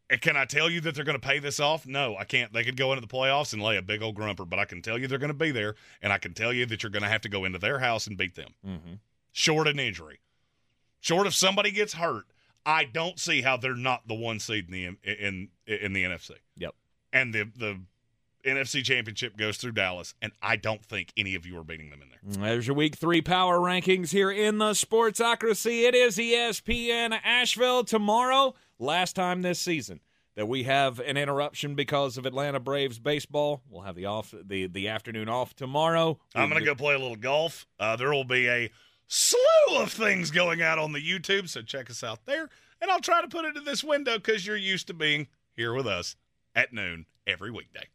[0.09, 1.87] And can I tell you that they're going to pay this off?
[1.87, 2.51] No, I can't.
[2.53, 4.81] They could go into the playoffs and lay a big old grumper, but I can
[4.81, 7.03] tell you they're going to be there, and I can tell you that you're going
[7.03, 8.53] to have to go into their house and beat them.
[8.67, 8.93] Mm-hmm.
[9.31, 10.19] Short an injury,
[10.99, 12.25] short if somebody gets hurt,
[12.65, 16.31] I don't see how they're not the one seed in the in in the NFC.
[16.57, 16.75] Yep.
[17.11, 17.79] And the the
[18.45, 22.01] NFC Championship goes through Dallas, and I don't think any of you are beating them
[22.01, 22.49] in there.
[22.51, 25.87] There's your week three power rankings here in the Sportsocracy.
[25.87, 28.53] It is ESPN Asheville tomorrow.
[28.79, 29.99] Last time this season
[30.35, 33.61] that we have an interruption because of Atlanta Braves baseball.
[33.69, 36.19] We'll have the off the the afternoon off tomorrow.
[36.35, 37.67] I'm going to go play a little golf.
[37.79, 38.71] Uh, there will be a
[39.07, 42.49] slew of things going out on the YouTube, so check us out there.
[42.81, 45.73] And I'll try to put it in this window because you're used to being here
[45.73, 46.15] with us
[46.55, 47.87] at noon every weekday.